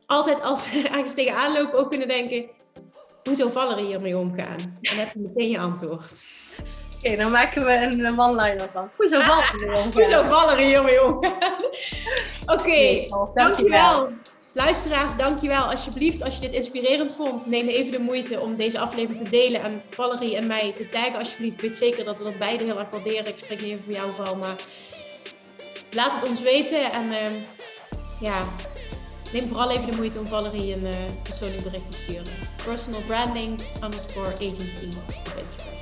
altijd 0.06 0.42
als 0.42 0.62
ze 0.62 0.88
ergens 0.88 1.14
tegenaan 1.14 1.52
lopen 1.52 1.78
ook 1.78 1.90
kunnen 1.90 2.08
denken 2.08 2.50
hoe 3.22 3.34
zou 3.34 3.50
Valerie 3.50 3.86
hiermee 3.86 4.18
omgaan? 4.18 4.58
En 4.58 4.78
dan 4.80 4.96
heb 4.96 5.12
je 5.12 5.18
meteen 5.18 5.50
je 5.50 5.58
antwoord. 5.58 6.24
Oké, 7.02 7.16
dan 7.16 7.30
maken 7.30 7.64
we 7.64 7.72
een 7.72 8.20
one-liner 8.20 8.68
van. 8.72 8.90
Hoezo 8.96 9.18
ah, 9.18 9.28
Valerie 9.28 9.76
omgaan? 9.76 10.02
Hoezo 10.02 10.22
Valerie 10.22 10.66
hiermee 10.66 11.04
omgaan? 11.04 11.64
Oké, 12.46 13.06
dankjewel. 13.34 14.08
Luisteraars, 14.52 15.16
dankjewel. 15.16 15.62
Alsjeblieft, 15.62 16.24
als 16.24 16.34
je 16.34 16.40
dit 16.40 16.52
inspirerend 16.52 17.12
vond, 17.12 17.46
neem 17.46 17.68
even 17.68 17.92
de 17.92 17.98
moeite 17.98 18.40
om 18.40 18.56
deze 18.56 18.78
aflevering 18.78 19.24
te 19.24 19.30
delen 19.30 19.62
en 19.62 19.82
Valerie 19.90 20.36
en 20.36 20.46
mij 20.46 20.72
te 20.76 20.88
taggen. 20.88 21.18
Alsjeblieft, 21.18 21.60
weet 21.60 21.76
zeker 21.76 22.04
dat 22.04 22.18
we 22.18 22.24
dat 22.24 22.38
beide 22.38 22.64
heel 22.64 22.78
erg 22.78 22.90
waarderen. 22.90 23.26
Ik 23.26 23.38
spreek 23.38 23.60
niet 23.60 23.70
even 23.70 23.84
voor 23.84 23.92
jou, 23.92 24.12
vooral, 24.12 24.36
maar 24.36 24.56
laat 25.90 26.12
het 26.20 26.28
ons 26.28 26.40
weten. 26.42 26.92
En 26.92 27.06
uh, 27.06 27.16
ja, 28.20 28.40
neem 29.32 29.48
vooral 29.48 29.70
even 29.70 29.90
de 29.90 29.96
moeite 29.96 30.18
om 30.18 30.26
Valerie 30.26 30.72
een 30.72 30.86
uh, 30.86 30.94
persoonlijk 31.22 31.62
bericht 31.62 31.86
te 31.86 31.98
sturen. 31.98 32.34
Personal 32.64 33.00
branding 33.06 33.60
underscore 33.84 34.32
agency 34.34 34.88
op 34.96 35.38
Instagram. 35.38 35.81